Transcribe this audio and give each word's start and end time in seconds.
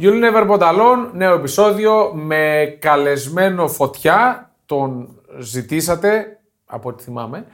Γιουλίνε 0.00 0.26
Νεβερμπονταλόν, 0.26 1.10
νέο 1.14 1.34
επεισόδιο 1.34 2.12
με 2.14 2.76
καλεσμένο 2.78 3.68
φωτιά. 3.68 4.50
Τον 4.66 5.08
ζητήσατε, 5.38 6.38
από 6.66 6.88
ό,τι 6.88 7.02
θυμάμαι. 7.02 7.44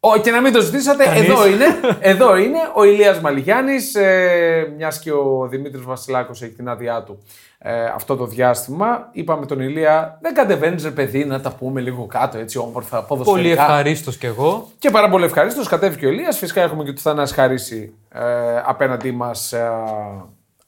Ο, 0.00 0.16
και 0.16 0.30
να 0.30 0.40
μην 0.40 0.52
το 0.52 0.60
ζητήσατε, 0.60 1.04
εδώ 1.04 1.46
είναι, 1.46 1.64
εδώ 2.00 2.36
είναι 2.36 2.58
ο 2.74 2.84
Ηλίας 2.84 3.20
Μαλιγιάννης, 3.20 3.94
ε, 3.94 4.72
μιας 4.76 4.98
και 4.98 5.12
ο 5.12 5.46
Δημήτρης 5.50 5.82
Βασιλάκος 5.82 6.42
έχει 6.42 6.52
την 6.52 6.68
άδειά 6.68 7.02
του 7.02 7.22
ε, 7.58 7.84
αυτό 7.84 8.16
το 8.16 8.26
διάστημα. 8.26 9.08
Είπαμε 9.12 9.46
τον 9.46 9.60
Ηλία, 9.60 10.18
δεν 10.22 10.34
κατεβαίνεις 10.34 10.84
ρε 10.84 10.90
παιδί 10.90 11.24
να 11.24 11.40
τα 11.40 11.50
πούμε 11.50 11.80
λίγο 11.80 12.06
κάτω 12.06 12.38
έτσι 12.38 12.58
όμορφα 12.58 13.02
ποδοσφαιρικά. 13.02 13.40
Πολύ 13.40 13.50
ευχαρίστως 13.50 14.16
κι 14.16 14.26
εγώ. 14.26 14.68
Και 14.78 14.90
πάρα 14.90 15.08
πολύ 15.08 15.24
ευχαρίστως. 15.24 15.68
Κατέβηκε 15.68 16.06
ο 16.06 16.10
Ηλίας. 16.10 16.38
Φυσικά 16.38 16.62
έχουμε 16.62 16.84
και 16.84 16.92
του 16.92 17.00
Θανάση 17.00 17.34
Χαρίση 17.34 17.94
ε, 18.12 18.22
απέναντι 18.64 19.12
μας 19.12 19.52
ε, 19.52 19.70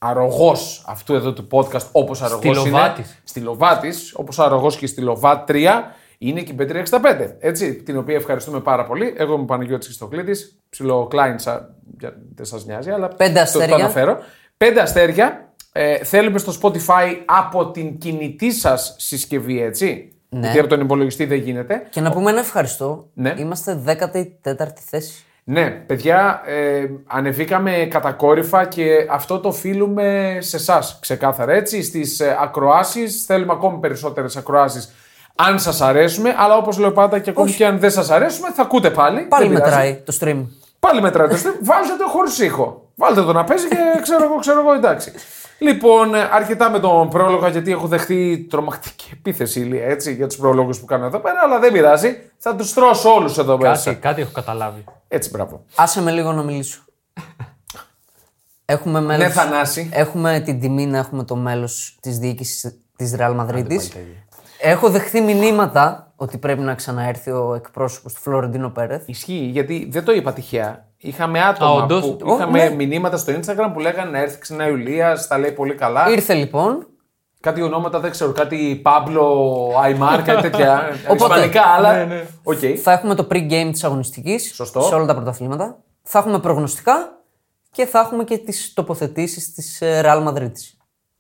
αρρωγός 0.03 0.85
αυτού 0.87 1.15
εδώ 1.15 1.33
του 1.33 1.47
podcast, 1.51 1.87
όπως 1.93 2.23
αρρωγός 2.23 2.45
είναι. 2.45 2.55
Στυλοβάτης. 2.55 3.21
Στυλοβάτη, 3.25 3.93
όπως 4.15 4.39
αρρωγός 4.39 4.77
και 4.77 4.87
στυλοβάτρια. 4.87 5.95
Είναι 6.19 6.41
και 6.41 6.53
η 6.53 6.57
Πέτρια65, 6.59 7.35
έτσι, 7.39 7.75
την 7.75 7.97
οποία 7.99 8.15
ευχαριστούμε 8.15 8.61
πάρα 8.61 8.85
πολύ. 8.85 9.15
Εγώ 9.17 9.33
είμαι 9.33 9.43
ο 9.43 9.45
Παναγιώτης 9.45 9.87
Χριστοκλήτης, 9.87 10.59
ψηλό 10.71 11.07
κλάινσα, 11.07 11.75
για- 11.99 12.15
δεν 12.35 12.45
σας 12.47 12.65
νοιάζει, 12.67 12.91
αλλά 12.91 13.09
Πέντε 13.09 13.33
το- 13.33 13.41
αστέρια. 13.41 13.69
το 13.69 13.75
αναφέρω. 13.75 14.19
Πέντε 14.57 14.81
αστέρια. 14.81 15.53
Ε, 15.73 16.05
θέλουμε 16.05 16.39
στο 16.39 16.53
Spotify 16.63 17.15
από 17.27 17.71
την 17.71 17.99
κινητή 17.99 18.53
σας 18.53 18.95
συσκευή, 18.99 19.63
έτσι. 19.63 20.13
Ναι. 20.29 20.41
Γιατί 20.41 20.59
από 20.59 20.69
τον 20.69 20.81
υπολογιστή 20.81 21.25
δεν 21.25 21.39
γίνεται. 21.39 21.87
Και 21.91 22.01
να 22.01 22.13
πούμε 22.13 22.31
ένα 22.31 22.41
ευχαριστώ. 22.41 23.09
Ναι. 23.15 23.35
Είμαστε 23.39 23.75
14η 23.75 24.81
θέση. 24.85 25.25
Ναι, 25.45 25.71
παιδιά, 25.71 26.43
ε, 26.47 26.85
ανεβήκαμε 27.07 27.87
κατακόρυφα 27.91 28.65
και 28.67 29.07
αυτό 29.11 29.39
το 29.39 29.49
οφείλουμε 29.49 30.37
σε 30.41 30.57
εσάς. 30.57 30.99
Ξεκάθαρα 31.01 31.53
έτσι. 31.53 31.83
Στις 31.83 32.21
ε, 32.21 32.37
ακροάσεις 32.41 33.25
θέλουμε 33.25 33.53
ακόμη 33.53 33.79
περισσότερες 33.79 34.37
ακροάσεις 34.37 34.93
αν 35.35 35.59
σας 35.59 35.81
αρέσουμε. 35.81 36.35
Αλλά 36.39 36.57
όπως 36.57 36.79
λέω 36.79 36.93
πάντα 36.93 37.19
και 37.19 37.31
ακόμη 37.31 37.53
και 37.53 37.67
αν 37.67 37.79
δεν 37.79 37.91
σας 37.91 38.11
αρέσουμε, 38.11 38.51
θα 38.53 38.63
ακούτε 38.63 38.91
πάλι. 38.91 39.21
Πάλι 39.21 39.47
Δεν 39.49 39.55
πειράζει. 39.55 39.71
μετράει 39.77 39.95
το 40.05 40.17
stream. 40.21 40.47
Πάλι 40.81 41.01
μετράει 41.01 41.29
το 41.29 41.35
stream. 41.35 41.59
Βάζετε 41.63 41.97
το 41.97 42.09
χωρίς 42.09 42.39
ήχο. 42.39 42.89
Βάλτε 42.95 43.23
το 43.23 43.33
να 43.33 43.45
παίζει 43.45 43.69
και 43.69 43.77
ξέρω 44.03 44.25
εγώ, 44.25 44.39
ξέρω 44.39 44.61
εγώ, 44.61 44.73
εντάξει. 44.73 45.13
Λοιπόν, 45.61 46.15
ε, 46.15 46.29
αρκετά 46.33 46.71
με 46.71 46.79
τον 46.79 47.09
πρόλογο 47.09 47.49
γιατί 47.49 47.71
έχω 47.73 47.87
δεχτεί 47.87 48.47
τρομακτική 48.51 49.11
επίθεση 49.13 49.61
Ηλία, 49.61 49.85
έτσι, 49.87 50.15
για 50.15 50.27
τους 50.27 50.37
πρόλογους 50.37 50.79
που 50.81 50.85
κάνω 50.87 51.05
εδώ 51.07 51.19
πέρα, 51.19 51.41
αλλά 51.45 51.59
δεν 51.59 51.73
πειράζει. 51.73 52.17
Θα 52.39 52.57
τους 52.57 52.73
τρώσω 52.73 53.15
όλους 53.15 53.39
εδώ 53.39 53.59
μέσα. 53.59 53.91
Κάτι, 53.91 54.01
κάτι 54.01 54.21
έχω 54.21 54.31
καταλάβει. 54.33 54.85
Έτσι, 55.09 55.31
μπράβο. 55.31 55.65
Άσε 55.75 56.03
με 56.03 56.11
λίγο 56.11 56.33
να 56.33 56.43
μιλήσω. 56.43 56.81
Έχουμε, 58.65 59.01
μέλος, 59.01 59.27
Ναι, 59.27 59.33
Θανάση. 59.33 59.89
έχουμε 59.93 60.41
την 60.41 60.61
τιμή 60.61 60.87
να 60.87 60.99
έχουμε 60.99 61.25
το 61.25 61.37
μέλος 61.37 61.99
της 62.01 62.19
διοίκησης 62.19 62.79
της 62.97 63.15
Real 63.19 63.37
Madrid. 63.41 63.67
Έχω 64.61 64.89
δεχθεί 64.91 65.21
μηνύματα 65.21 66.13
ότι 66.17 66.39
πρέπει 66.39 66.61
να 66.61 66.75
ξαναέρθει 66.75 67.31
ο 67.31 67.55
εκπρόσωπος 67.55 68.13
του 68.15 68.21
Φλωρεντίνο 68.21 68.71
Πέρεθ. 68.71 69.09
Ισχύει, 69.09 69.49
γιατί 69.53 69.89
δεν 69.91 70.05
το 70.05 70.13
είπα 70.13 70.33
τυχαία. 70.33 70.89
Είχαμε 71.03 71.41
άτομα 71.43 71.71
Α, 71.71 71.75
όντως. 71.75 72.01
που 72.07 72.17
Ω, 72.25 72.35
είχαμε 72.35 72.69
ναι. 72.69 72.75
μηνύματα 72.75 73.17
στο 73.17 73.33
Instagram 73.33 73.71
που 73.73 73.81
λέγανε 73.81 74.11
να 74.11 74.19
έρθει 74.19 74.39
ξανά 74.39 74.69
Ιουλία, 74.69 75.19
τα 75.29 75.39
λέει 75.39 75.53
πολύ 75.53 75.75
καλά. 75.75 76.11
Ήρθε 76.11 76.35
λοιπόν. 76.35 76.87
Κάτι 77.41 77.63
ονόματα 77.63 78.01
δεν 78.01 78.11
ξέρω, 78.11 78.33
κάτι 78.33 78.81
Παύλο, 78.83 79.47
Αϊμάρ, 79.83 80.23
κάτι 80.23 80.43
τέτοια. 80.51 80.83
Οπότε, 81.09 81.35
Ισπανικά, 81.35 81.63
αλλά. 81.63 82.07
Οκ. 82.43 82.59
Θα 82.83 82.93
έχουμε 82.93 83.15
το 83.15 83.27
pre-game 83.31 83.69
της 83.73 83.85
αγωνιστικής 83.85 84.55
Σωστό. 84.55 84.81
σε 84.81 84.95
όλα 84.95 85.07
τα 85.07 85.15
πρωταθλήματα. 85.15 85.79
Θα 86.03 86.19
έχουμε 86.19 86.39
προγνωστικά 86.39 87.21
και 87.71 87.87
θα 87.87 87.99
έχουμε 88.01 88.25
και 88.25 88.39
τις 88.39 88.73
τοποθετήσεις 88.75 89.55
της 89.55 89.79
Real 89.83 90.27
Madrid. 90.29 90.53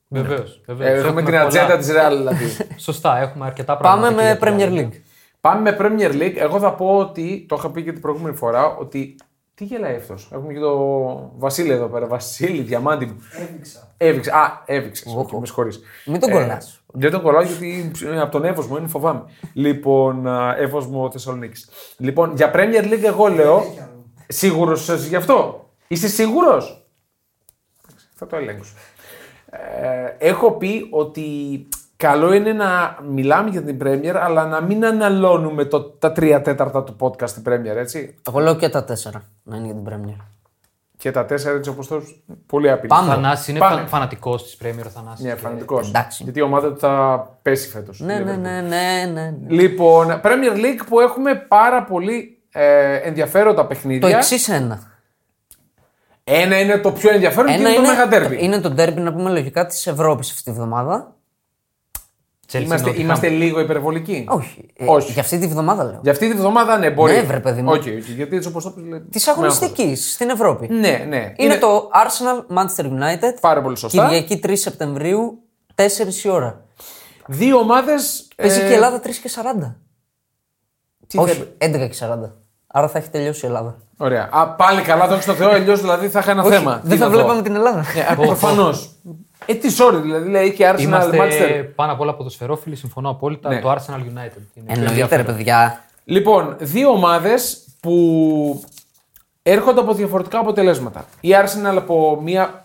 Βεβαίως. 0.09 0.60
Ε, 0.78 0.93
Έχουμε 0.99 1.22
την 1.22 1.37
ατζέντα 1.37 1.76
της 1.76 1.88
Real 1.91 2.16
δηλαδή. 2.16 2.44
Σωστά, 2.76 3.19
έχουμε 3.21 3.47
αρκετά 3.47 3.76
πράγματα. 3.76 4.06
Πάμε 4.09 4.22
και 4.22 4.22
με 4.22 4.28
για 4.28 4.38
την 4.38 4.49
Premier 4.59 4.66
άλλη. 4.66 4.88
League. 4.93 5.00
Πάμε 5.41 5.60
με 5.71 5.76
Premier 5.81 6.12
League. 6.15 6.37
Εγώ 6.37 6.59
θα 6.59 6.72
πω 6.75 6.97
ότι, 6.97 7.47
το 7.49 7.56
είχα 7.59 7.71
πει 7.71 7.82
και 7.82 7.93
την 7.93 8.00
προηγούμενη 8.00 8.37
φορά, 8.37 8.76
ότι. 8.76 9.15
Τι 9.60 9.66
γελάει 9.66 9.94
αυτός; 9.94 10.28
Έχουμε 10.32 10.53
και 10.53 10.59
το 10.59 11.32
Βασίλη 11.37 11.71
εδώ 11.71 11.87
πέρα. 11.87 12.06
Βασίλη, 12.06 12.62
διαμάντη 12.62 13.06
μου. 13.06 13.16
Έβηξα. 13.41 13.94
Έβηξα. 13.97 14.34
Α, 14.37 14.62
έβηξες. 14.65 15.15
Okay, 15.19 15.38
με 15.38 15.47
συγχωρείς. 15.47 15.81
Μην 16.06 16.21
τον 16.21 16.31
κολλάς. 16.31 16.82
Δεν 16.87 17.10
τον 17.10 17.22
κολλάω 17.22 17.43
γιατί 17.43 17.93
είναι 18.03 18.20
από 18.20 18.31
τον 18.31 18.44
Εύωσμο, 18.44 18.76
είναι 18.76 18.87
φοβάμαι. 18.88 19.22
λοιπόν, 19.53 20.26
α, 20.26 20.56
Εύωσμο 20.59 21.10
Θεσσαλονίκης. 21.10 21.69
Λοιπόν, 21.97 22.34
για 22.37 22.50
Premier 22.54 22.84
League 22.84 23.03
εγώ 23.04 23.28
λέω. 23.28 23.62
Σίγουρος 24.28 25.06
γι' 25.09 25.16
αυτό; 25.16 25.69
Είσαι 25.88 26.09
σίγουρος; 26.09 26.87
Θα 28.15 28.26
το 28.26 28.37
ελέγξω. 28.37 28.72
Ε, 29.50 30.28
έχω 30.28 30.53
πει 30.53 30.88
ότι 30.91 31.69
καλό 32.00 32.33
είναι 32.33 32.53
να 32.53 32.97
μιλάμε 33.11 33.50
για 33.50 33.62
την 33.62 33.78
Premier, 33.84 34.15
αλλά 34.22 34.47
να 34.47 34.61
μην 34.61 34.84
αναλώνουμε 34.84 35.65
το, 35.65 35.83
τα 35.83 36.12
τρία 36.12 36.43
τέταρτα 36.43 36.84
του 36.84 36.97
podcast 37.00 37.28
στην 37.28 37.43
Premier, 37.47 37.77
έτσι. 37.77 38.15
Εγώ 38.28 38.38
λέω 38.41 38.56
και 38.56 38.69
τα 38.69 38.84
τέσσερα 38.84 39.22
να 39.43 39.56
είναι 39.56 39.65
για 39.66 39.75
την 39.75 39.84
Premier. 39.88 40.25
Και 40.97 41.11
τα 41.11 41.25
τέσσερα 41.25 41.56
έτσι 41.56 41.71
όπως 41.71 41.87
το 41.88 42.03
πολύ 42.47 42.71
απειλή. 42.71 42.88
Πάμε. 42.88 43.09
Θανάση 43.15 43.50
είναι 43.50 43.61
Πάμε. 43.61 43.77
φαν, 43.77 43.87
φανατικός 43.88 44.43
της 44.43 44.56
Πρέμιερ. 44.56 44.87
ο 44.87 44.88
Θανάσης. 44.88 45.25
Ναι, 45.25 45.34
φανατικός. 45.34 45.88
Εντάξει. 45.88 46.22
Γιατί 46.22 46.38
η 46.38 46.43
ομάδα 46.43 46.72
του 46.72 46.78
θα 46.78 47.27
πέσει 47.43 47.69
φέτος. 47.69 48.00
Ναι, 48.00 48.19
ναι, 48.19 48.37
ναι, 48.37 48.61
ναι, 48.61 49.11
ναι. 49.12 49.32
Λοιπόν, 49.49 50.21
Premier 50.25 50.56
League 50.56 50.84
που 50.88 51.00
έχουμε 51.00 51.34
πάρα 51.34 51.84
πολύ 51.84 52.38
ε, 52.50 52.94
ενδιαφέροντα 52.97 53.61
Το 53.62 53.67
παιχνίδια. 53.69 54.17
εξής 54.17 54.49
ένα. 54.49 54.88
Ένα 56.25 56.61
είναι 56.61 56.78
το 56.78 56.93
πιο 56.93 57.11
ενδιαφέρον 57.11 57.47
και 57.47 57.59
είναι, 57.59 57.75
το 57.75 57.82
Mega 57.82 58.15
Derby. 58.15 58.38
είναι 58.43 58.61
το 58.61 58.75
derby, 58.78 58.94
να 58.94 59.12
πούμε 59.12 59.31
λογικά, 59.31 59.67
της 59.67 59.87
Ευρώπης 59.87 60.31
αυτή 60.31 60.43
τη 60.43 60.50
βδομάδα. 60.53 61.15
Chelsea 62.53 62.61
Είμαστε, 62.62 62.91
Nottingham. 62.91 62.99
είμαστε 62.99 63.28
λίγο 63.28 63.61
υπερβολικοί. 63.61 64.25
Όχι. 64.28 64.66
Ε, 64.77 64.84
Όχι. 64.88 65.12
Για 65.12 65.22
αυτή 65.22 65.38
τη 65.38 65.47
βδομάδα 65.47 65.84
λέω. 65.84 66.00
Για 66.03 66.12
αυτή 66.12 66.28
τη 66.31 66.34
βδομάδα 66.34 66.78
ναι, 66.78 66.91
μπορεί. 66.91 67.12
Ναι, 67.12 67.22
βρε, 67.22 67.41
παιδί 67.41 67.62
μου. 67.62 67.71
Όχι, 67.71 67.97
όχι, 67.97 68.12
γιατί 68.12 68.37
έτσι 68.37 68.49
όπως 68.49 68.65
το 68.65 68.71
πεις, 68.71 68.84
λέει, 68.84 69.00
Τη 69.11 69.22
με 69.27 69.33
αγωνιστική 69.33 69.94
στην 69.97 70.28
Ευρώπη. 70.31 70.65
άγχος. 70.65 70.78
Ναι, 70.81 71.05
ναι. 71.09 71.33
Είναι, 71.37 71.56
το 71.56 71.91
Arsenal 71.94 72.56
Manchester 72.59 72.84
United. 72.84 73.34
Πάρα 73.41 73.62
πολύ 73.62 73.77
σωστά. 73.77 74.03
Κυριακή 74.05 74.41
3 74.47 74.53
Σεπτεμβρίου, 74.56 75.38
4 75.75 76.25
η 76.25 76.28
ώρα. 76.28 76.65
Δύο 77.27 77.59
ομάδες. 77.59 78.28
Παίζει 78.37 78.61
και 78.61 78.67
η 78.67 78.72
Ελλάδα 78.72 79.00
3 79.00 79.21
και 79.22 79.31
40. 79.34 79.77
τι 81.06 81.19
Όχι, 81.19 81.34
δεν- 81.59 81.75
11 81.75 81.87
και 81.88 81.94
40. 81.94 82.32
Άρα 82.67 82.88
θα 82.88 82.99
έχει 82.99 83.09
τελειώσει 83.11 83.44
η 83.44 83.49
Ελλάδα. 83.49 83.77
Ωραία. 83.97 84.28
Α, 84.32 84.49
πάλι 84.49 84.82
καλά, 84.82 85.06
δόξα 85.09 85.27
τω 85.32 85.38
Θεώ, 85.38 85.50
αλλιώς 85.50 85.81
δηλαδή 85.81 86.09
θα 86.09 86.19
είχα 86.19 86.31
ένα 86.31 86.43
Όχι, 86.43 86.53
θέμα. 86.53 86.81
δεν 86.84 86.99
θα 86.99 87.09
βλέπαμε 87.11 87.43
την 87.43 87.55
Ελλάδα. 87.55 87.84
Προφανώς. 88.17 88.91
Ε, 89.47 89.55
τι 89.55 89.69
sorry, 89.78 90.01
δηλαδή 90.03 90.28
λέει 90.31 90.53
και 90.53 90.71
Arsenal 90.75 90.81
Είμαστε 90.81 91.19
Manchester. 91.21 91.73
πάνω 91.75 91.93
απ' 91.93 92.01
όλα 92.01 92.15
ποδοσφαιρόφιλοι, 92.15 92.77
συμφωνώ 92.77 93.11
απόλυτα. 93.11 93.49
Ναι. 93.49 93.61
Το 93.61 93.71
Arsenal 93.73 93.99
United. 93.99 94.43
Είναι 94.55 94.67
Εννοείται, 94.67 95.17
ρε 95.17 95.23
παιδιά. 95.25 95.84
Λοιπόν, 96.05 96.56
δύο 96.59 96.91
ομάδες 96.91 97.65
που 97.81 98.65
έρχονται 99.43 99.81
από 99.81 99.95
διαφορετικά 99.95 100.39
αποτελέσματα. 100.39 101.05
Η 101.21 101.29
Arsenal 101.33 101.77
από 101.77 102.21
μια 102.23 102.65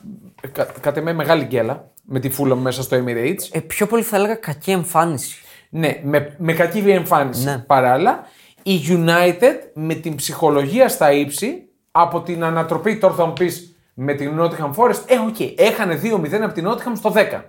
κα, 0.52 0.68
κατ' 0.82 0.98
εμέ 0.98 1.14
μεγάλη 1.14 1.44
γκέλα 1.44 1.90
με 2.04 2.20
τη 2.20 2.30
Fulham 2.38 2.58
μέσα 2.58 2.84
στο 2.84 2.98
Emirates. 3.06 3.42
Ε, 3.52 3.60
πιο 3.60 3.88
πολύ 3.88 4.04
θα 4.04 4.16
έλεγα 4.16 4.36
κακή 4.36 4.72
εμφάνιση. 4.72 5.36
Ναι, 5.70 6.00
με, 6.04 6.36
με 6.38 6.54
κακή 6.54 6.78
εμφάνιση 6.80 7.44
Ναι. 7.44 7.58
παράλληλα. 7.58 8.24
Η 8.64 8.80
United 8.88 9.54
με 9.74 9.94
την 9.94 10.16
ψυχολογία 10.16 10.90
στα 10.90 11.12
ύψη 11.12 11.68
από 11.92 12.22
την 12.22 12.44
ανατροπή, 12.44 12.98
τώρα 12.98 13.14
θα 13.14 13.26
μου 13.26 13.34
πεις 13.34 13.75
με 13.98 14.14
την 14.14 14.40
Nottingham 14.40 14.74
Forest. 14.76 15.02
Ε, 15.06 15.18
οκ, 15.28 15.40
έχανε 15.60 16.00
2-0 16.04 16.34
από 16.44 16.54
την 16.54 16.68
Nottingham 16.68 16.92
στο 16.96 17.12
10. 17.16 17.42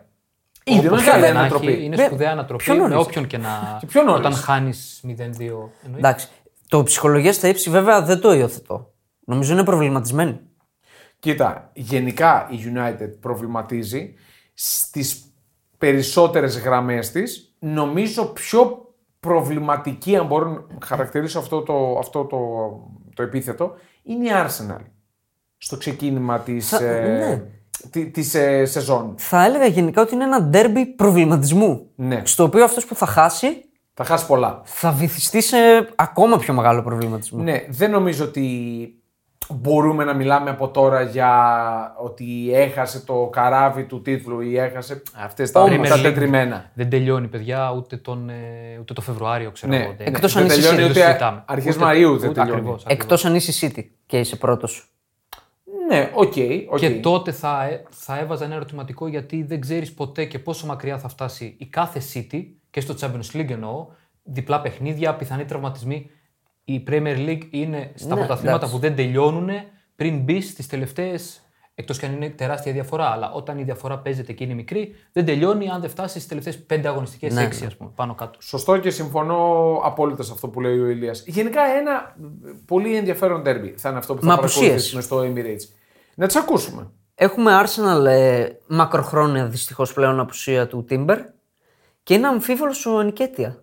Είναι 0.65 0.87
Όπως 0.89 1.05
μεγάλη 1.05 1.23
και 1.27 1.33
να 1.33 1.39
ανατροπή. 1.41 1.67
έχει, 1.67 1.85
Είναι 1.85 1.97
Ναι, 1.97 2.05
σπουδαία 2.07 2.31
ανατροπή 2.31 2.63
πιο 2.63 2.75
νωρίς. 2.75 2.95
με 2.95 3.01
όποιον 3.01 3.27
και 3.27 3.39
να. 3.39 3.81
πιο 3.87 4.03
νωρίς. 4.03 4.21
Όταν 4.21 4.33
χάνεις 4.35 5.01
0-2. 5.07 5.11
εννοείται. 5.11 5.71
Εντάξει. 5.97 6.29
Το 6.69 6.83
ψυχολογία 6.83 7.33
στα 7.33 7.49
ύψη 7.49 7.71
βέβαια 7.71 8.03
δεν 8.03 8.21
το 8.21 8.33
υιοθετώ. 8.33 8.93
Νομίζω 9.25 9.53
είναι 9.53 9.65
προβληματισμένη. 9.65 10.41
Κοίτα, 11.19 11.71
γενικά 11.75 12.49
η 12.51 12.57
United 12.75 13.11
προβληματίζει 13.21 14.15
στις 14.55 15.21
περισσότερες 15.79 16.59
γραμμές 16.59 17.11
της. 17.11 17.55
Νομίζω 17.59 18.25
πιο 18.25 18.81
προβληματική, 19.21 20.17
αν 20.17 20.27
μπορώ 20.27 20.51
να 20.51 20.87
χαρακτηρίσω 20.87 21.39
αυτό 21.39 21.63
το, 21.63 21.99
αυτό 21.99 22.25
το, 22.25 22.39
το 23.15 23.23
επίθετο, 23.23 23.75
είναι 24.03 24.29
η 24.29 24.31
Arsenal. 24.35 24.81
Στο 25.59 25.77
ξεκίνημα 25.77 26.41
της, 26.41 26.69
Θα- 26.69 26.85
ε, 26.85 27.09
ναι. 27.19 27.43
τη- 27.91 28.11
της 28.11 28.35
ε, 28.35 28.65
σεζόν. 28.65 29.15
Θα 29.17 29.45
έλεγα 29.45 29.67
γενικά 29.67 30.03
ότι 30.03 30.15
είναι 30.15 30.25
ένα 30.25 30.43
ντέρμπι 30.43 30.87
προβληματισμού. 30.87 31.87
Ναι. 31.95 32.21
Στο 32.25 32.45
οποίο 32.45 32.65
αυτός 32.65 32.85
που 32.87 32.95
θα 32.95 33.07
χάσει 33.07 33.47
Θα 33.95 34.05
χάσει 34.05 34.27
πολλά. 34.27 34.61
θα 34.65 34.91
βυθιστεί 34.93 35.41
σε 35.43 35.57
ακόμα 35.95 36.39
πιο 36.39 36.55
μεγάλο 36.55 36.83
προβληματισμό. 36.83 37.43
Ναι, 37.43 37.65
δεν 37.69 37.91
νομίζω 37.91 38.25
ότι 38.25 38.51
μπορούμε 39.51 40.05
να 40.05 40.15
μιλάμε 40.15 40.51
από 40.51 40.69
τώρα 40.69 41.03
για 41.03 41.31
ότι 41.99 42.51
έχασε 42.55 43.01
το 43.01 43.29
καράβι 43.33 43.85
του 43.85 44.03
τίτλου 44.03 44.41
ή 44.41 44.59
έχασε 44.59 45.03
αυτές 45.25 45.51
τα, 45.53 45.65
Premier 45.65 45.89
τα 45.89 45.97
League 45.97 46.03
τετριμμένα. 46.03 46.71
Δεν 46.75 46.91
τελειώνει, 46.91 47.29
παιδιά, 47.29 47.73
ούτε 47.77 47.97
τον, 47.97 48.29
ε, 48.29 48.35
ούτε 48.81 48.93
το 48.93 49.01
Φεβρουάριο, 49.01 49.51
ξέρω 49.51 49.73
Ναι, 49.73 49.79
εγώ. 49.83 49.95
Δεν- 49.99 50.07
Εκτός 50.07 50.33
δεν 50.35 50.43
αν 50.43 50.49
είσαι 50.49 50.57
τελειώνει 50.61 50.77
City, 50.87 50.91
ούτε 50.91 51.01
το 51.01 51.07
συζητάμε. 51.07 51.43
αρχές 51.47 51.77
Ούτε- 51.77 51.85
Μαΐου 51.85 51.93
δεν 52.19 52.31
ούτε- 52.31 52.41
τελειώνει. 52.41 52.51
ακριβώς, 52.61 52.85
Εκτός 52.87 53.25
αν 53.25 53.35
είσαι 53.35 53.67
City 53.67 53.85
και 54.07 54.19
είσαι 54.19 54.37
πρώτος. 54.37 54.91
Ναι, 55.89 56.11
OK. 56.15 56.33
OK. 56.71 56.79
Και 56.79 56.91
τότε 56.91 57.33
θα, 57.33 57.65
ε- 57.65 57.83
θα 57.91 58.19
έβαζα 58.19 58.45
ένα 58.45 58.55
ερωτηματικό 58.55 59.07
γιατί 59.09 59.43
δεν 59.43 59.61
ξέρεις 59.61 59.95
ποτέ 59.95 60.25
και 60.25 60.39
πόσο 60.39 60.67
μακριά 60.67 60.99
θα 60.99 61.09
φτάσει 61.09 61.55
η 61.59 61.67
κάθε 61.67 62.01
City 62.15 62.45
και 62.71 62.81
στο 62.81 62.95
Champions 63.01 63.37
League 63.37 63.51
εννοώ. 63.51 63.87
Διπλά 64.23 64.61
παιχνίδια, 64.61 65.15
πιθανοί 65.15 65.45
τραυματισμοί. 65.45 66.11
Η 66.65 66.83
Premier 66.89 67.17
League 67.29 67.43
είναι 67.51 67.93
στα 67.95 68.09
Ναι, 68.09 68.15
πρωταθλήματα 68.15 68.57
εντάξει. 68.57 68.75
που 68.75 68.79
δεν 68.81 68.95
τελειώνουν 68.97 69.49
πριν 69.97 70.19
μπει 70.19 70.41
στις 70.41 70.67
τελευταίες. 70.67 71.46
Εκτός 71.79 71.99
και 71.99 72.07
αν 72.07 72.13
είναι 72.13 72.29
τεράστια 72.29 72.73
διαφορά. 72.73 73.05
Αλλά 73.07 73.33
όταν 73.33 73.59
η 73.59 73.63
διαφορά 73.63 73.99
παίζεται 73.99 74.33
και 74.33 74.45
είναι 74.45 74.55
μικρή, 74.55 74.95
δεν 75.13 75.25
τελειώνει 75.25 75.69
αν 75.69 75.81
δεν 75.81 75.91
φτάσει 75.91 76.15
στις 76.15 76.27
τελευταίες 76.27 76.59
πέντε 76.59 76.89
αγωνιστικές, 76.89 77.35
Ναι, 77.35 77.43
έξι, 77.43 77.65
ας 77.65 77.77
πούμε, 77.77 77.91
πάνω 77.95 78.15
κάτω. 78.15 78.39
Σωστό 78.43 78.79
και 78.79 78.91
συμφωνώ 78.91 79.37
απόλυτα 79.85 80.23
σε 80.23 80.33
αυτό 80.33 80.49
που 80.49 80.61
λέει 80.61 80.79
ο 80.81 80.87
Ηλίας. 80.87 81.23
Γενικά 81.27 81.61
ένα 81.81 82.17
πολύ 82.67 82.97
ενδιαφέρον 82.97 83.43
τέρμπι 83.43 83.75
θα 83.77 83.89
είναι 83.89 83.99
αυτό 83.99 84.15
που 84.15 84.21
θα 84.21 84.27
Με 84.27 84.35
παρακολουθήσουμε 84.37 85.03
στο 85.03 85.21
Emirates. 85.21 85.69
Να 86.15 86.27
τις 86.27 86.37
ακούσουμε. 86.37 86.91
Έχουμε 87.15 87.63
Arsenal 87.65 88.05
ε, 88.07 88.49
μακροχρόνια 88.67 89.47
δυστυχώς 89.47 89.93
πλέον 89.93 90.21
απουσία 90.21 90.67
του 90.67 90.85
Timber 90.91 91.17
και 92.03 92.15
είναι 92.15 92.27
αμφίβολος 92.27 92.87
ο 92.87 93.03
Νικέτια. 93.03 93.63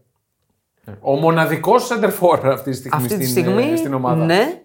Ο 0.99 1.15
μοναδικός 1.15 1.89
center 1.91 2.09
αυτή 2.43 2.71
τη 2.71 2.77
στιγμή, 2.77 2.97
Αυτή 3.03 3.17
τη 3.17 3.25
στην, 3.25 3.43
στιγμή, 3.43 3.71
ε, 3.71 3.75
στην 3.75 3.93
ομάδα. 3.93 4.25
ναι, 4.25 4.61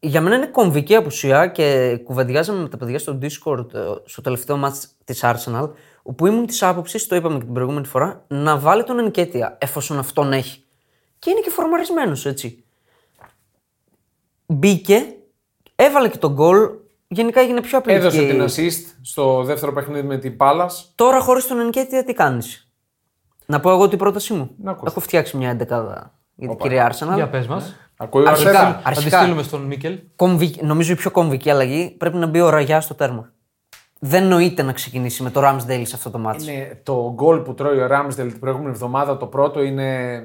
για 0.00 0.20
μένα 0.20 0.36
είναι 0.36 0.46
κομβική 0.46 0.94
απουσία 0.94 1.46
και 1.46 1.96
κουβεντιάζαμε 2.04 2.62
με 2.62 2.68
τα 2.68 2.76
παιδιά 2.76 2.98
στο 2.98 3.18
Discord 3.22 3.74
ε, 3.74 3.80
στο 4.04 4.20
τελευταίο 4.22 4.56
μάτς 4.56 4.96
της 5.04 5.20
Arsenal, 5.22 5.70
όπου 6.02 6.26
ήμουν 6.26 6.46
της 6.46 6.62
άποψης, 6.62 7.06
το 7.06 7.16
είπαμε 7.16 7.38
και 7.38 7.44
την 7.44 7.52
προηγούμενη 7.52 7.86
φορά, 7.86 8.24
να 8.28 8.58
βάλει 8.58 8.84
τον 8.84 8.98
Ενικέτια 8.98 9.58
εφόσον 9.60 9.98
αυτόν 9.98 10.32
έχει. 10.32 10.64
Και 11.18 11.30
είναι 11.30 11.40
και 11.40 11.50
φορμαρισμένος 11.50 12.26
έτσι. 12.26 12.64
Μπήκε, 14.46 15.14
έβαλε 15.74 16.08
και 16.08 16.18
τον 16.18 16.32
γκολ, 16.32 16.68
γενικά 17.08 17.40
έγινε 17.40 17.60
πιο 17.60 17.78
απλή. 17.78 17.92
Έδωσε 17.92 18.26
την 18.26 18.42
assist 18.42 18.94
στο 19.02 19.42
δεύτερο 19.42 19.72
παιχνίδι 19.72 20.06
με 20.06 20.18
την 20.18 20.36
Πάλα. 20.36 20.70
Τώρα 20.94 21.20
χωρίς 21.20 21.46
τον 21.46 21.60
Ενικέτια 21.60 22.04
τι 22.04 22.12
κάνεις; 22.12 22.72
Να 23.46 23.60
πω 23.60 23.70
εγώ 23.70 23.88
την 23.88 23.98
πρότασή 23.98 24.32
μου. 24.32 24.50
Να 24.62 24.70
ακούσω. 24.70 24.86
Έχω 24.90 25.00
φτιάξει 25.00 25.36
μια 25.36 25.50
εντεκάδα 25.50 26.18
για 26.34 26.48
την 26.48 26.56
κυρία 26.58 26.92
Arsenal. 26.92 27.14
Για 27.14 27.28
πες 27.28 27.46
μας. 27.46 27.74
Ακούει 28.02 28.24
ο 28.24 28.28
Αρχικά. 28.28 28.50
Αρσέναλ. 28.50 28.72
Θα 28.72 28.78
τη 28.78 28.82
Αρχικά. 28.84 29.20
στείλουμε 29.20 29.42
στον 29.42 29.62
Μίκελ. 29.62 29.98
Κομβικ- 30.16 30.62
νομίζω 30.62 30.92
η 30.92 30.96
πιο 30.96 31.10
κομβική 31.10 31.50
αλλαγή 31.50 31.90
πρέπει 31.98 32.16
να 32.16 32.26
μπει 32.26 32.40
ο 32.40 32.48
Ραγιά 32.48 32.80
στο 32.80 32.94
τέρμα. 32.94 33.32
Δεν 33.98 34.26
νοείται 34.26 34.62
να 34.62 34.72
ξεκινήσει 34.72 35.22
με 35.22 35.30
το 35.30 35.40
Ramsdale 35.44 35.82
σε 35.84 35.96
αυτό 35.96 36.10
το 36.10 36.18
μάτι. 36.18 36.42
Είναι 36.44 36.80
το 36.82 37.12
γκολ 37.14 37.38
που 37.38 37.54
τρώει 37.54 37.78
ο 37.80 37.86
Ράμsdale 37.90 38.14
την 38.14 38.38
προηγούμενη 38.38 38.70
εβδομάδα, 38.70 39.16
το 39.16 39.26
πρώτο 39.26 39.62
είναι, 39.62 40.22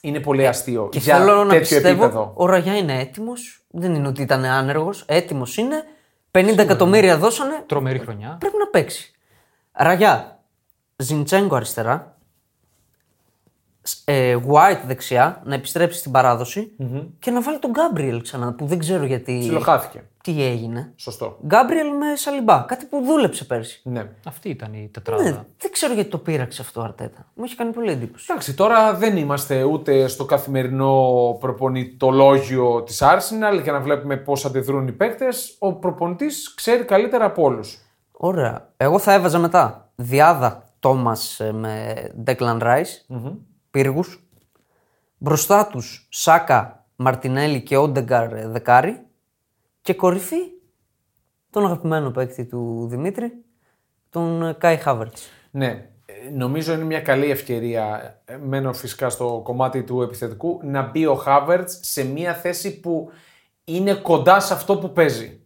είναι 0.00 0.20
πολύ 0.20 0.46
αστείο. 0.46 0.88
Και 0.90 0.98
για 0.98 1.16
θέλω 1.16 1.36
να 1.36 1.42
τέτοιο 1.48 1.58
πιστεύω 1.60 1.88
επίπεδο. 2.04 2.32
ο 2.34 2.46
Ραγιά 2.46 2.76
είναι 2.76 3.00
έτοιμος. 3.00 3.64
Δεν 3.70 3.94
είναι 3.94 4.08
ότι 4.08 4.22
ήταν 4.22 4.44
άνεργος. 4.44 5.04
Έτοιμος 5.06 5.56
είναι. 5.56 5.82
50 6.30 6.58
εκατομμύρια 6.58 7.16
δώσανε. 7.18 7.62
Τρομερή 7.66 7.98
χρονιά. 7.98 8.36
Πρέπει 8.40 8.56
να 8.58 8.66
παίξει. 8.66 9.12
Ραγιά. 9.72 10.40
Ζιντσέγκο 10.96 11.56
αριστερά. 11.56 12.11
Σ- 13.82 14.08
Ε, 14.10 14.36
White 14.48 14.80
δεξιά. 14.86 15.40
Να 15.44 15.54
επιστρέψει 15.54 15.98
στην 15.98 16.12
παραδοση 16.12 16.72
Και 17.18 17.30
να 17.30 17.42
βάλει 17.42 17.58
τον 17.58 17.70
Γκάμπριελ 17.70 18.22
ξανά. 18.22 18.52
Που 18.52 18.66
δεν 18.66 18.78
ξέρω 18.78 19.04
γιατί. 19.04 19.38
Ψιλοχάθηκε. 19.40 20.04
Τι 20.22 20.42
έγινε. 20.44 20.92
Σωστό. 20.96 21.38
Γκάμπριελ 21.46 21.86
με 21.88 22.16
Σαλιμπά. 22.16 22.60
Κάτι 22.68 22.84
που 22.84 23.02
δούλεψε 23.04 23.44
πέρσι. 23.44 23.80
Ναι. 23.84 24.08
Αυτή 24.26 24.48
ήταν 24.48 24.72
η 24.74 24.88
τετράδα. 24.92 25.22
Ναι, 25.22 25.30
δεν 25.58 25.70
ξέρω 25.72 25.92
γιατί 25.94 26.10
το 26.10 26.18
πείραξε 26.18 26.62
αυτό 26.62 26.80
ο 26.80 26.84
Αρτέτα. 26.84 27.26
Μου 27.34 27.44
έχει 27.44 27.56
κάνει 27.56 27.72
πολύ 27.72 27.90
εντύπωση. 27.90 28.26
Εντάξει, 28.30 28.54
τώρα 28.54 28.94
δεν 28.94 29.16
είμαστε 29.16 29.62
ούτε 29.62 30.06
στο 30.06 30.24
καθημερινό 30.24 30.96
προπονητολόγιο 31.40 32.82
της 32.82 33.02
Arsenal 33.02 33.62
για 33.62 33.72
να 33.72 33.80
βλέπουμε 33.80 34.16
πώς 34.16 34.44
αντιδρούν 34.44 34.88
οι 34.88 34.92
παίκτες. 34.92 35.56
Ο 35.58 35.72
προπονητής 35.72 36.54
ξέρει 36.54 36.84
καλύτερα 36.84 37.24
από 37.24 37.42
όλους. 37.42 37.78
Ωραία. 38.12 38.68
Εγώ 38.76 38.98
θα 38.98 39.12
έβαζα 39.12 39.38
μετά 39.38 39.90
Διάδα 39.94 40.64
Τόμα 40.80 41.16
με 41.52 41.94
Declan 42.26 42.60
Rice, 42.60 43.16
πύργους. 43.72 44.26
Μπροστά 45.18 45.66
τους 45.66 46.08
Σάκα, 46.10 46.86
Μαρτινέλη 46.96 47.62
και 47.62 47.76
Όντεγκαρ 47.76 48.32
ε, 48.32 48.48
δεκάρι. 48.48 49.06
Και 49.80 49.94
κορυφή 49.94 50.52
τον 51.50 51.64
αγαπημένο 51.64 52.10
παίκτη 52.10 52.44
του 52.44 52.86
Δημήτρη, 52.90 53.32
τον 54.10 54.42
ε, 54.42 54.52
Κάι 54.52 54.76
Χάβερτς. 54.76 55.28
Ναι, 55.50 55.66
ε, 56.06 56.30
νομίζω 56.32 56.72
είναι 56.72 56.84
μια 56.84 57.00
καλή 57.00 57.30
ευκαιρία, 57.30 58.16
ε, 58.24 58.36
μένω 58.36 58.72
φυσικά 58.72 59.10
στο 59.10 59.40
κομμάτι 59.44 59.82
του 59.82 60.02
επιθετικού, 60.02 60.60
να 60.62 60.82
μπει 60.82 61.06
ο 61.06 61.14
Χάβερτς 61.14 61.78
σε 61.82 62.04
μια 62.04 62.34
θέση 62.34 62.80
που 62.80 63.10
είναι 63.64 63.94
κοντά 63.94 64.40
σε 64.40 64.54
αυτό 64.54 64.78
που 64.78 64.92
παίζει. 64.92 65.40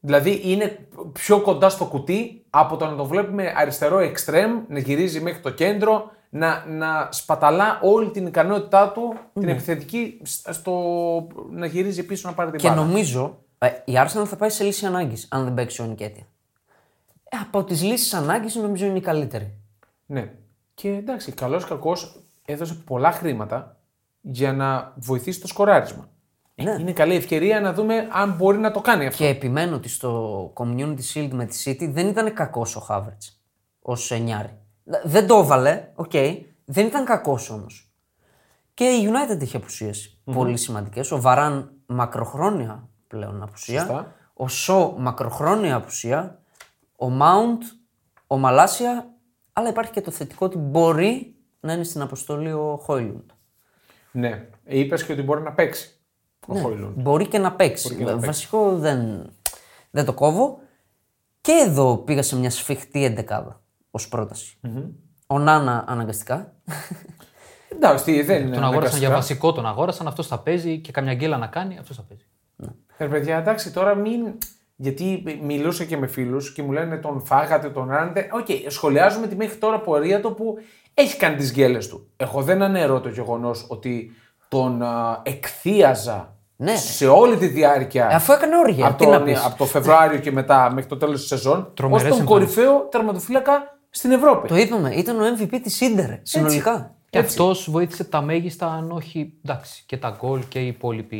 Δηλαδή 0.00 0.40
είναι 0.44 0.88
πιο 1.12 1.40
κοντά 1.40 1.68
στο 1.68 1.84
κουτί 1.84 2.44
από 2.50 2.76
το 2.76 2.86
να 2.86 2.96
το 2.96 3.04
βλέπουμε 3.04 3.52
αριστερό 3.56 3.98
εξτρέμ, 3.98 4.62
να 4.68 4.78
γυρίζει 4.78 5.20
μέχρι 5.20 5.40
το 5.40 5.50
κέντρο, 5.50 6.10
να, 6.36 6.64
να 6.66 7.08
σπαταλά 7.12 7.78
όλη 7.82 8.10
την 8.10 8.26
ικανότητά 8.26 8.92
του, 8.92 9.14
την 9.32 9.48
επιθετική, 9.48 10.20
σ- 10.22 10.52
στο, 10.52 10.72
να 11.50 11.66
γυρίζει 11.66 12.02
πίσω 12.06 12.28
να 12.28 12.34
πάρει 12.34 12.50
την 12.50 12.58
Και 12.60 12.68
μπάλα. 12.68 12.80
νομίζω 12.84 13.38
ε, 13.58 13.66
η 13.84 13.92
Arsenal 13.96 14.24
θα 14.26 14.36
πάει 14.36 14.48
σε 14.50 14.64
λύση 14.64 14.86
ανάγκης 14.86 15.26
αν 15.30 15.44
δεν 15.44 15.54
παίξει 15.54 15.82
ο 15.82 15.84
Νικέτια. 15.84 16.26
Ε, 17.28 17.36
από 17.42 17.64
τις 17.64 17.82
λύσεις 17.82 18.14
ανάγκης 18.14 18.54
νομίζω 18.54 18.86
είναι 18.86 18.98
η 18.98 19.00
καλύτερη. 19.00 19.54
Ναι. 20.06 20.32
Και 20.74 20.88
εντάξει, 20.88 21.32
καλός 21.32 21.62
ή 21.64 21.66
κακός 21.66 22.20
έδωσε 22.44 22.74
πολλά 22.74 23.10
χρήματα 23.12 23.76
για 24.20 24.52
να 24.52 24.92
βοηθήσει 24.96 25.40
το 25.40 25.46
σκοράρισμα. 25.46 26.08
Ε, 26.54 26.62
Ναι. 26.62 26.76
Είναι 26.80 26.92
καλή 26.92 27.14
ευκαιρία 27.14 27.60
να 27.60 27.72
δούμε 27.72 28.08
αν 28.12 28.32
μπορεί 28.32 28.58
να 28.58 28.70
το 28.70 28.80
κάνει 28.80 29.06
αυτό. 29.06 29.22
Και 29.22 29.28
επιμένω 29.28 29.76
ότι 29.76 29.88
στο 29.88 30.52
Community 30.56 30.98
Shield 31.14 31.28
με 31.32 31.44
τη 31.44 31.62
City 31.64 31.88
δεν 31.92 32.08
ήταν 32.08 32.34
κακός 32.34 32.76
ο 32.76 32.80
Χάβερτς 32.80 33.22
ως 33.82 34.10
εννιάρη. 34.10 34.58
Δεν 34.84 35.26
το 35.26 35.38
έβαλε, 35.38 35.88
οκ. 35.94 36.12
Δεν 36.64 36.86
ήταν 36.86 37.04
κακός 37.04 37.50
όμως. 37.50 37.92
Και 38.74 38.84
η 38.84 39.08
United 39.10 39.42
είχε 39.42 39.56
απουσίες 39.56 40.18
πολύ 40.24 40.56
σημαντικές. 40.56 41.10
Ο 41.10 41.20
Βαράν 41.20 41.72
μακροχρόνια 41.86 42.88
πλέον 43.06 43.42
απουσία. 43.42 43.80
Σωστά. 43.80 44.14
Ο 44.34 44.48
Σο 44.48 44.94
μακροχρόνια 44.98 45.74
απουσία. 45.74 46.40
Ο 46.96 47.06
Mount, 47.20 47.62
ο 48.26 48.36
Μαλάσια. 48.36 49.08
Αλλά 49.52 49.68
υπάρχει 49.68 49.90
και 49.92 50.00
το 50.00 50.10
θετικό 50.10 50.46
ότι 50.46 50.58
μπορεί 50.58 51.36
να 51.60 51.72
είναι 51.72 51.84
στην 51.84 52.00
αποστολή 52.00 52.52
ο 52.52 52.80
Χόιλουντ. 52.82 53.30
Ναι. 54.12 54.48
Είπες 54.64 55.04
και 55.04 55.12
ότι 55.12 55.22
μπορεί 55.22 55.42
να 55.42 55.52
παίξει 55.52 56.00
Ναι. 56.46 56.58
ο 56.58 56.62
Χόιλουντ. 56.62 57.00
Μπορεί 57.00 57.26
και 57.26 57.38
να 57.38 57.52
παίξει. 57.52 58.04
Βασικό 58.04 58.76
δεν, 58.76 59.30
δεν 59.90 60.04
το 60.04 60.12
κόβω. 60.12 60.58
Και 61.40 61.52
εδώ 61.66 61.96
πήγα 61.96 62.22
σε 62.22 62.36
μια 62.36 62.50
σφιχτή 62.50 63.04
εντεκάδα 63.04 63.62
ως 63.96 64.08
προταση 64.08 64.56
Ο 65.26 65.38
Νάνα 65.38 65.84
αναγκαστικά. 65.88 66.52
Εντάξει, 67.68 68.04
τι, 68.04 68.22
δεν 68.22 68.36
είναι. 68.42 68.54
Τον 68.54 68.64
αγόρασαν 68.64 68.72
αναγκαστικά. 68.72 69.06
για 69.06 69.14
βασικό, 69.16 69.52
τον 69.52 69.66
αγόρασαν, 69.66 70.06
αυτός 70.06 70.26
θα 70.26 70.38
παίζει 70.38 70.78
και 70.78 70.92
καμιά 70.92 71.14
γκέλα 71.14 71.36
να 71.36 71.46
κάνει, 71.46 71.78
αυτός 71.78 71.96
θα 71.96 72.02
παίζει. 72.08 72.24
Ε, 72.96 73.06
παιδιά, 73.06 73.36
εντάξει, 73.36 73.72
τώρα 73.72 73.94
μην. 73.94 74.20
Γιατί 74.76 75.22
μιλούσα 75.42 75.84
και 75.84 75.96
με 75.96 76.06
φίλους 76.06 76.52
και 76.52 76.62
μου 76.62 76.72
λένε 76.72 76.96
τον 76.96 77.20
φάγατε, 77.24 77.70
τον 77.70 77.88
ράνετε. 77.88 78.28
Οκ, 78.32 78.46
σχολιάζουμε 78.68 79.26
τη 79.26 79.36
μέχρι 79.36 79.56
τώρα 79.56 79.80
πορεία 79.80 80.20
του 80.20 80.34
που 80.34 80.54
έχει 80.94 81.16
κάνει 81.16 81.36
τις 81.36 81.52
γκέλες 81.52 81.88
του. 81.88 82.08
Εγώ 82.16 82.42
δεν 82.42 82.62
αναιρώ 82.62 83.00
το 83.00 83.08
γεγονός 83.08 83.66
ότι 83.68 84.10
τον 84.48 84.82
α, 84.82 85.20
εκθίαζα 85.22 86.36
Ναι. 86.56 86.76
σε 86.76 87.06
όλη 87.06 87.36
τη 87.36 87.46
διάρκεια. 87.46 88.08
Ε, 88.10 88.14
αφού 88.14 88.32
έκανε 88.32 88.56
όργια, 88.56 88.86
Από, 88.86 88.96
τι 88.98 89.06
να 89.06 89.16
τον- 89.16 89.24
πεις. 89.24 89.44
από 89.44 89.56
το 89.56 89.64
Φεβρουάριο 89.64 90.18
και 90.18 90.32
μετά 90.32 90.70
μέχρι 90.72 90.88
το 90.88 90.96
τέλος 90.96 91.18
της 91.20 91.28
σεζόν. 91.28 91.58
Ω 91.58 91.64
Τρομερές 91.74 92.08
τον 92.08 92.18
εμφανίσεις. 92.20 92.54
κορυφαίο 92.54 92.80
τερματοφύλακα 92.90 93.73
στην 93.94 94.10
Ευρώπη. 94.10 94.48
Το 94.48 94.56
είπαμε, 94.56 94.94
ήταν 94.94 95.20
ο 95.20 95.24
MVP 95.24 95.58
της 95.62 95.80
Ίντερ 95.80 96.10
συνολικά. 96.22 96.94
Και 97.10 97.18
αυτός 97.18 97.70
βοήθησε 97.70 98.04
τα 98.04 98.20
μέγιστα, 98.22 98.66
αν 98.66 98.90
όχι 98.90 99.32
εντάξει, 99.44 99.82
και 99.86 99.96
τα 99.96 100.16
γκολ 100.20 100.40
και 100.48 100.58
η 100.58 100.66
υπόλοιπη, 100.66 101.16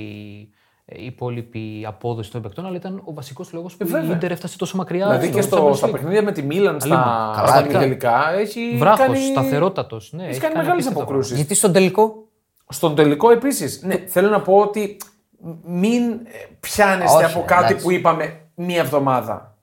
η 0.85 1.05
υπόλοιπη 1.05 1.85
απόδοση 1.87 2.31
των 2.31 2.43
παικτών, 2.43 2.67
αλλά 2.67 2.77
ήταν 2.77 3.03
ο 3.05 3.15
βασικός 3.15 3.53
λόγος 3.53 3.77
που 3.77 3.87
η 3.87 3.91
βέβαια. 3.91 4.15
Ίντερ 4.15 4.31
έφτασε 4.31 4.59
τόσο 4.59 4.77
μακριά. 4.77 5.07
Δηλαδή 5.07 5.31
και 5.31 5.41
στο 5.41 5.57
στο, 5.57 5.69
Champions 5.69 5.77
στα 5.77 5.89
League. 5.89 5.93
παιχνίδια 5.93 6.23
με 6.23 6.33
τη 6.33 6.43
Μίλαν, 6.43 6.81
στα, 6.81 6.89
Καλά, 7.37 7.47
στα 7.49 7.63
καλά. 7.63 7.79
τελικά, 7.79 8.33
έχει 8.33 8.75
Βράχος, 8.79 9.07
κάνει... 9.07 9.19
σταθερότατος, 9.19 10.13
ναι, 10.13 10.23
έχει 10.23 10.31
έχει 10.31 10.41
κάνει 10.41 10.55
κάνει 10.55 10.65
μεγάλες 10.67 10.85
απίστευτα 10.85 11.03
αποκρούσεις. 11.03 11.37
Γιατί 11.37 11.55
στον 11.55 11.73
τελικό; 11.73 12.29
Στον 12.69 12.95
τελικό 12.95 13.31
επίσης. 13.31 13.83
Ναι, 13.83 13.97
θέλω 14.07 14.29
να 14.29 14.41
πω 14.41 14.57
ότι 14.57 14.97
μην 15.65 16.03
ε, 16.13 16.19
πιάνεστε 16.61 17.17
Όχι, 17.17 17.25
από 17.25 17.45
κάτι 17.47 17.65
εντάξει. 17.65 17.85
που 17.85 17.91
είπαμε 17.91 18.41
μία 18.55 18.81
εβδομάδα. 18.81 19.54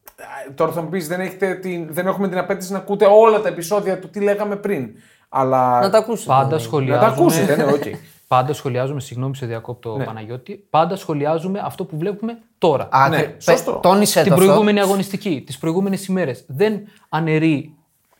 Ε, 0.47 0.51
Τώρα 0.55 0.71
θα 0.71 0.81
μου 0.81 0.89
πεις, 0.89 1.07
δεν, 1.07 1.19
έχετε 1.19 1.53
την- 1.55 1.87
δεν 1.93 2.07
έχουμε 2.07 2.27
την 2.27 2.37
απαίτηση 2.37 2.71
να 2.71 2.77
ακούτε 2.77 3.05
όλα 3.05 3.41
τα 3.41 3.47
επεισόδια 3.47 3.99
του 3.99 4.09
τι 4.09 4.19
λέγαμε 4.19 4.55
πριν. 4.55 4.89
Αλλά 5.29 5.79
Να 5.79 5.89
τα 5.89 5.97
ακούσετε. 5.97 6.29
Πάντα 6.29 6.45
δηλαδή. 6.45 6.63
σχολιάζουμε. 6.63 7.05
να 7.07 7.13
τα 7.13 7.21
ακούσετε, 7.21 7.55
ναι, 7.55 7.63
οκ. 7.63 7.83
Πάντα 8.27 8.53
σχολιάζουμε, 8.53 8.99
συγγνώμη 8.99 9.35
σε 9.35 9.45
διακόπτω 9.45 10.01
Παναγιώτη, 10.05 10.65
πάντα 10.69 10.95
σχολιάζουμε 10.95 11.61
αυτό 11.63 11.85
που 11.85 11.97
βλέπουμε 11.97 12.37
τώρα. 12.57 12.87
Α, 12.91 13.09
Ναι, 13.09 13.15
τε- 13.17 13.25
πε- 13.29 13.41
σωστό. 13.41 13.71
Τόνισε 13.81 14.19
την 14.21 14.27
το 14.29 14.33
αυτό. 14.33 14.45
προηγούμενη 14.45 14.79
αγωνιστική, 14.79 15.43
τις 15.45 15.57
προηγούμενες 15.57 16.05
ημέρες. 16.05 16.43
Δεν 16.47 16.79
αναιρεί 17.09 17.73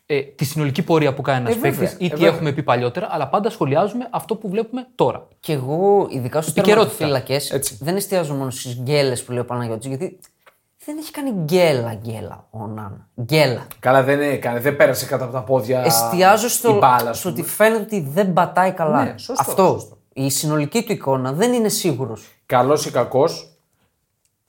ε, 0.06 0.20
τη 0.22 0.46
συνολική 0.46 0.82
πορεία 0.84 1.14
που 1.14 1.22
κάνει 1.22 1.40
ένας 1.40 1.56
Ε, 1.56 1.60
βέβαια, 1.60 1.80
παίκτης 1.80 1.92
ή 2.00 2.06
ε, 2.06 2.10
τι 2.10 2.16
βέβαια. 2.16 2.28
έχουμε 2.34 2.52
πει 2.52 2.64
παλιότερα, 2.64 3.08
αλλά 3.12 3.28
πάντα 3.28 3.50
σχολιάζουμε 3.50 4.08
αυτό 4.12 4.36
που 4.36 4.50
βλέπουμε 4.50 4.88
τώρα. 4.96 5.28
Και 5.40 5.54
εγώ, 5.54 6.08
ειδικά 6.10 6.42
στου 6.42 6.52
Επικαιρότητα. 6.58 6.96
τερματοφύλακε, 6.98 7.56
Έτσι. 7.56 7.78
δεν 7.82 7.96
εστιάζω 7.96 8.34
μόνο 8.34 8.50
στις 8.50 8.76
γκέλες 8.82 9.24
που 9.24 9.32
λέει 9.32 9.42
ο 9.42 9.46
Παναγιώτης, 9.46 9.88
γιατί 9.88 10.20
δεν 10.86 10.98
έχει 10.98 11.12
κάνει 11.12 11.32
γκέλα 11.32 11.94
γκέλα 11.94 12.48
ο 12.50 12.68
Νάνα. 12.68 13.08
Γκέλα. 13.22 13.68
Καλά, 13.80 14.04
δεν 14.04 14.22
έκανε, 14.22 14.60
δεν 14.60 14.76
πέρασε 14.76 15.06
κατά 15.06 15.24
από 15.24 15.34
τα 15.34 15.44
πόδια. 15.44 15.82
Εστιάζω 15.86 16.46
η 16.46 16.50
στο, 16.50 16.78
μπάλα, 16.78 17.10
ας 17.10 17.18
στο 17.20 17.30
πούμε. 17.30 17.42
ότι 17.42 17.52
φαίνεται 17.52 17.82
ότι 17.82 18.02
δεν 18.02 18.34
πατάει 18.34 18.72
καλά. 18.72 19.04
Ναι, 19.04 19.18
σωστό, 19.18 19.44
Αυτό. 19.50 19.68
σωστό. 19.68 19.98
Η 20.14 20.30
συνολική 20.30 20.84
του 20.84 20.92
εικόνα 20.92 21.34
δεν 21.34 21.54
είναι 21.54 21.70
σίγουρος. 21.70 22.28
Καλός 22.46 22.86
ή 22.86 22.92
κακός, 22.92 23.58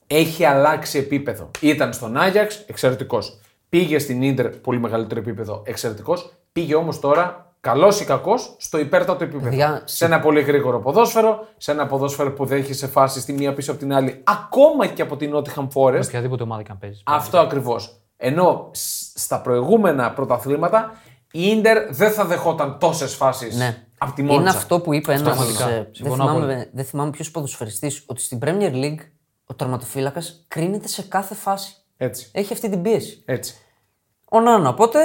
έχει 0.07 0.45
αλλάξει 0.45 0.97
επίπεδο. 0.97 1.51
Ήταν 1.59 1.93
στον 1.93 2.17
Άγιαξ, 2.17 2.63
εξαιρετικός. 2.67 3.39
Πήγε 3.69 3.99
στην 3.99 4.33
ντερ, 4.33 4.49
πολύ 4.49 4.79
μεγαλύτερο 4.79 5.19
επίπεδο, 5.19 5.61
εξαιρετικός. 5.65 6.33
Πήγε 6.51 6.75
όμως 6.75 6.99
τώρα, 6.99 7.52
καλός 7.63 7.99
ή 8.01 8.05
κακός, 8.05 8.55
στο 8.59 8.77
υπέρτατο 8.77 9.23
επίπεδο. 9.23 9.49
Παιδιά, 9.49 9.81
σε 9.85 10.05
ένα 10.05 10.19
πολύ 10.19 10.41
γρήγορο 10.41 10.79
ποδόσφαιρο, 10.79 11.47
σε 11.57 11.71
ένα 11.71 11.87
ποδόσφαιρο 11.87 12.31
που 12.33 12.45
δέχει 12.45 12.73
σε 12.73 12.87
φάση 12.87 13.25
τη 13.25 13.33
μία 13.33 13.53
πίσω 13.53 13.71
από 13.71 13.79
την 13.79 13.93
άλλη, 13.93 14.21
ακόμα 14.23 14.87
και 14.87 15.01
από 15.01 15.17
την 15.17 15.35
Nottingham 15.35 15.67
Forest. 15.73 16.01
Οποιαδήποτε 16.03 16.43
ομάδα 16.43 16.61
και 16.63 16.71
αν 16.71 16.77
παίζεις. 16.77 17.01
Αυτό 17.05 17.39
ακριβώς. 17.39 18.01
Ενώ 18.17 18.69
σ- 18.71 19.17
στα 19.19 19.41
προηγούμενα 19.41 20.11
πρωταθλήματα 20.13 20.91
η 21.31 21.55
ντερ 21.61 21.93
δεν 21.93 22.11
θα 22.11 22.25
δεχόταν 22.25 22.79
τόσες 22.79 23.13
φάσεις 23.15 23.55
Ναι. 23.57 23.85
από 23.97 24.13
τη 24.13 24.21
Μόντσα. 24.23 24.39
Είναι 24.41 24.49
αυτό 24.49 24.79
που 24.79 24.93
είπε 24.93 25.11
ένας. 25.13 25.23
Πραγματικά. 25.23 25.67
δεν, 25.67 25.87
Συμφωνώ 25.91 26.23
θυμάμαι, 26.27 26.69
δεν 26.73 26.85
θυμάμαι 26.85 27.09
ποιος 27.09 27.31
ποδοσφαιριστής, 27.31 28.03
ότι 28.05 28.21
στην 28.21 28.39
Premier 28.41 28.71
League 28.73 28.99
ο 29.45 29.53
τερματοφύλακας 29.53 30.45
κρίνεται 30.47 30.87
σε 30.87 31.01
κάθε 31.01 31.35
φάση. 31.35 31.75
Έτσι. 31.97 32.29
Έχει 32.33 32.53
αυτή 32.53 32.69
την 32.69 32.81
πίεση. 32.81 33.21
Έτσι. 33.25 33.55
Ο 34.29 34.39
Νάνα. 34.39 34.69
Οπότε 34.69 34.99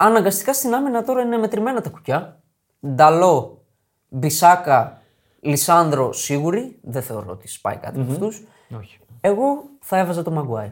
αναγκαστικά 0.00 0.54
στην 0.54 0.74
άμυνα 0.74 1.04
τώρα 1.04 1.22
είναι 1.22 1.36
μετρημένα 1.36 1.80
τα 1.80 1.90
κουκιά. 1.90 2.40
Νταλό, 2.86 3.64
Μπισάκα, 4.08 5.02
Λισάνδρο 5.40 6.12
σίγουροι. 6.12 6.78
Δεν 6.82 7.02
θεωρώ 7.02 7.30
ότι 7.30 7.48
σπάει 7.48 7.76
κάτι 7.76 8.00
από 8.00 8.12
αυτούς. 8.12 8.42
Όχι. 8.78 8.98
Εγώ 9.20 9.62
θα 9.80 9.98
έβαζα 9.98 10.22
το 10.22 10.30
Μαγκουάιρ. 10.30 10.70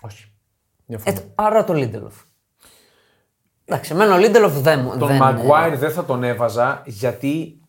Όχι. 0.00 0.32
Ε, 0.86 0.96
Διαφωνώ. 0.96 1.20
άρα 1.34 1.64
το 1.64 1.72
Λίντελοφ. 1.72 2.14
Εντάξει, 3.64 3.92
εμένα 3.92 4.14
ο 4.14 4.18
Λίντελοφ 4.18 4.52
δεν 4.52 4.80
μου. 4.80 4.98
Τον 4.98 5.08
δεν, 5.08 5.16
Μαγκουάιρ 5.16 5.76
δεν 5.76 5.90
θα 5.90 6.04
τον 6.04 6.22
έβαζα 6.22 6.82
γιατί 6.86 7.60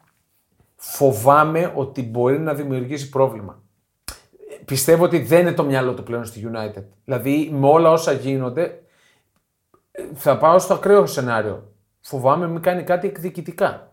φοβάμαι 0.75 1.71
ότι 1.75 2.03
μπορεί 2.03 2.39
να 2.39 2.53
δημιουργήσει 2.53 3.09
πρόβλημα. 3.09 3.61
Πιστεύω 4.65 5.03
ότι 5.03 5.19
δεν 5.19 5.39
είναι 5.39 5.53
το 5.53 5.63
μυαλό 5.63 5.93
του 5.93 6.03
πλέον 6.03 6.25
στη 6.25 6.49
United. 6.51 6.83
Δηλαδή 7.03 7.49
με 7.53 7.67
όλα 7.67 7.91
όσα 7.91 8.11
γίνονται 8.11 8.81
θα 10.13 10.37
πάω 10.37 10.59
στο 10.59 10.73
ακραίο 10.73 11.05
σενάριο. 11.05 11.71
Φοβάμαι 12.01 12.47
μην 12.47 12.61
κάνει 12.61 12.83
κάτι 12.83 13.07
εκδικητικά. 13.07 13.91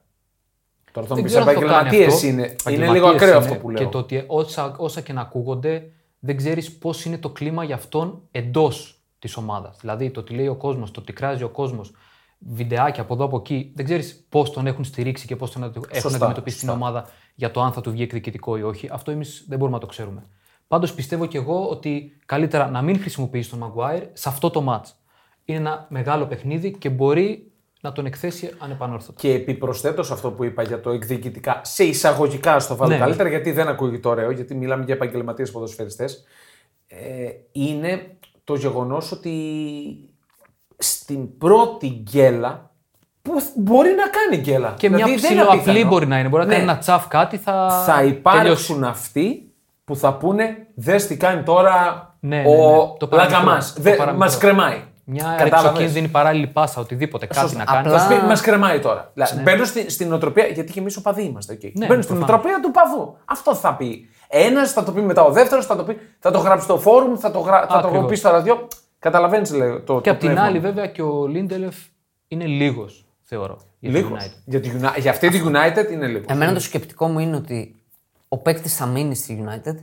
Τώρα 0.92 1.06
θα 1.06 1.14
μου 1.14 1.20
Δεν 1.20 1.30
πεις 1.30 1.32
ξέρω 1.38 1.50
αν 1.50 1.54
το 1.54 1.60
κάνει 1.60 1.72
επαγγελματίε 1.72 2.06
αυτό. 2.14 2.26
είναι. 2.26 2.42
Είναι 2.42 2.52
Επαγγελματίες 2.60 2.94
λίγο 2.94 3.08
ακραίο 3.08 3.28
είναι 3.28 3.36
αυτό 3.38 3.54
που 3.54 3.70
λέω. 3.70 3.84
Και 3.84 3.90
το 3.90 3.98
ότι 3.98 4.24
όσα, 4.26 4.74
όσα 4.78 5.00
και 5.00 5.12
να 5.12 5.20
ακούγονται, 5.20 5.90
δεν 6.18 6.36
ξέρεις 6.36 6.78
πώς 6.78 7.04
είναι 7.04 7.18
το 7.18 7.30
κλίμα 7.30 7.64
για 7.64 7.74
αυτόν 7.74 8.22
εντός 8.30 9.02
της 9.18 9.36
ομάδας. 9.36 9.76
Δηλαδή 9.80 10.10
το 10.10 10.22
τι 10.22 10.34
λέει 10.34 10.46
ο 10.46 10.54
κόσμος, 10.54 10.90
το 10.90 11.00
τι 11.00 11.12
κράζει 11.12 11.42
ο 11.42 11.48
κόσμος, 11.48 11.92
βιντεάκια 12.38 13.02
από 13.02 13.14
εδώ 13.14 13.24
από 13.24 13.36
εκεί, 13.36 13.72
δεν 13.74 13.84
ξέρεις 13.84 14.24
πώς 14.28 14.50
τον 14.52 14.66
έχουν 14.66 14.84
στηρίξει 14.84 15.26
και 15.26 15.36
πώς 15.36 15.50
τον 15.50 15.62
έχουν 15.62 15.84
Σωστά, 15.92 16.08
αντιμετωπίσει 16.16 16.58
την 16.58 16.68
σωστά. 16.68 16.82
ομάδα 16.84 17.06
για 17.34 17.50
το 17.50 17.62
αν 17.62 17.72
θα 17.72 17.80
του 17.80 17.90
βγει 17.90 18.02
εκδικητικό 18.02 18.56
ή 18.56 18.62
όχι. 18.62 18.88
Αυτό 18.92 19.10
εμείς 19.10 19.44
δεν 19.48 19.58
μπορούμε 19.58 19.76
να 19.76 19.82
το 19.82 19.88
ξέρουμε. 19.88 20.26
Πάντως 20.68 20.94
πιστεύω 20.94 21.26
και 21.26 21.38
εγώ 21.38 21.68
ότι 21.68 22.16
καλύτερα 22.26 22.70
να 22.70 22.82
μην 22.82 23.00
χρησιμοποιήσει 23.00 23.50
τον 23.50 23.72
Maguire 23.76 24.02
σε 24.12 24.28
αυτό 24.28 24.50
το 24.50 24.64
match. 24.68 24.90
Είναι 25.44 25.58
ένα 25.58 25.86
μεγάλο 25.88 26.26
παιχνίδι 26.26 26.70
και 26.70 26.88
μπορεί 26.88 27.52
να 27.80 27.92
τον 27.92 28.06
εκθέσει 28.06 28.50
ανεπανόρθωτα. 28.58 29.20
Και 29.20 29.32
επιπροσθέτως 29.32 30.06
σε 30.06 30.12
αυτό 30.12 30.30
που 30.30 30.44
είπα 30.44 30.62
για 30.62 30.80
το 30.80 30.90
εκδικητικά, 30.90 31.60
σε 31.64 31.84
εισαγωγικά 31.84 32.58
στο 32.58 32.76
βάλω 32.76 32.92
Ναι. 32.92 32.98
καλύτερα, 32.98 33.28
γιατί 33.28 33.52
δεν 33.52 33.68
ακούγεται 33.68 34.08
ωραίο, 34.08 34.30
γιατί 34.30 34.54
μιλάμε 34.54 34.84
για 34.84 34.94
επαγγελματίες 34.94 35.50
ποδοσφαιριστές. 35.50 36.24
Ε, 36.86 36.96
είναι 37.52 38.16
το 38.44 38.54
γεγονός 38.54 39.12
ότι 39.12 39.34
στην 40.78 41.38
πρώτη 41.38 41.86
γκέλα 41.88 42.70
που 43.22 43.32
μπορεί 43.56 43.90
να 43.90 44.04
κάνει 44.08 44.42
γκέλα. 44.42 44.74
Και 44.78 44.88
μια 44.88 44.96
Δηλαδή, 45.04 45.20
δεν 45.20 45.32
είναι 45.32 45.40
ψηλό 45.40 45.58
απλή 45.58 45.70
απίθανο. 45.70 45.88
μπορεί 45.88 46.06
να 46.06 46.18
είναι. 46.18 46.28
Μπορεί 46.28 46.42
να 46.42 46.48
Ναι. 46.48 46.54
κάνει 46.56 46.70
ένα 46.70 46.78
τσαφ 46.78 47.08
κάτι, 47.08 47.36
θα. 47.36 47.82
Θα 47.86 47.94
τελειώσει. 47.96 48.16
υπάρξουν 48.18 48.84
αυτοί 48.84 49.52
που 49.84 49.96
θα 49.96 50.14
πούνε 50.16 50.66
δες 50.74 51.06
τι 51.06 51.16
κάνει 51.16 51.42
τώρα 51.42 52.08
Ναι, 52.20 52.36
ο 52.36 52.42
ναι, 52.42 52.46
ναι. 52.46 52.96
Το 52.98 53.06
παραμικρό. 53.08 53.38
Λαγκαμάς. 53.38 53.72
Το 53.74 53.82
Δεν- 53.82 53.96
παραμικρό. 53.96 54.26
Μας 54.26 54.38
κρεμάει. 54.38 54.82
Μια 55.06 55.24
Κατάλαβες; 55.38 55.62
ρεξοκίνδυνη 55.62 56.08
παράλληλη 56.08 56.46
πάσα, 56.46 56.80
οτιδήποτε, 56.80 57.26
κάτι 57.26 57.40
Σωστά. 57.40 57.58
να 57.58 57.64
κάνεις. 57.64 58.02
Απλά- 58.02 58.20
Μα 58.20 58.26
μας 58.26 58.40
κρεμάει 58.40 58.78
τώρα. 58.80 59.10
Δηλαδή, 59.14 59.42
Μπαίνω 59.42 59.64
στην, 59.64 59.90
στην 59.90 60.12
οτροπία, 60.12 60.46
γιατί 60.46 60.72
και 60.72 60.80
εμείς 60.80 60.96
οπαδοί 60.96 61.22
είμαστε 61.22 61.52
εκεί. 61.52 61.72
Ναι, 61.76 61.86
Μπαίνω 61.86 62.02
στην 62.02 62.16
προφανώς. 62.16 62.40
οτροπία 62.44 62.60
του 62.62 62.70
παδού. 62.70 63.16
Αυτό 63.24 63.54
θα 63.54 63.74
πει. 63.74 64.08
Ένας 64.28 64.72
θα 64.72 64.82
το 64.84 64.92
πει 64.92 65.00
μετά 65.00 65.22
ο 65.24 65.30
δεύτερος, 65.32 65.66
θα, 65.66 65.76
το 65.76 65.84
πει, 65.84 65.96
θα 66.18 66.30
το 66.30 66.38
γράψει 66.38 66.64
στο 66.64 66.78
φόρουμ, 66.78 67.14
θα 67.16 67.30
το, 67.30 67.38
γρα... 67.38 67.60
θα 67.60 67.80
το 67.80 67.86
Ακριβώς. 67.88 68.10
πει 68.10 68.14
στο 68.16 68.30
ραδιό. 68.30 68.68
Καταλαβαίνεις, 68.98 69.52
λέω. 69.52 69.80
Το, 69.80 69.94
Και 70.00 70.08
το 70.08 70.10
απ' 70.10 70.18
την 70.18 70.28
πνεύμα. 70.28 70.42
άλλη, 70.42 70.58
βέβαια, 70.58 70.86
και 70.86 71.02
ο 71.02 71.26
Λίντελεφ 71.26 71.74
είναι 72.28 72.44
λίγος, 72.46 73.04
θεωρώ. 73.22 73.58
για 73.78 73.90
τη 73.92 73.96
Λίγος. 73.96 74.18
United. 74.24 74.42
Για, 74.44 74.60
τη 74.60 74.70
Uni- 74.80 74.98
για 75.00 75.10
αυτή 75.10 75.28
τη 75.28 75.40
United 75.46 75.92
είναι 75.92 76.06
λίγος. 76.06 76.26
Εμένα 76.28 76.52
το 76.52 76.60
σκεπτικό 76.60 77.06
μου 77.08 77.18
είναι 77.18 77.36
ότι 77.36 77.76
ο 78.28 78.38
παίκτης 78.38 78.76
θα 78.76 78.86
μείνει 78.86 79.14
στη 79.14 79.44
United. 79.46 79.74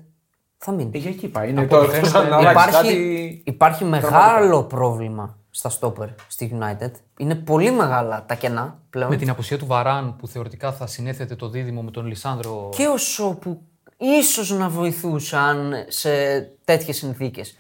Θα 0.64 0.72
μείνει. 0.72 0.92
Ε, 0.94 0.98
για 0.98 1.10
εκεί 1.10 1.28
πάει. 1.28 1.50
Είναι 1.50 1.62
Από 1.62 1.70
το 1.70 1.78
ό,τι 1.78 1.96
εκτός 1.96 2.10
φαίνεται, 2.10 2.34
αν 2.36 2.46
αλλάξει 2.48 2.70
Υπάρχει, 2.70 2.88
κάτι. 2.88 3.42
υπάρχει 3.46 3.84
μεγάλο 3.84 4.64
πρόβλημα 4.64 5.38
στα 5.50 5.70
στόπερ 5.70 6.08
στη 6.28 6.60
United. 6.60 6.92
Είναι 7.18 7.36
πολύ 7.36 7.72
μεγάλα 7.72 8.26
τα 8.26 8.36
κενά 8.36 8.80
πλέον. 8.90 9.10
Με 9.10 9.16
την 9.16 9.30
απουσία 9.30 9.58
του 9.58 9.66
Βαράν 9.66 10.16
που 10.16 10.28
θεωρητικά 10.28 10.72
θα 10.72 10.88
συνέθετε 10.88 11.36
το 11.36 11.50
δίδυμο 11.50 11.82
με 11.82 11.92
τον 11.92 12.06
Λισάνδρο. 12.06 12.70
Και 12.76 12.88
ο 12.88 12.98
Σο 12.98 13.38
που 13.42 13.62
ίσως 13.98 14.50
να 14.52 14.70
βοηθούσαν 14.70 15.74
σε 15.88 16.42
τέτοιες 16.66 16.98
συνθήκες. 16.98 17.58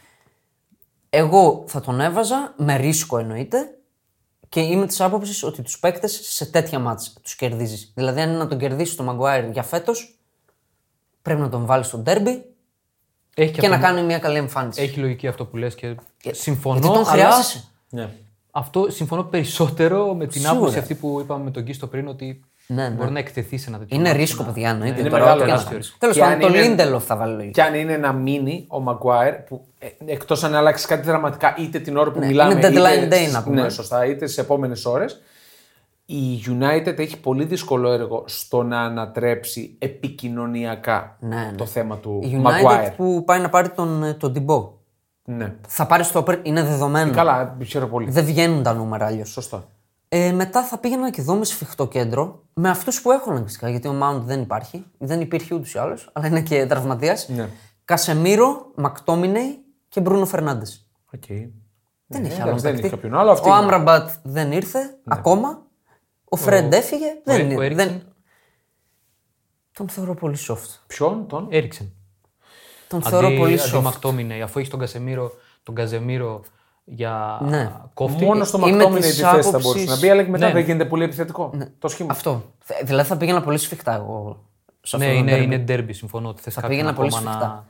Εγώ 1.09 1.63
θα 1.67 1.81
τον 1.81 1.99
έβαζα, 1.99 2.53
με 2.57 2.75
ρίσκο 2.75 3.17
εννοείται, 3.17 3.75
και 4.49 4.59
είμαι 4.59 4.85
της 4.85 5.01
άποψης 5.01 5.43
ότι 5.43 5.61
τους 5.61 5.79
παίκτες 5.79 6.19
σε 6.23 6.45
τέτοια 6.45 6.79
μάτς 6.79 7.13
τους 7.21 7.35
κερδίζεις. 7.35 7.91
Δηλαδή, 7.95 8.21
αν 8.21 8.29
είναι 8.29 8.37
να 8.37 8.47
τον 8.47 8.57
κερδίσει 8.57 8.95
τον 8.95 9.05
Μαγκουάιρ 9.05 9.49
για 9.49 9.63
φέτος, 9.63 10.19
πρέπει 11.21 11.41
να 11.41 11.49
τον 11.49 11.65
βάλει 11.65 11.83
στο 11.83 11.97
ντέρμπι 11.97 12.45
Έχει, 13.35 13.51
και 13.51 13.59
αυτό- 13.59 13.69
να 13.71 13.77
κάνει 13.77 14.01
μια 14.03 14.19
καλή 14.19 14.37
εμφάνιση. 14.37 14.81
έχει 14.81 14.99
λογική 14.99 15.27
αυτό 15.27 15.45
που 15.45 15.57
λες 15.57 15.75
και 15.75 15.95
συμφωνώ. 16.31 16.79
Γιατί 16.79 16.87
τον 16.95 16.97
αλλά 17.03 17.11
χρειάζεσαι. 17.11 17.63
Ναι. 17.89 18.09
Αυτό 18.51 18.85
συμφωνώ 18.89 19.23
περισσότερο 19.23 20.13
με 20.13 20.27
την 20.27 20.41
Σίγουρα. 20.41 20.59
άποψη 20.59 20.77
αυτή 20.79 20.95
που 20.95 21.19
είπαμε 21.21 21.43
με 21.43 21.51
τον 21.51 21.63
Κίστο 21.63 21.87
πριν 21.87 22.07
ότι 22.07 22.41
Ναι, 22.67 22.83
ναι. 22.83 22.89
μπορεί 22.95 23.11
να 23.11 23.19
εκτεθεί 23.19 23.57
σε 23.57 23.69
ένα 23.69 23.77
τέτοιο 23.79 23.97
Είναι 23.97 24.07
μάτς 24.07 24.19
ρίσκο, 24.19 24.43
να- 24.43 24.51
παιδιά, 24.51 24.69
εννοείται. 24.69 24.99
Είναι 24.99 25.09
Τώρα, 25.09 25.23
μεγάλο 25.23 25.41
ό,τι 25.41 25.51
ρίσκο. 25.51 25.73
να- 25.73 25.97
Τέλος 25.97 26.15
Και 26.15 26.21
πάντων, 26.21 26.33
αν 26.35 26.39
το 26.39 26.47
είναι- 26.57 26.67
Λίντελοφ 26.67 27.05
θα 27.05 27.15
βάλει 27.15 27.33
λογική. 27.35 27.51
Και 27.53 27.61
αν 27.61 27.73
είναι 27.75 27.97
να 27.97 28.11
μείνει 28.13 28.65
ο 28.67 28.79
Μαγκουάιρ, 28.79 29.33
που 29.33 29.65
ε, 29.79 29.87
εκτός 30.05 30.43
αν 30.43 30.55
αλλάξει 30.55 30.87
κάτι 30.87 31.05
δραματικά, 31.05 31.55
είτε 31.59 31.79
την 31.79 31.97
ώρα 31.97 32.11
που 32.11 32.19
μιλάμε. 32.19 32.53
Ναι, 32.53 32.67
είναι 32.67 32.79
deadline 32.79 33.03
είτε, 33.05 33.17
day, 33.27 33.31
να 33.31 33.43
πούμε. 33.43 33.61
Ναι, 33.61 33.69
σωστά, 33.69 34.05
είτε 34.05 34.27
στι 34.27 34.41
επόμενες 34.41 34.85
ώρες. 34.85 35.21
Η 36.13 36.43
United 36.47 36.97
έχει 36.99 37.19
πολύ 37.19 37.45
δύσκολο 37.45 37.91
έργο 37.91 38.23
στο 38.27 38.63
να 38.63 38.81
ανατρέψει 38.81 39.75
επικοινωνιακά 39.79 41.17
Ναι, 41.19 41.35
ναι. 41.35 41.51
το 41.57 41.65
θέμα 41.65 41.97
του 41.97 42.19
Η 42.23 42.41
United 42.43 42.65
Maguire. 42.65 42.93
που 42.97 43.23
πάει 43.25 43.39
να 43.39 43.49
πάρει 43.49 43.69
τον, 43.69 44.03
ε, 44.03 44.13
τον 44.13 44.33
Τιμπό. 44.33 44.73
Ναι. 45.25 45.55
Θα 45.67 45.85
πάρει 45.85 46.03
στο 46.03 46.23
είναι 46.43 46.63
δεδομένο. 46.63 47.11
Καλά, 47.13 47.57
ξέρω 47.59 47.87
πολύ. 47.87 48.11
Δεν 48.11 48.25
βγαίνουν 48.25 48.63
τα 48.63 48.73
νούμερα 48.73 49.05
αλλιώς. 49.05 49.29
Σωστά. 49.29 49.63
Ε, 50.07 50.31
μετά 50.31 50.63
θα 50.63 50.77
πήγαινα 50.77 51.11
και 51.11 51.21
εδώ 51.21 51.35
με 51.35 51.45
σφιχτό 51.45 51.87
κέντρο, 51.87 52.43
με 52.53 52.69
αυτούς 52.69 53.01
που 53.01 53.11
έχουν 53.11 53.43
φυσικά. 53.43 53.69
Γιατί 53.69 53.87
ο 53.87 53.95
Mount 54.03 54.21
δεν 54.21 54.41
υπάρχει. 54.41 54.85
Δεν 54.97 55.21
υπήρχε 55.21 55.55
ούτως 55.55 55.73
ή 55.73 55.77
άλλως, 55.79 56.09
αλλά 56.13 56.27
είναι 56.27 56.41
και 56.41 56.65
τραυματίας. 56.65 57.29
Ναι. 57.29 57.49
Κασεμίρο, 57.85 58.71
Μακτόμινεϊ 58.75 59.59
και 59.89 60.01
Μπρούνο 60.01 60.25
Φερνάντες. 60.25 60.87
Okay. 61.15 61.49
Δεν 62.07 62.23
έχει 62.23 62.31
εντάξει, 62.33 62.41
άλλο 62.41 62.51
δεν 62.59 62.71
παίκτη. 62.71 62.79
έχει 62.87 62.95
κάποιον 62.95 63.15
άλλο, 63.15 63.31
αυτή 63.31 63.49
Ο 63.49 63.51
είναι. 63.51 63.61
Άμραμπατ 63.61 64.09
δεν 64.23 64.51
ήρθε 64.51 64.79
ακόμα. 65.07 65.69
Ο 66.33 66.35
Φρεντ 66.37 66.73
έφυγε. 66.73 67.05
Δεν 67.23 67.35
ο 67.35 67.43
είναι. 67.43 67.65
Έριξεν. 67.65 67.87
Δεν... 67.87 68.01
Τον 69.73 69.89
θεωρώ 69.89 70.13
πολύ 70.13 70.37
soft. 70.47 70.79
Ποιον 70.87 71.27
τον; 71.27 71.47
Έριξεν. 71.49 71.93
Τον 72.87 73.01
θεωρώ 73.01 73.27
Αντί, 73.27 73.37
πολύ 73.37 73.61
αντί 73.61 73.71
soft. 73.77 73.81
Μακτόμινεϊ, 73.81 74.41
αφού 74.41 74.59
έχει 74.59 74.69
τον 74.69 74.79
Κασεμίρο, 74.79 75.31
τον 75.63 75.75
Καζεμίρο 75.75 76.43
για 76.83 77.39
Ναι. 77.43 77.71
κόφτη. 77.93 78.25
Μόνο 78.25 78.43
στο 78.43 78.57
είμαι 78.57 78.71
Μακτόμινε 78.71 78.99
της 78.99 79.09
τη 79.09 79.13
θέση 79.15 79.21
θα 79.23 79.29
άποψης- 79.31 79.61
μπορούσε 79.63 79.85
να 79.85 79.97
μπει, 79.97 80.09
αλλά 80.09 80.23
και 80.23 80.29
μετά 80.29 80.47
Ναι. 80.47 80.53
δεν 80.53 80.63
γίνεται 80.63 80.85
πολύ 80.85 81.03
επιθετικό. 81.03 81.51
Το 81.79 81.87
σχήμα. 81.87 82.11
Αυτό. 82.11 82.53
Θε- 82.59 82.83
Δηλαδή 82.85 83.07
θα 83.07 83.17
πήγαινα 83.17 83.41
πολύ 83.41 83.57
σφιχτά 83.57 83.93
εγώ. 83.93 84.45
Σε 84.81 84.97
Ναι, 84.97 85.05
αυτό 85.05 85.17
το 85.17 85.21
είναι, 85.23 85.37
derby. 85.37 85.41
είναι 85.43 85.57
ντέρμπι, 85.57 85.93
συμφωνώ 85.93 86.29
ότι 86.29 86.41
θες 86.41 86.53
κάποιον 86.53 86.71
πήγαινα 86.71 86.93
πολύ 86.93 87.07
ακόμα 87.07 87.23
να, 87.23 87.31
σφιχτά. 87.31 87.65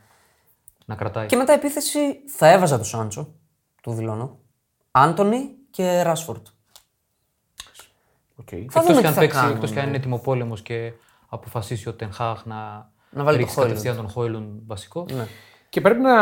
να 0.86 0.94
κρατάει. 0.94 1.26
Και 1.26 1.36
μετά 1.36 1.52
επίθεση 1.52 1.98
θα 2.36 2.48
έβαζα 2.52 2.78
το 2.78 2.84
Σάντσο, 2.84 3.34
το 3.82 3.90
δηλώνω. 3.92 4.38
Άντωνη 4.90 5.50
και 5.70 6.02
Ράσφορντ. 6.02 6.46
Okay. 8.40 8.64
Θα 8.70 8.80
Εκτός 8.80 8.82
δούμε 8.86 8.94
και 8.94 9.00
τι 9.00 9.06
αν 9.06 9.12
θα 9.14 9.20
παίξει, 9.20 9.36
κάνουν. 9.38 9.54
εκτός 9.54 9.70
και 9.70 9.80
αν 9.80 9.88
είναι 9.88 9.96
έτοιμο 9.96 10.56
και 10.62 10.92
αποφασίσει 11.28 11.88
ο 11.88 11.92
Τενχάχ 11.94 12.44
να, 12.46 12.90
Να 13.10 13.24
βάλει 13.24 13.36
το 13.36 13.42
ρίξει 13.42 13.54
Højlund. 13.58 13.62
κατευθείαν 13.66 13.96
τον 13.96 14.08
Χόιλουν 14.08 14.62
βασικό. 14.66 15.06
Ναι. 15.12 15.26
Και 15.68 15.80
πρέπει 15.80 16.00
να 16.00 16.14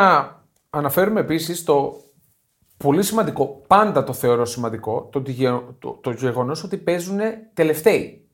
αναφέρουμε 0.71 1.21
επίσης 1.21 1.65
το 1.65 1.93
πολύ 2.77 3.03
σημαντικό, 3.03 3.63
πάντα 3.67 4.05
το 4.05 4.13
θεωρώ 4.13 4.45
σημαντικό, 4.45 5.09
το, 5.13 5.19
ότι 5.19 5.33
γε- 5.33 5.61
το, 5.79 5.99
το 6.03 6.11
γεγονός 6.11 6.65
ότι 6.65 6.77
παίζουν 6.77 7.19
τελευταίοι. 7.55 8.25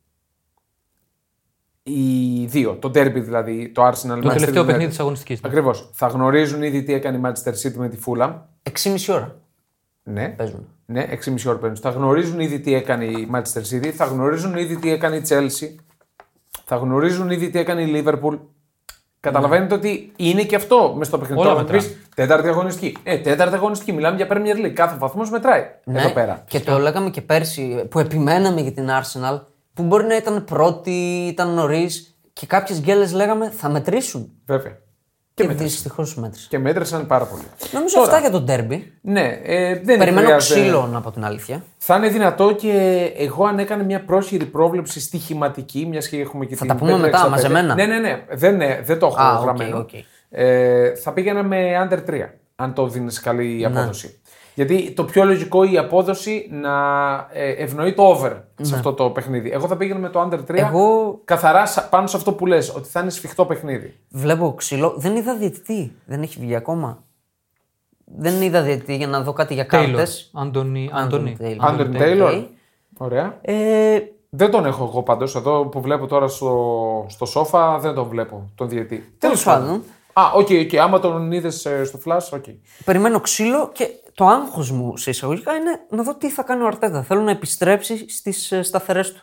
οι 1.82 2.44
δύο. 2.46 2.74
Το 2.76 2.88
derby 2.88 3.12
δηλαδή, 3.22 3.68
το 3.68 3.86
Arsenal. 3.88 4.18
Το 4.22 4.28
τελευταίο 4.28 4.64
παιχνίδι 4.64 4.88
της 4.88 5.00
αγωνιστικής. 5.00 5.40
Ακριβώς. 5.44 5.90
Θα 5.92 6.06
γνωρίζουν 6.06 6.62
ήδη 6.62 6.82
τι 6.82 6.92
έκανε 6.92 7.16
η 7.16 7.20
Manchester 7.24 7.52
City 7.66 7.74
με 7.74 7.88
τη 7.88 7.98
Fulham. 8.06 8.34
6,5 8.62 9.14
ώρα 9.14 9.36
Ναι. 10.08 10.28
παίζουν. 10.28 10.68
Ναι, 10.86 11.06
6,5 11.10 11.34
ώρα 11.46 11.58
παίρνουν. 11.58 11.76
Θα 11.78 11.90
γνωρίζουν 11.90 12.40
ήδη 12.40 12.60
τι 12.60 12.74
έκανε 12.74 13.04
η 13.04 13.28
Manchester 13.34 13.62
City, 13.74 13.88
θα 13.88 14.04
γνωρίζουν 14.04 14.56
ήδη 14.56 14.76
τι 14.76 14.90
έκανε 14.92 15.16
η 15.16 15.22
Chelsea, 15.28 15.68
θα 16.64 16.76
γνωρίζουν 16.76 17.30
ήδη 17.30 17.50
τι 17.50 17.58
έκανε 17.58 17.82
η 17.82 18.04
Liverpool. 18.04 18.38
Καταλαβαίνετε 19.20 19.74
ότι 19.74 20.12
είναι 20.16 20.42
και 20.42 20.56
αυτό 20.56 20.94
μες 20.96 21.06
στο 21.06 21.18
παιχνίδι. 21.18 21.40
Όλα 21.40 21.50
Τώρα 21.50 21.64
θα 21.66 21.72
μετράνε. 21.72 21.94
πεις, 21.94 22.08
τέταρτη 22.14 22.48
αγωνιστική. 22.48 22.96
Ε, 23.02 23.18
τέταρτη 23.18 23.54
αγωνιστική. 23.54 23.92
Μιλάμε 23.92 24.16
για 24.16 24.26
Premier 24.30 24.66
League. 24.66 24.72
Κάθε 24.72 24.96
βαθμός 24.98 25.30
μετράει 25.30 25.62
Ναι, 25.84 26.00
εδώ 26.00 26.10
πέρα. 26.10 26.44
Και 26.48 26.60
το 26.60 26.78
λέγαμε 26.78 27.10
και 27.10 27.20
πέρσι 27.20 27.86
που 27.90 27.98
επιμέναμε 27.98 28.60
για 28.60 28.72
την 28.72 28.88
Arsenal 28.88 29.40
που 29.74 29.82
μπορεί 29.82 30.04
να 30.06 30.16
ήταν 30.16 30.44
πρώτη, 30.44 31.26
ήταν 31.30 31.54
νωρίς 31.54 32.16
και 32.32 32.46
κάποιες 32.46 32.80
γκέλες 32.80 33.12
λέγαμε 33.12 33.50
θα 33.50 33.68
μετρήσουν. 33.68 34.30
Βέβαια. 34.46 34.78
Και, 35.36 35.46
δυστυχώς 35.48 36.14
μέτρησαν. 36.16 36.48
Και 36.48 36.58
μέτρησαν 36.58 37.06
πάρα 37.06 37.24
πολύ. 37.24 37.42
Νομίζω 37.72 38.00
αυτά 38.00 38.18
για 38.18 38.30
το 38.30 38.44
ντέρμπι. 38.44 38.92
Ναι, 39.00 39.40
ε, 39.44 39.74
δεν 39.84 39.98
Περιμένω 39.98 40.26
χρειάζεται- 40.26 40.60
ξύλο 40.60 40.86
να 40.86 41.00
πω 41.00 41.10
την 41.10 41.24
αλήθεια. 41.24 41.64
Θα 41.78 41.96
είναι 41.96 42.08
δυνατό 42.08 42.52
και 42.52 42.72
εγώ 43.16 43.44
αν 43.46 43.58
έκανα 43.58 43.82
μια 43.84 44.04
πρόχειρη 44.04 44.44
πρόβλεψη 44.44 45.00
στοιχηματική, 45.00 45.86
μιας 45.90 46.08
και 46.08 46.16
έχουμε 46.20 46.44
και 46.46 46.54
Θα 46.56 46.60
την 46.60 46.68
τα 46.68 46.74
πούμε 46.78 46.98
μετά, 46.98 47.18
565. 47.18 47.30
μαζεμένα. 47.30 47.74
Ναι, 47.74 47.84
ναι, 47.86 47.98
ναι. 47.98 48.24
Δεν, 48.30 48.56
ναι, 48.56 48.80
δεν 48.84 48.98
το 48.98 49.06
έχω 49.06 49.16
Α, 49.22 49.36
οκ, 49.38 49.42
γραμμένο. 49.42 49.78
οκ. 49.78 49.90
Ε, 50.30 50.94
θα 50.94 51.12
πήγαινα 51.12 51.42
με 51.42 51.88
under 51.90 51.98
3, 52.06 52.34
αν 52.56 52.74
το 52.74 52.88
δίνεις 52.88 53.20
καλή 53.20 53.56
Ναι. 53.56 53.66
απόδοση. 53.66 54.18
Γιατί 54.56 54.92
το 54.92 55.04
πιο 55.04 55.24
λογικό 55.24 55.64
η 55.64 55.78
απόδοση 55.78 56.48
να 56.52 56.72
ε, 57.32 57.50
ευνοεί 57.50 57.94
το 57.94 58.02
over 58.08 58.32
σε 58.60 58.74
αυτό 58.74 58.92
το 58.92 59.10
παιχνίδι. 59.10 59.50
Εγώ 59.50 59.66
θα 59.66 59.76
πήγαινα 59.76 59.98
με 60.00 60.08
το 60.08 60.28
under 60.30 60.38
3 60.38 60.54
Ναι. 60.54 60.60
Εγώ- 60.60 61.20
καθαρά 61.24 61.66
σα- 61.66 61.88
πάνω 61.88 62.06
σε 62.06 62.16
αυτό 62.16 62.32
που 62.32 62.46
λες, 62.46 62.74
ότι 62.76 62.88
θα 62.88 63.00
είναι 63.00 63.10
σφιχτό 63.10 63.44
παιχνίδι. 63.46 63.96
Βλέπω 64.10 64.54
ξύλο. 64.54 64.94
Δεν 64.96 65.16
είδα 65.16 65.36
διαιτητή. 65.36 65.92
Δεν 66.06 66.22
έχει 66.22 66.40
βγει 66.40 66.54
ακόμα. 66.54 67.04
Δεν 68.04 68.42
είδα 68.42 68.62
διαιτητή 68.62 68.96
για 68.96 69.06
να 69.06 69.20
δω 69.22 69.32
κάτι 69.32 69.54
για 69.54 69.66
Τέιλορ. 69.66 69.88
κάρτες. 69.90 70.30
Αντώνη. 70.34 70.90
Αντώνη. 70.92 71.36
Under 71.60 71.86
Taylor. 71.96 72.44
Ωραία. 72.98 73.38
Ε, 73.40 73.98
Δεν 74.30 74.50
τον 74.50 74.66
έχω 74.66 74.84
εγώ 74.84 75.02
πάντως 75.02 75.34
εδώ 75.34 75.66
που 75.66 75.80
βλέπω 75.80 76.06
τώρα 76.06 76.28
στο, 76.28 77.06
στο 77.08 77.24
σόφα, 77.24 77.78
δεν 77.78 77.94
τον 77.94 78.08
βλέπω 78.08 78.50
τον 78.54 78.68
διαιτή. 78.68 78.96
Τέλος 78.96 79.14
Τέλος 79.18 79.44
πάντων. 79.44 79.66
πάντων, 79.66 79.82
Α, 80.12 80.22
OK, 80.34 80.48
OK. 80.72 80.78
Άμα 80.80 80.98
τον 80.98 81.32
είδες 81.32 81.66
στο 81.84 81.98
flash, 82.06 82.28
OK. 82.32 82.44
περιμένω 82.84 83.20
ξύλο 83.20 83.70
και 83.72 83.88
το 84.16 84.26
άγχος 84.26 84.70
μου 84.70 84.96
σε 84.96 85.10
εισαγωγικά 85.10 85.54
είναι 85.54 85.80
να 85.90 86.02
δω 86.02 86.16
τι 86.16 86.30
θα 86.30 86.42
κάνει 86.42 86.62
ο 86.62 86.66
Αρτέτα. 86.66 87.02
Θέλω 87.02 87.20
να 87.20 87.30
επιστρέψει 87.30 88.08
στις 88.08 88.52
σταθερές 88.62 89.12
του. 89.12 89.20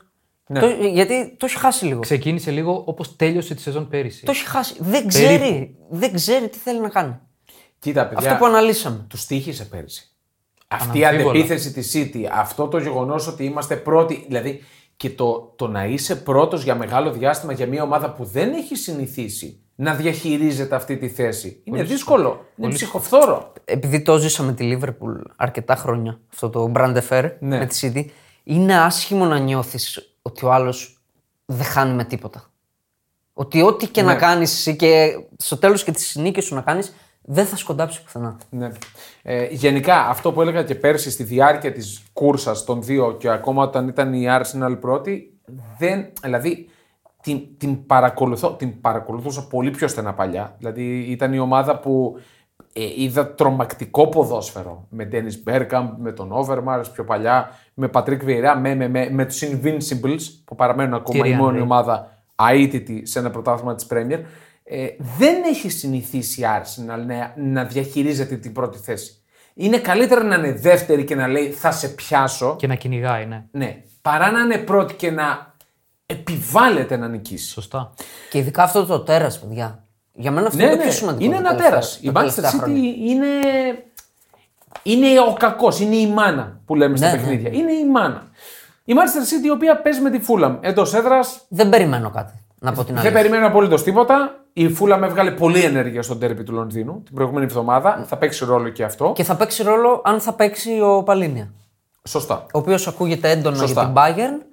Ναι. 0.48 0.60
Το, 0.60 0.68
γιατί 0.68 1.36
το 1.38 1.46
έχει 1.46 1.58
χάσει 1.58 1.86
λίγο. 1.86 2.00
Ξεκίνησε 2.00 2.52
λίγο 2.52 2.84
όπως 2.86 3.16
τέλειωσε 3.16 3.56
τη 3.56 3.62
σεζόν 3.62 3.88
πέρυσι. 3.88 4.26
Το 4.26 4.32
έχει 4.32 4.46
χάσει. 4.46 4.76
Δεν 4.80 5.08
ξέρει, 5.08 5.78
δεν 5.90 6.14
ξέρει 6.14 6.50
τι 6.50 6.58
θέλει 6.58 6.80
να 6.80 6.90
κάνει. 6.90 7.20
Κοίτα, 7.80 8.08
παιδιά. 8.08 8.28
Αυτό 8.28 8.40
που 8.40 8.46
αναλύσαμε. 8.46 9.06
Του 9.10 9.18
στοίχισε 9.28 9.66
πέρυσι. 9.66 10.08
Αυτή 10.68 11.00
η 11.00 11.06
Αναμφίβολα. 11.06 11.40
αντεπίθεση 11.40 11.74
της 11.74 11.92
City, 11.96 12.30
αυτό 12.32 12.68
το 12.68 12.78
γεγονός 12.78 13.28
ότι 13.28 13.44
είμαστε 13.46 13.76
πρώτοι, 13.76 14.26
δηλαδή 14.28 14.64
και 15.04 15.10
το, 15.10 15.54
το 15.56 15.68
να 15.68 15.86
είσαι 15.86 16.16
πρώτος 16.16 16.64
για 16.64 16.76
μεγάλο 16.76 17.12
διάστημα 17.12 17.54
για 17.54 17.68
μια 17.68 17.84
ομάδα 17.84 18.12
που 18.12 18.24
δεν 18.24 18.54
έχει 18.54 18.76
συνηθίσει 18.76 19.62
να 19.76 19.94
διαχειρίζεται 19.94 20.76
αυτή 20.76 20.98
τη 20.98 21.10
θέση. 21.10 21.62
Είναι 21.64 21.84
δύσκολο. 21.84 22.46
Είναι 22.56 22.74
ψυχοφθόρο. 22.74 23.54
Επειδή 23.66 24.02
το 24.02 24.18
ζήσαμε 24.18 24.54
τη 24.54 24.64
Λίβερπουλ 24.64 25.14
αρκετά 25.36 25.76
χρόνια, 25.76 26.20
αυτό 26.32 26.50
το 26.50 26.72
brand 26.76 26.98
affair 26.98 27.32
Ναι. 27.40 27.58
με 27.58 27.66
τη 27.66 27.80
City, 27.82 28.06
είναι 28.44 28.80
άσχημο 28.80 29.26
να 29.26 29.40
νιώθεις 29.40 30.16
ότι 30.22 30.46
ο 30.46 30.52
άλλος 30.52 31.02
δεν 31.46 31.66
χάνει 31.66 31.94
με 31.94 32.04
τίποτα. 32.04 32.52
Ότι 33.34 33.62
ό,τι 33.62 33.88
και 33.88 34.02
να 34.02 34.16
κάνεις 34.16 34.54
εσύ 34.54 34.76
και 34.76 35.20
στο 35.38 35.58
τέλος 35.58 35.84
και 35.84 35.92
τις 35.92 36.16
νίκε 36.16 36.42
σου 36.42 36.56
να 36.56 36.62
κάνεις, 36.62 36.94
δεν 37.26 37.46
θα 37.46 37.56
σκοντάψει 37.56 38.04
πουθενά. 38.04 38.38
Ναι. 38.50 38.72
Ε, 39.22 39.48
γενικά, 39.52 40.08
αυτό 40.08 40.32
που 40.32 40.42
έλεγα 40.42 40.64
και 40.64 40.76
πέρσι 40.76 41.12
στη 41.12 41.24
διάρκεια 41.24 41.72
της 41.72 42.04
κούρσας 42.14 42.64
των 42.64 42.84
δύο 42.84 43.16
και 43.20 43.30
ακόμα 43.30 43.64
όταν 43.64 43.88
ήταν 43.88 44.14
η 44.14 44.26
Arsenal 44.28 44.78
πρώτη, 44.80 45.38
δεν, 45.78 46.06
δηλαδή 46.22 46.70
την, 47.22 47.42
την, 47.58 47.86
παρακολουθώ, 47.86 48.54
την 48.54 48.82
παρακολουθούσα 48.82 49.48
πολύ 49.48 49.72
πιο 49.72 49.88
στενά 49.88 50.14
παλιά. 50.14 50.56
Δηλαδή 50.58 51.00
ήταν 51.00 51.34
η 51.34 51.40
ομάδα 51.40 51.80
που 51.80 52.18
ε, 52.74 53.02
είδα 53.02 53.34
τρομακτικό 53.34 54.08
ποδόσφαιρο 54.08 54.88
με 54.90 55.10
Dennis 55.12 55.50
Bergkamp, 55.50 55.90
με 55.98 56.12
τον 56.12 56.32
Overmars 56.34 56.84
πιο 56.94 57.04
παλιά, 57.04 57.50
με 57.74 57.90
Patrick 57.94 58.24
Vieira, 58.26 58.58
με, 58.60 58.76
με, 58.76 58.88
με, 58.88 59.10
με 59.12 59.26
τους 59.26 59.44
Invincibles 59.44 60.22
που 60.46 60.56
παραμένουν 60.56 60.94
ακόμα 60.94 61.28
η 61.28 61.34
Thierry 61.34 61.38
μόνη 61.38 61.58
Henry. 61.60 61.64
ομάδα 61.64 62.24
αίτητη 62.52 63.06
σε 63.06 63.20
ένα 63.20 63.30
πρωτάθλημα 63.30 63.76
της 63.76 63.88
Premier. 63.90 64.20
Ε, 64.64 64.88
δεν 65.18 65.44
έχει 65.46 65.70
συνηθίσει 65.70 66.42
η 66.42 66.44
Arsenal 66.60 67.06
να, 67.08 67.34
να 67.36 67.64
διαχειρίζεται 67.64 68.36
την 68.36 68.54
πρώτη 68.54 68.78
θέση. 68.78 69.18
Είναι 69.54 69.78
καλύτερα 69.78 70.24
να 70.24 70.36
είναι 70.36 70.52
δεύτερη 70.52 71.04
και 71.04 71.16
να 71.16 71.28
λέει 71.28 71.50
θα 71.50 71.72
σε 71.72 71.88
πιάσω, 71.88 72.56
Και 72.56 72.68
να 72.68 72.76
κυνηγάει, 72.76 73.26
ναι. 73.26 73.44
ναι, 73.52 73.82
παρά 74.02 74.32
να 74.32 74.40
είναι 74.40 74.58
πρώτη 74.58 74.94
και 74.94 75.12
να 75.12 75.54
επιβάλλεται 76.06 76.98
να 76.98 77.08
νικήσει. 77.08 77.48
Σωστά. 77.50 77.94
Και 78.30 78.38
ειδικά 78.38 78.64
αυτό 78.64 78.86
το 78.86 79.00
τέρας, 79.00 79.40
παιδιά. 79.40 79.84
Για 80.14 80.32
μένα 80.32 80.48
αυτό 80.48 80.58
Ναι, 80.60 80.64
είναι 80.64 80.72
το 80.72 80.78
ναι, 80.78 80.84
πιο 80.84 80.94
σημαντικό. 80.94 81.24
είναι 81.26 81.34
τα 81.34 81.40
ένα 81.40 81.50
τελευταία- 81.50 81.70
τέρας. 81.72 82.00
Η 82.02 82.12
τα 82.12 82.22
Manchester 82.22 82.34
τελευταία 82.36 82.52
City 82.52 82.58
χρόνια. 82.64 82.92
είναι, 82.98 83.28
είναι 84.84 85.20
ο 85.30 85.34
κακός, 85.34 85.80
είναι 85.80 85.96
η 85.96 86.08
μάνα 86.08 86.60
που 86.66 86.76
λέμε 86.76 86.98
στα 86.98 87.06
Ναι, 87.06 87.12
ναι, 87.12 87.20
παιχνίδια. 87.20 87.50
Είναι 87.52 87.72
η 87.72 87.86
μάνα. 87.90 88.24
Η 88.86 88.94
Manchester 88.98 89.42
City 89.42 89.46
η 89.46 89.50
οποία 89.50 89.82
παίζει 89.82 90.02
με 90.02 90.10
τη 90.10 90.20
Fulham 90.28 90.58
εντός 90.62 90.94
έδρας. 90.94 91.42
Δεν 91.48 91.70
περιμένω 91.70 92.10
κάτι. 92.10 92.34
Να 92.60 92.72
πω 92.72 92.84
την 92.84 92.94
Δεν 92.96 93.04
αλήθεια. 93.04 93.22
περιμένω 93.22 93.48
απολύτως 93.48 93.84
τίποτα. 93.84 94.43
Η 94.54 94.78
Fulham 94.80 95.02
έβγαλε 95.04 95.32
πολλή 95.32 95.60
ενέργεια 95.64 96.02
στον 96.02 96.20
τέρπι 96.20 96.44
του 96.44 96.54
Λονδίνου 96.54 97.02
την 97.06 97.14
προηγούμενη 97.16 97.46
εβδομάδα. 97.46 98.04
Θα 98.08 98.18
παίξει 98.18 98.46
ρόλο 98.46 98.70
και 98.70 98.84
αυτό. 98.84 99.12
Και 99.16 99.24
θα 99.24 99.36
παίξει 99.36 99.64
ρόλο 99.64 100.02
αν 100.06 100.20
θα 100.20 100.34
παίξει 100.34 100.80
ο 100.82 101.04
Παλίνια. 101.04 101.54
Σωστά. 102.08 102.46
Ο 102.54 102.58
οποίος 102.60 102.88
ακούγεται 102.88 103.30
έντονα 103.32 103.56
Σωστά. 103.56 103.82
για 103.82 103.84
την 103.84 103.94
Bayern. 103.96 104.46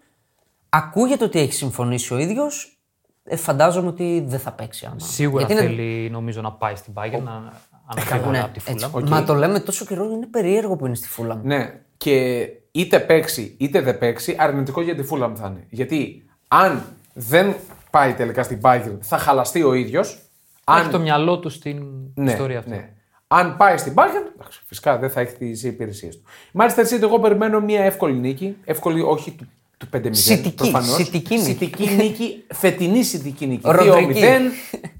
Ακούγεται 0.68 1.24
ότι 1.24 1.38
έχει 1.38 1.52
συμφωνήσει 1.52 2.14
ο 2.14 2.18
ίδιος. 2.18 2.78
Ε, 3.24 3.36
φαντάζομαι 3.36 3.88
ότι 3.88 4.24
δεν 4.26 4.38
θα 4.38 4.52
παίξει 4.52 4.86
άμα. 4.86 4.98
Σίγουρα 4.98 5.44
Γιατί 5.46 5.62
είναι- 5.64 5.74
θέλει 5.74 6.10
νομίζω 6.10 6.40
να 6.40 6.52
πάει 6.52 6.74
στην 6.76 6.92
Bayern 6.96 7.22
να 7.24 7.38
Ναι, 7.40 7.50
αναφύγει 7.86 8.38
από 8.38 8.52
τη 8.52 8.60
έτσι. 8.66 8.86
Φούλα. 8.88 9.08
Μα 9.08 9.24
το 9.24 9.34
λέμε 9.34 9.60
τόσο 9.60 9.84
καιρό, 9.84 10.04
είναι 10.04 10.26
περίεργο 10.26 10.76
που 10.76 10.86
είναι 10.86 10.94
στη 10.94 11.08
Φούλα. 11.08 11.40
Ναι, 11.42 11.80
και 11.96 12.46
είτε 12.70 13.00
παίξει 13.00 13.54
είτε 13.58 13.80
δεν 13.80 13.98
παίξει, 13.98 14.36
αρνητικό 14.38 14.80
για 14.80 14.94
τη 14.94 15.02
Fulham 15.10 15.32
θα 15.34 15.46
είναι. 15.46 15.66
Γιατί 15.68 16.24
αν 16.48 16.82
δεν 17.14 17.54
πάει 17.90 18.12
τελικά 18.14 18.42
στην 18.42 18.59
Bayern, 18.62 18.96
θα 19.00 19.18
χαλαστεί 19.18 19.62
ο 19.62 19.74
ίδιος. 19.74 20.18
Έχει 20.79 20.88
το 20.88 20.98
μυαλό 20.98 21.38
του 21.38 21.48
στην 21.48 21.83
Ναι, 22.14 22.31
ιστορία 22.33 22.59
αυτή. 22.59 22.70
ναι. 22.70 22.88
Αν 23.29 23.57
πάει 23.57 23.76
στην 23.76 23.92
Bayern, 23.96 24.33
εντάξει, 24.35 24.61
φυσικά 24.66 24.98
δεν 24.98 25.11
θα 25.11 25.20
έχει 25.20 25.35
τις 25.37 25.62
υπηρεσίες 25.64 26.16
του. 26.16 26.22
Μάλιστα, 26.53 26.81
έτσι 26.81 26.98
εγώ 27.03 27.18
περιμένω 27.20 27.61
μια 27.61 27.83
εύκολη 27.85 28.14
νίκη. 28.14 28.57
Εύκολη, 28.64 29.00
όχι 29.03 29.31
του, 29.31 29.46
του 29.79 29.87
5-0. 29.96 30.09
Σιτική, 30.11 30.55
προφανώς. 30.55 30.94
σιτική 30.94 31.35
νίκη. 31.35 31.44
Σιτική 31.46 31.90
νίκη, 31.94 32.44
φετινή 32.62 33.03
σιτική 33.03 33.46
νίκη. 33.46 33.61
Ροδρική. 33.70 34.20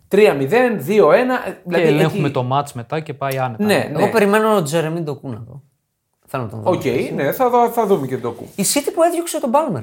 2-0, 0.09 0.15
3-0, 0.15 0.19
2-1. 0.19 0.79
Και 0.81 1.55
Δηλαδή, 1.65 1.87
ελέγχουμε 1.87 2.23
εκεί- 2.25 2.31
το 2.33 2.43
ματς 2.43 2.73
μετά 2.73 3.01
και 3.01 3.15
πάει 3.15 3.39
άνετα. 3.39 3.65
Ναι, 3.65 3.89
ναι. 3.93 4.03
Εγώ 4.03 4.11
περιμένω 4.11 4.57
ο 4.57 4.63
Τζέρεμι 4.63 5.05
Ντοκού 5.05 5.29
να 5.29 5.39
δω. 5.47 5.63
Θέλω 6.27 6.43
να 6.43 6.49
τον 6.49 6.61
δω. 6.63 6.71
Οκ, 6.71 6.85
ναι, 7.15 7.33
θα, 7.33 7.51
δω- 7.51 7.69
θα 7.71 7.87
δούμε 7.87 8.07
και 8.07 8.19
Ντοκού. 8.19 8.49
Η 8.57 8.63
City 8.75 8.89
που 8.95 9.03
έδιωξε 9.03 9.41
τον 9.41 9.51
Πάλμερ. 9.51 9.83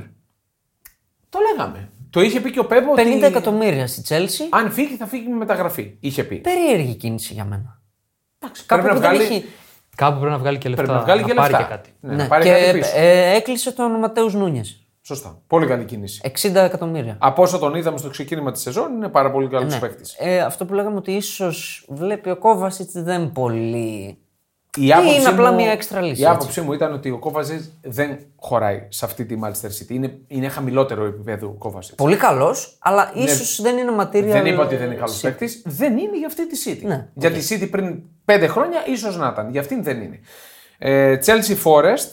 Το 1.30 1.40
λέγαμε. 1.52 1.90
Το 2.10 2.22
είχε 2.22 2.40
πει 2.40 2.52
και 2.52 2.60
ο 2.60 2.66
Πεπ 2.66 2.94
50 2.94 2.98
ότι 2.98 3.26
εκατομμύρια 3.26 3.88
στη 3.88 4.02
Chelsea. 4.08 4.48
αν 4.50 4.72
φύγει 4.72 4.96
θα 4.96 5.06
φύγει 5.06 5.28
με 5.28 5.36
μεταγραφή. 5.36 5.98
Είχε 6.00 6.24
πει. 6.24 6.36
Περίεργη 6.36 6.96
κίνηση 6.96 7.34
για 7.34 7.46
μένα. 7.46 7.82
Εντάξει, 8.40 8.66
Κάπου 8.66 8.82
πρέπει 8.82 8.98
που 8.98 9.04
να 9.04 9.10
δεν 9.10 9.18
βγάλει, 9.20 9.34
έχει. 9.36 9.46
Κάπου 9.96 10.16
πρέπει 10.20 10.32
να 10.32 10.38
βγάλει 10.40 10.58
και 10.58 10.70
λεφτά. 10.70 10.84
πρέπει 10.84 10.98
να 11.00 11.06
βγάλει 11.06 11.24
και 11.24 11.34
πάρει 11.34 11.52
λεφτά. 11.52 11.68
και 11.68 11.74
κάτι. 11.74 11.90
Ναι, 12.00 12.16
Ναι, 12.16 12.24
να 12.24 12.28
πάρει 12.30 12.44
και 12.44 12.50
κάτι 12.52 12.80
πίσω. 12.80 12.92
ε, 12.96 13.36
έκλεισε 13.36 13.72
τον 13.72 13.92
Ματέους 13.92 14.34
Νούνιες. 14.34 14.82
Σωστά. 15.02 15.42
Πολύ 15.48 15.66
καλή 15.66 15.86
κίνηση. 15.86 16.22
60 16.42 16.56
εκατομμύρια. 16.56 17.18
Από 17.20 17.42
όσο 17.42 17.58
τον 17.58 17.76
είδαμε 17.76 17.98
στο 17.98 18.10
ξεκίνημα 18.10 18.52
της 18.52 18.62
σεζόν, 18.62 18.94
είναι 18.94 19.08
πάρα 19.08 19.32
πολύ 19.32 19.48
καλός 19.48 19.74
Ναι. 19.74 19.80
παίκτης. 19.80 20.16
Ε, 20.20 20.40
αυτό 20.40 20.66
που 20.66 20.74
λέγαμε 20.74 20.96
ότι 20.98 21.12
ίσως 21.12 21.86
βλέπει 21.90 22.30
ο 22.30 22.38
Κόβασιτς 22.38 22.92
δεν 22.94 23.32
πολύ. 23.32 24.18
Η 24.80 24.92
άποψή 24.94 25.20
είναι 25.20 25.28
απλά 25.30 25.50
μου- 25.52 25.56
μια 25.62 25.72
έξτρα 25.72 26.02
λύση, 26.02 26.10
Η 26.22 26.24
έτσι. 26.24 26.26
άποψή 26.36 26.62
μου 26.62 26.74
ήταν 26.74 26.94
ότι 26.94 27.10
ο 27.10 27.18
Κόβαζιτ 27.20 27.62
δεν 27.82 28.18
χωράει 28.36 28.86
σε 28.90 29.06
αυτή 29.06 29.26
τη 29.26 29.36
Manchester 29.44 29.66
City. 29.68 29.90
Είναι, 29.90 30.18
είναι 30.28 30.48
χαμηλότερο 30.48 31.06
επίπεδο 31.06 31.48
ο 31.48 31.52
Κόβαζιτ. 31.52 31.96
Πολύ 31.96 32.16
καλός, 32.16 32.78
αλλά 32.80 33.12
ίσως 33.16 33.62
δεν 33.62 33.78
είναι 33.78 33.92
ματήρια. 33.92 34.32
Δεν 34.34 34.46
είπα 34.46 34.64
ότι 34.64 34.76
δεν 34.76 34.86
είναι 34.86 34.96
καλός 34.96 35.20
παίκτης. 35.20 35.62
Δεν 35.66 35.98
είναι 35.98 36.18
για 36.18 36.28
αυτή 36.28 36.48
τη 36.48 36.62
City. 36.66 36.86
Ναι, 36.88 37.08
Για 37.14 37.32
τη 37.32 37.48
City 37.50 37.68
πριν 37.72 38.02
πέντε 38.26 38.48
χρόνια 38.48 38.84
ίσως 38.88 39.18
να 39.18 39.28
ήταν. 39.34 39.50
Για 39.52 39.62
αυτήν 39.62 39.84
δεν 39.84 40.02
είναι. 40.02 40.20
Ε, 40.78 41.18
Chelsea 41.26 41.56
Forest. 41.64 42.10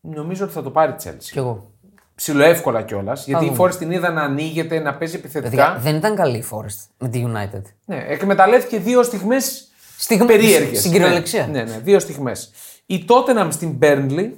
Νομίζω 0.00 0.44
ότι 0.44 0.52
θα 0.52 0.62
το 0.62 0.70
πάρει 0.70 0.92
η 0.92 0.96
Chelsea. 1.04 1.16
Κι 1.32 1.38
εγώ. 1.38 1.70
Ψιλοεύκολα 2.14 2.82
κιόλας. 2.82 3.26
Γιατί 3.26 3.44
η 3.44 3.48
δούμε. 3.48 3.58
Forest 3.68 3.74
την 3.74 3.90
είδα 3.90 4.10
να 4.10 4.22
ανοίγεται, 4.22 4.78
να 4.78 4.94
παίζει 4.94 5.20
Παιδιά, 5.20 5.40
επιθετικά. 5.40 5.78
δεν 5.80 5.96
ήταν 5.96 6.14
καλή 6.16 6.36
η 6.36 6.44
Forest 6.50 6.86
με 6.98 7.08
τη 7.08 7.24
United. 7.26 7.62
Ναι, 7.84 8.04
εκμεταλλεύτηκε 8.08 8.78
δύο 8.78 9.02
στιγμές 9.02 9.68
Στιγμ- 9.98 10.26
περίεργες. 10.26 10.78
στην 10.78 10.92
κυριολεξία. 10.92 11.46
Ναι, 11.46 11.62
ναι, 11.62 11.70
ναι, 11.70 11.78
δύο 11.78 11.98
στιγμές. 11.98 12.50
Η 12.86 13.04
Tottenham 13.08 13.48
στην 13.50 13.78
Burnley. 13.82 14.30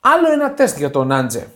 Άλλο 0.00 0.32
ένα 0.32 0.54
τεστ 0.54 0.78
για 0.78 0.90
τον 0.90 1.12
Άντζε. 1.12 1.46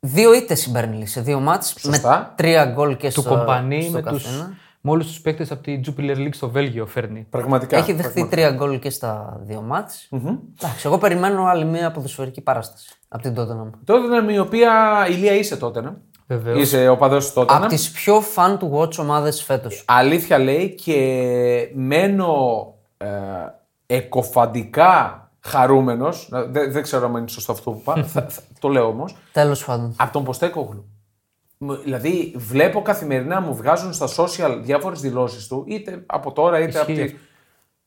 Δύο 0.00 0.34
ήττες 0.34 0.66
η 0.66 0.72
Burnley 0.74 1.02
σε 1.04 1.20
δύο 1.20 1.40
μάτς 1.40 1.74
με 1.74 1.80
Σωστά. 1.92 2.32
τρία 2.36 2.64
γκολ 2.64 2.96
και 2.96 3.10
Του 3.12 3.20
στο, 3.20 3.30
κομπανί 3.30 3.82
στο 3.82 3.90
με, 3.92 4.02
τους, 4.02 4.22
καθένα. 4.24 4.56
με 4.80 4.90
όλους 4.90 5.06
τους 5.06 5.20
παίκτες 5.20 5.50
από 5.50 5.62
τη 5.62 5.80
Jupiler 5.86 6.16
League 6.16 6.32
στο 6.34 6.50
Βέλγιο 6.50 6.86
φέρνει. 6.86 7.26
Πραγματικά. 7.30 7.76
Έχει 7.76 7.92
δεχτεί 7.92 8.26
τρία 8.30 8.50
γκολ 8.50 8.78
και 8.78 8.90
στα 8.90 9.40
δύο 9.44 9.60
μάτς. 9.60 10.08
Εντάξει, 10.12 10.82
εγώ 10.86 10.98
περιμένω 10.98 11.44
άλλη 11.46 11.64
μια 11.64 11.90
ποδοσφαιρική 11.92 12.40
παράσταση 12.40 12.90
από 13.08 13.22
την 13.22 13.34
Tottenham. 13.36 13.70
Τότε 13.84 14.06
ήταν 14.06 14.28
η 14.28 14.38
οποία 14.38 14.72
ηλία 15.10 15.32
είσαι 15.32 15.56
τότε. 15.56 15.96
Ναι. 16.32 16.38
Βεβαίως. 16.38 16.60
Είσαι 16.62 16.88
ο 16.88 16.96
παδός 16.96 17.32
τότε. 17.32 17.54
Από 17.54 17.66
τις 17.66 17.90
πιο 17.90 18.22
fan 18.34 18.58
to 18.58 18.70
watch 18.78 18.98
ομάδες 18.98 19.42
φέτος. 19.42 19.84
Αλήθεια 19.86 20.38
λέει 20.38 20.74
και 20.74 21.68
μένω 21.74 22.34
ε, 22.96 23.06
εκοφαντικά 23.86 25.16
χαρούμενος, 25.40 26.28
δεν, 26.30 26.72
δεν 26.72 26.82
ξέρω 26.82 27.06
αν 27.06 27.14
είναι 27.16 27.28
σωστό 27.28 27.52
αυτό 27.52 27.70
που 27.70 27.78
είπα, 27.80 28.04
θα- 28.04 28.22
θα- 28.28 28.42
το 28.60 28.68
λέω 28.68 28.86
όμως, 28.86 29.16
Τέλος 29.32 29.64
πάντων. 29.64 29.94
από 29.96 30.12
τον 30.12 30.24
Ποστέκογλου. 30.24 30.84
Μου- 31.58 31.76
Δηλαδή, 31.82 32.32
βλέπω 32.36 32.82
καθημερινά 32.82 33.40
μου 33.40 33.54
βγάζουν 33.54 33.92
στα 33.92 34.08
social 34.16 34.58
διάφορες 34.62 35.00
δηλώσεις 35.00 35.46
του, 35.46 35.64
είτε 35.68 36.02
από 36.06 36.32
τώρα 36.32 36.58
είτε 36.60 36.78
από 36.80 36.92
Ισχύει 36.92 37.06
τη. 37.06 37.14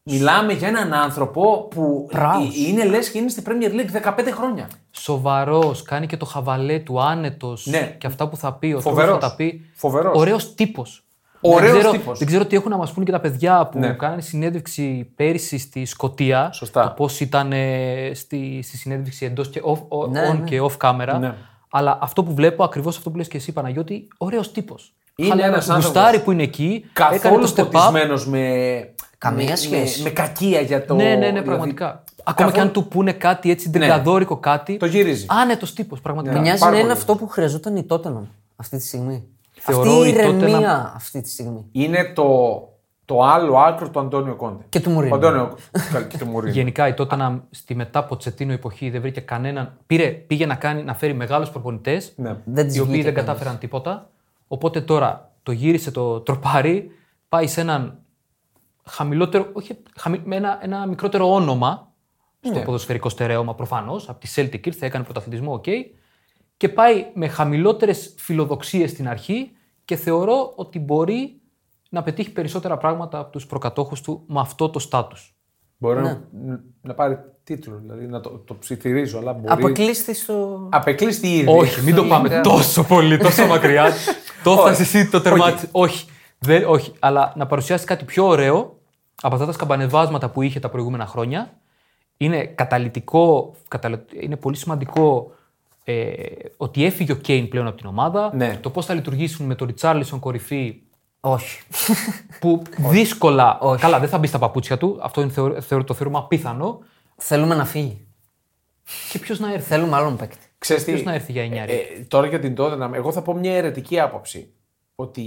Μιλάμε 0.09 0.53
για 0.53 0.67
έναν 0.67 0.93
άνθρωπο 0.93 1.67
που 1.69 2.07
Πράος. 2.11 2.55
είναι 2.57 2.85
λες 2.85 3.09
και 3.11 3.17
είναι 3.17 3.29
στη 3.29 3.43
Premier 3.45 3.69
League 3.71 3.91
15 4.13 4.31
χρόνια. 4.31 4.69
Σοβαρός, 4.91 5.81
κάνει 5.83 6.07
και 6.07 6.17
το 6.17 6.25
χαβαλέ 6.25 6.79
του 6.79 7.01
άνετος 7.01 7.65
Ναι. 7.65 7.95
και 7.97 8.07
αυτά 8.07 8.29
που 8.29 8.37
θα 8.37 8.53
πει. 8.53 8.73
Ο 8.73 8.81
Φοβερός. 8.81 9.09
τρόπος 9.09 9.23
που 9.23 9.29
θα 9.29 9.35
πει. 9.35 9.65
Φοβερός. 9.75 10.19
Ωραίος 10.19 10.55
τύπος. 10.55 11.03
Ωραίος 11.41 11.71
δεν, 11.71 11.79
ξέρω, 11.79 11.91
τύπος. 11.97 12.17
δεν 12.17 12.27
ξέρω 12.27 12.45
τι 12.45 12.55
έχουν 12.55 12.71
να 12.71 12.77
μας 12.77 12.91
πούνε 12.91 13.05
και 13.05 13.11
τα 13.11 13.19
παιδιά 13.19 13.67
που 13.71 13.79
Ναι. 13.79 13.93
κάνανε 13.93 14.21
συνέντευξη 14.21 15.11
πέρυσι 15.15 15.57
στη 15.57 15.85
Σκωτία. 15.85 16.49
Σωστά. 16.53 16.83
Το 16.83 16.89
πώς 16.89 17.19
ήταν 17.19 17.51
ε, 17.51 18.11
στη, 18.13 18.59
στη 18.63 18.77
συνέντευξη 18.77 19.25
εντός 19.25 19.49
και 19.49 19.61
off, 19.65 19.79
ο- 19.87 20.07
Ναι, 20.07 20.29
on 20.31 20.37
ναι. 20.37 20.43
και 20.45 20.61
off 20.61 20.77
camera. 20.89 21.17
Ναι. 21.19 21.33
Αλλά 21.69 21.97
αυτό 22.01 22.23
που 22.23 22.33
βλέπω, 22.33 22.63
ακριβώς 22.63 22.97
αυτό 22.97 23.09
που 23.11 23.17
λες 23.17 23.27
και 23.27 23.37
εσύ 23.37 23.51
Παναγιώτη, 23.51 24.07
ωραίος 24.17 24.51
τύπος. 24.51 24.93
Είναι 25.15 25.41
ένας 25.43 25.69
άνθρωπος 25.69 25.83
Γουστάρι 25.85 26.19
που 26.19 26.31
είναι 26.31 26.43
εκεί, 26.43 26.85
έκανε 26.93 27.17
Καθόλου 27.19 27.53
το 27.53 27.53
step 27.57 27.65
up. 27.65 27.71
ποτισμένο 27.71 28.21
με. 28.25 28.89
Καμία 29.17 29.49
με- 29.49 29.55
σχέση. 29.55 29.97
Με, 30.01 30.03
με 30.03 30.09
κακία 30.09 30.59
για 30.61 30.85
το. 30.85 30.95
Ναι, 30.95 31.03
ναι, 31.03 31.15
ναι, 31.15 31.25
δηλαδή, 31.27 31.45
πραγματικά. 31.45 31.85
Ακόμα 31.87 32.03
καθόλου- 32.35 32.53
και 32.53 32.59
αν 32.59 32.71
του 32.71 32.87
πούνε 32.87 33.11
κάτι 33.11 33.51
έτσι 33.51 33.69
ντεγκαδόρικο 33.69 34.37
κάτι. 34.37 34.77
Το 34.77 34.85
γυρίζει. 34.85 35.25
Άνετος 35.29 35.73
τύπος, 35.73 36.01
πραγματικά. 36.01 36.39
Μοιάζει 36.39 36.59
πάρα 36.59 36.71
να 36.71 36.77
είναι 36.77 36.87
πολύ. 36.87 36.99
αυτό 36.99 37.15
που 37.15 37.27
χρειαζόταν 37.27 37.75
η 37.75 37.85
Tottenham 37.89 38.21
αυτή 38.55 38.77
τη 38.77 38.83
στιγμή. 38.85 39.23
Θεωρώ 39.59 39.81
αυτή 39.91 39.93
η 39.95 40.05
η 40.05 40.09
ηρεμία 40.09 40.93
αυτή 40.95 41.21
τη 41.21 41.29
στιγμή. 41.29 41.65
Είναι 41.71 42.11
το, 42.15 42.23
το 43.05 43.21
άλλο 43.23 43.57
άκρο 43.57 43.89
του 43.89 43.99
Αντώνιο 43.99 44.35
Κόντε. 44.35 44.63
Και 44.69 44.79
του 44.79 44.89
Μουρίνιο. 44.89 45.13
Ο 45.15 45.17
Αντώνιο 45.17 45.55
Καλά, 45.91 46.05
και 46.05 46.17
του 46.17 46.25
Μουρίνιο. 46.25 46.53
Γενικά 46.53 46.87
η 46.87 46.93
Tottenham 46.97 47.39
στη 47.51 47.75
μετά 47.75 48.03
Ποτσετίνο 48.03 48.53
εποχή 48.53 48.89
δεν 48.89 49.01
βρήκε 49.01 49.19
κανέναν. 49.21 49.77
Πήρε, 49.87 50.05
πήγε 50.07 50.45
να, 50.45 50.55
κάνει, 50.55 50.83
να 50.83 50.93
φέρει 50.93 51.13
μεγάλους 51.13 51.49
προπονητές, 51.49 52.13
Ναι. 52.15 52.35
Δεν 52.45 52.67
της 52.67 52.75
οι 52.75 52.79
οποίοι 52.79 52.91
βγήκε 52.91 53.03
δεν 53.05 53.13
κανείς. 53.13 53.29
κατάφεραν 53.29 53.57
τίποτα. 53.59 54.09
Οπότε 54.47 54.81
τώρα 54.81 55.33
το 55.43 55.51
γύρισε 55.51 55.91
το 55.91 56.19
τροπάρι, 56.19 56.91
πάει 57.29 57.47
σε 57.47 57.61
έναν 57.61 57.99
χαμηλότερο, 58.83 59.49
όχι, 59.53 59.77
χαμη- 59.95 60.25
με 60.25 60.35
ένα, 60.35 60.59
ένα 60.61 60.85
μικρότερο 60.85 61.33
όνομα 61.33 61.93
στο 62.41 62.59
ποδοσφαιρικό 62.59 63.09
στερέωμα 63.09 63.55
προφανώς. 63.55 64.09
Από 64.09 64.19
τη 64.19 64.33
Celtic 64.35 64.65
ήρθε, 64.67 64.85
έκανε 64.85 65.03
πρωταθλητισμό, 65.03 65.53
οκ. 65.53 65.65
και 66.57 66.69
πάει 66.69 67.05
με 67.13 67.27
χαμηλότερες 67.27 68.13
φιλοδοξίες 68.17 68.89
στην 68.91 69.07
αρχή 69.07 69.51
και 69.85 69.95
θεωρώ 69.95 70.53
ότι 70.55 70.79
μπορεί 70.79 71.41
να 71.89 72.03
πετύχει 72.03 72.31
περισσότερα 72.31 72.77
πράγματα 72.77 73.19
από 73.19 73.31
τους 73.31 73.47
προκατόχους 73.47 74.01
του 74.01 74.23
με 74.27 74.39
αυτό 74.39 74.69
το 74.69 74.79
στάτους. 74.79 75.34
Μπορεί 75.77 76.01
Ναι. 76.01 76.17
να, 76.45 76.59
να 76.81 76.93
πάρει 76.93 77.17
τίτλο, 77.43 77.79
δηλαδή 77.81 78.07
να 78.07 78.19
το, 78.19 78.29
το 78.29 78.55
ψιθυρίζω, 78.55 79.17
αλλά 79.17 79.33
μπορεί. 79.33 79.45
Απεκλείσθη 79.53 80.13
στο. 80.13 80.67
Απεκλείσθη 80.71 81.27
ήδη. 81.35 81.49
Όχι, 81.57 81.81
μην 81.81 81.95
το 81.95 82.03
πάμε 82.03 82.41
τόσο 82.43 82.83
πολύ, 82.83 83.17
τόσο 83.17 83.45
μακριά. 83.53 83.91
το 84.43 84.51
έφτασε 84.51 84.81
εσύ 84.81 85.09
το 85.09 85.21
τερμάτι. 85.21 85.67
Όχι. 85.71 86.07
Δεν, 86.39 86.63
όχι. 86.67 86.93
Αλλά 86.99 87.33
να 87.35 87.45
παρουσιάσει 87.45 87.85
κάτι 87.85 88.05
πιο 88.05 88.25
ωραίο 88.27 88.79
από 89.21 89.33
αυτά 89.33 89.45
τα 89.47 89.51
σκαμπανεβάσματα 89.51 90.29
που 90.29 90.41
είχε 90.41 90.59
τα 90.59 90.69
προηγούμενα 90.69 91.05
χρόνια. 91.05 91.51
Είναι 92.17 92.45
καταλητικό, 92.45 93.55
καταλα- 93.67 94.05
είναι 94.19 94.35
πολύ 94.35 94.55
σημαντικό 94.55 95.31
ε, 95.83 96.13
ότι 96.57 96.85
έφυγε 96.85 97.11
ο 97.11 97.15
Κέιν 97.15 97.47
πλέον 97.49 97.67
από 97.67 97.77
την 97.77 97.85
ομάδα. 97.87 98.31
Ναι. 98.35 98.57
Το 98.61 98.69
πώς 98.69 98.85
θα 98.85 98.93
λειτουργήσουν 98.93 99.45
με 99.45 99.55
τον 99.55 99.67
Ριτσάρλισον 99.67 100.19
κορυφή 100.19 100.81
Όχι. 101.31 101.59
που 102.39 102.61
δύσκολα. 102.91 103.57
Όχι. 103.59 103.81
Καλά, 103.81 103.99
δεν 103.99 104.09
θα 104.09 104.17
μπει 104.17 104.27
στα 104.27 104.39
παπούτσια 104.39 104.77
του. 104.77 104.99
Αυτό 105.01 105.21
είναι, 105.21 105.31
θεωρώ- 105.31 105.61
θεωρώ- 105.61 105.85
το 105.85 105.93
θεωρούμε 105.93 106.17
απίθανο. 106.17 106.79
Θέλουμε 107.17 107.55
να 107.55 107.65
φύγει. 107.65 108.07
Και 109.11 109.19
ποιος 109.19 109.39
να 109.39 109.53
έρθει; 109.53 109.65
Θέλουμε 109.67 109.95
άλλον 109.95 110.15
παίκτη. 110.17 110.37
Ξέρεις 110.57 110.83
τι, 110.83 110.91
Ποιος 110.91 111.03
να 111.03 111.13
έρθει 111.13 111.31
για 111.31 111.43
εννιάρι. 111.43 111.71
ε, 111.73 111.99
τώρα 112.07 112.27
για 112.27 112.39
την 112.39 112.55
Tottenham, 112.57 112.89
εγώ 112.93 113.11
θα 113.11 113.21
πω 113.21 113.33
μια 113.33 113.55
αιρετική 113.55 113.99
άποψη. 113.99 114.53
Ότι 114.95 115.23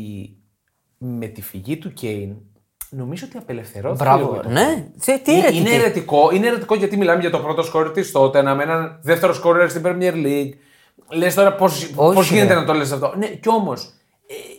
με 0.99 1.27
τη 1.27 1.43
φυγή 1.43 1.77
του 1.77 1.93
Κέιν, 1.93 2.35
νομίζω 2.91 3.27
ότι 3.29 3.37
απελευθερώθηκε. 3.37 4.05
Μπράβο. 4.05 4.19
λίγο 4.25 4.37
η 4.37 4.39
Tottenham. 4.45 4.51
Ναι, 4.53 4.87
τι, 5.05 5.21
τι 5.21 5.31
Είναι, 5.33 5.41
αιρετική; 5.41 5.59
είναι 5.61 5.71
αιρετικό, 5.71 6.31
είναι 6.33 6.47
αιρετικό 6.47 6.75
γιατί 6.75 6.97
μιλάμε 6.97 7.21
για 7.21 7.31
το 7.31 7.39
πρώτο 7.39 7.63
σκόρ 7.63 7.91
της 7.93 8.13
τότε, 8.13 8.43
με 8.43 8.63
έναν 8.63 8.99
δεύτερο 9.03 9.33
σκόρ 9.35 9.69
στην 9.71 9.83
Premier 9.85 10.13
League. 10.15 10.51
Λες 11.11 11.35
τώρα 11.35 11.55
πώ 11.55 11.65
Όχι, 11.95 12.35
γίνεται 12.35 12.55
ρε. 12.55 12.61
να 12.61 12.67
το 12.67 12.73
λες 12.73 12.93
αυτό; 12.93 13.13
Ναι, 13.17 13.27
κι 13.27 13.49
όμως 13.49 13.93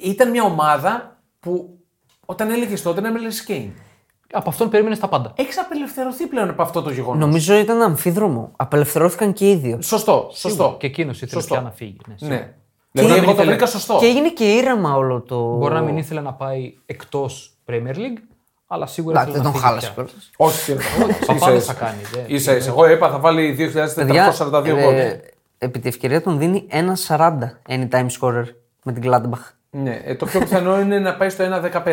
ήταν 0.04 0.30
μια 0.30 0.44
ομάδα 0.44 1.19
που 1.40 1.80
όταν 2.26 2.50
έλεγες 2.52 2.82
τότε 2.82 3.02
να 3.02 3.12
με 3.12 3.20
λε 3.20 3.28
Κέιν. 3.46 3.72
Από 4.34 4.50
αυτόν 4.50 4.70
περίμενες 4.70 5.00
τα 5.00 5.08
πάντα. 5.08 5.34
Έχεις 5.36 5.58
απελευθερωθεί 5.60 6.26
πλέον 6.28 6.50
από 6.50 6.62
αυτό 6.62 6.82
το 6.82 6.90
γεγονός. 6.92 7.20
Νομίζω 7.26 7.54
ήταν 7.54 7.82
αμφίδρομο. 7.82 8.52
Απελευθερώθηκαν 8.56 9.34
και 9.34 9.50
οι 9.50 9.56
δύο. 9.56 9.82
Σωστό, 9.82 10.30
σωστό. 10.34 10.76
Και 10.80 10.88
εκείνος 10.88 11.16
ήθελε 11.22 11.32
Σωστό. 11.42 11.54
πια 11.54 11.64
να 11.64 11.72
φύγει. 11.72 11.98
Ναι, 12.08 12.16
σίγουρα. 12.18 12.38
Ναι. 12.38 12.54
Δηλαδή, 12.92 13.12
να 13.12 13.18
εγώ 13.18 13.26
μην 13.28 13.36
το 13.36 13.42
ήθελε- 13.42 13.50
βρήκα 13.58 13.66
σωστό. 13.72 13.98
Και 14.00 14.06
έγινε 14.06 14.30
και 14.30 14.44
ήρεμα 14.56 14.96
όλο 14.96 15.22
το. 15.22 15.56
Μπορεί 15.58 15.74
να 15.74 15.82
μην 15.82 15.98
ήθελε 15.98 16.22
να 16.22 16.34
πάει 16.34 16.74
εκτός 16.86 17.54
Premier 17.70 17.96
League, 17.96 18.22
αλλά 18.68 18.86
σίγουρα 18.86 19.22
Εντάξει, 19.22 19.40
ήθελε 19.40 19.44
δεν 19.44 19.44
να 19.44 19.44
τον 19.44 19.52
φύγει 19.52 19.64
χάλασε 19.64 19.92
πια. 19.96 20.04
κιόλας. 20.04 20.30
Όχι, 20.38 20.76
Παπάδες 21.26 21.64
ίσα 21.64 21.74
θα 21.74 21.80
κάνει, 21.86 22.02
δε. 22.14 22.34
Ίσα 22.34 22.56
ίσα. 22.56 22.70
Εγώ 22.70 22.90
είπα 22.90 23.10
θα 23.10 23.20
βάλει 23.20 23.52
2.442 23.52 24.64
γκολ. 24.66 24.94
ε, 24.94 25.20
επί 25.58 25.80
τη 25.80 25.88
ευκαιρία 25.88 26.22
τον 26.22 26.38
δίνει 26.38 26.68
1,40 26.72 27.38
anytime 27.70 28.08
scorer 28.20 28.46
με 28.84 28.92
την 28.94 29.04
Gladbach. 29.06 29.52
Ναι, 29.72 30.02
ε, 30.06 30.16
το 30.16 30.26
πιο 30.26 30.40
πιθανό 30.40 30.80
είναι 30.80 31.00
να 31.00 31.14
πάει 31.16 31.30
στο 31.30 31.44
1.15 31.44 31.86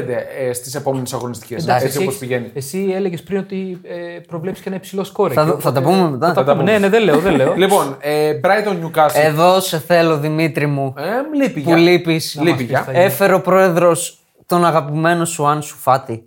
ε, 0.49 0.53
στις 0.53 0.75
επόμενες 0.75 1.13
αγωνιστικές. 1.15 1.63
Εντάξει, 1.63 1.85
Έτσι 1.85 1.97
εσύ, 1.99 2.07
όπως 2.07 2.15
έχεις- 2.17 2.29
πηγαίνει. 2.29 2.51
εσύ 2.55 2.93
έλεγες 2.95 3.23
πριν 3.23 3.39
ότι 3.39 3.81
ε, 3.83 4.19
προβλέπει 4.29 4.57
και 4.61 4.65
ένα 4.67 4.77
υψηλό 4.77 5.05
σκόρ. 5.05 5.31
Θα, 5.35 5.41
εκεί, 5.41 5.51
δω- 5.51 5.59
θα 5.61 5.73
τα 5.73 5.81
οπότε- 5.81 5.97
πούμε 5.97 6.11
μετά. 6.11 6.33
Θα 6.33 6.45
τα 6.45 6.53
πούμε. 6.57 6.71
Ναι, 6.71 6.79
ναι, 6.79 6.89
δεν 6.89 7.03
λέω. 7.03 7.19
Δεν 7.19 7.35
λέω. 7.37 7.55
Λοιπόν, 7.63 7.97
ε, 8.01 8.33
Brighton 8.45 8.85
Newcastle. 8.85 9.11
Εδώ 9.15 9.61
σε 9.61 9.79
θέλω, 9.79 10.19
Δημήτρη 10.19 10.67
μου. 10.67 10.95
Ε, 10.97 11.03
λείπει 11.43 11.61
που 11.61 11.69
για. 11.69 11.77
λείπεις. 11.79 12.39
Λείπει 12.43 12.57
πεις 12.57 12.67
για. 12.69 12.85
τα 12.85 12.91
ίδια. 12.91 13.03
Έφερε 13.03 13.35
ο 13.35 13.41
πρόεδρος 13.41 14.19
τον 14.47 14.65
αγαπημένο 14.65 15.25
σου 15.25 15.47
Αν 15.47 15.63
Σουφάτη. 15.63 16.25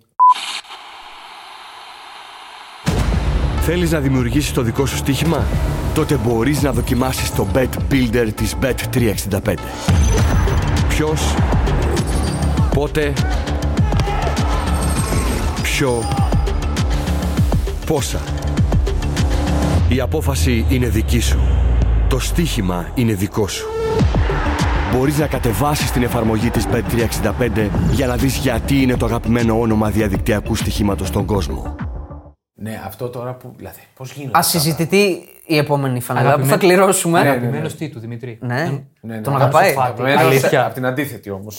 Θέλεις 3.60 3.90
να 3.92 3.98
δημιουργήσεις 4.00 4.52
το 4.52 4.62
δικό 4.62 4.86
σου 4.86 4.96
στοίχημα; 4.96 5.44
Τότε 5.94 6.14
μπορείς 6.24 6.62
να 6.62 6.72
δοκιμάσεις 6.72 7.34
το 7.34 7.46
Bet 7.54 7.68
Builder 7.92 8.28
της 8.34 8.54
Bet365. 8.62 9.54
Ποιος, 10.90 11.34
πότε, 12.74 13.12
ποιο, 15.62 16.02
πόσα. 17.86 18.20
Η 19.88 20.00
απόφαση 20.00 20.66
είναι 20.68 20.88
δική 20.88 21.20
σου. 21.20 21.38
Το 22.08 22.18
στοίχημα 22.18 22.90
είναι 22.94 23.12
δικό 23.12 23.48
σου. 23.48 23.66
Μπορείς 24.92 25.18
να 25.18 25.26
κατεβάσεις 25.26 25.90
την 25.90 26.02
εφαρμογή 26.02 26.50
της 26.50 26.66
Bet365 26.72 27.68
για 27.92 28.06
να 28.06 28.16
δεις 28.16 28.36
γιατί 28.36 28.82
είναι 28.82 28.96
το 28.96 29.06
αγαπημένο 29.06 29.60
όνομα 29.60 29.90
διαδικτυακού 29.90 30.54
στοιχήματος 30.54 31.08
στον 31.08 31.24
κόσμο. 31.24 31.76
Ναι, 32.54 32.80
αυτό 32.86 33.08
τώρα 33.08 33.34
που. 33.34 33.52
Δηλαδή, 33.56 33.80
πώς 33.94 34.12
γίνεται. 34.12 34.38
Ασυζητητή 34.38 35.28
η 35.54 35.56
επόμενη 35.56 36.00
φανέλα 36.00 36.24
που 36.24 36.30
θα 36.30 36.34
Αγαπημένο- 36.54 36.74
κληρώσουμε. 36.74 37.18
Αγαπημένος 37.20 37.74
τι 37.74 37.88
του 37.88 37.98
Δημητρή. 38.00 38.38
Ναι, 38.42 38.54
Ναι, 38.54 39.14
ναι, 39.14 39.20
τον 39.20 39.32
ναι. 39.32 39.38
αγαπάει. 39.42 39.68
Σουφάτη. 39.68 39.86
Αγαπημένος, 40.02 40.22
Αλήθεια. 40.22 40.64
Από 40.64 40.74
την 40.74 40.86
αντίθετη 40.86 41.30
όμως. 41.30 41.58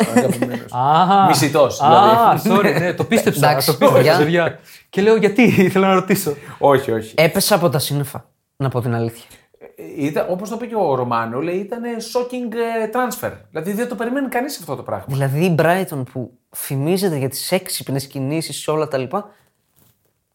Α, 0.72 1.26
Μισητό. 1.28 1.64
Α, 1.64 2.36
Δηλαδή. 2.36 2.50
sorry, 2.50 2.80
ναι, 2.80 2.94
το 2.94 3.04
πίστεψα. 3.04 3.48
Εντάξει, 3.50 3.66
το 3.68 3.74
πίστεψα, 3.74 3.94
παιδιά. 3.96 4.18
παιδιά. 4.18 4.60
Και 4.90 5.02
λέω 5.02 5.16
γιατί, 5.16 5.42
ήθελα 5.68 5.88
να 5.88 5.94
ρωτήσω. 5.94 6.34
όχι, 6.60 6.92
όχι. 6.92 7.14
Έπεσα 7.18 7.56
από 7.56 7.70
τα 7.70 7.80
σύννεφα, 7.80 8.26
να 8.56 8.70
πω 8.70 8.82
την 8.82 8.96
αλήθεια. 8.96 9.26
Όπως 10.30 10.50
το 10.50 10.56
είπε 10.56 10.66
και 10.66 10.76
ο 10.76 10.96
Ρωμάνο, 10.96 11.40
λέει 11.42 11.56
ήταν 11.56 11.82
shocking 11.84 12.54
ε, 12.84 12.90
transfer. 12.94 13.32
Δηλαδή 13.50 13.74
δεν 13.74 13.88
το 13.88 13.96
περιμένει 13.96 14.28
κανείς 14.28 14.60
αυτό 14.60 14.76
το 14.76 14.84
πράγμα. 14.84 15.06
Δηλαδή 15.08 15.46
η 15.46 15.56
Brighton 15.60 16.04
που 16.14 16.32
φημίζεται 16.50 17.18
για 17.18 17.30
τις 17.30 17.52
έξυπνες 17.52 18.08
κινήσεις 18.08 18.58
σε 18.62 18.72
όλα 18.72 18.88
τα 18.88 18.98
λοιπά, 18.98 19.30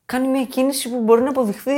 κάνει 0.07 0.29
μια 0.29 0.45
κίνηση 0.45 0.88
που 0.90 1.01
μπορεί 1.03 1.23
να 1.23 1.29
αποδειχθεί 1.29 1.71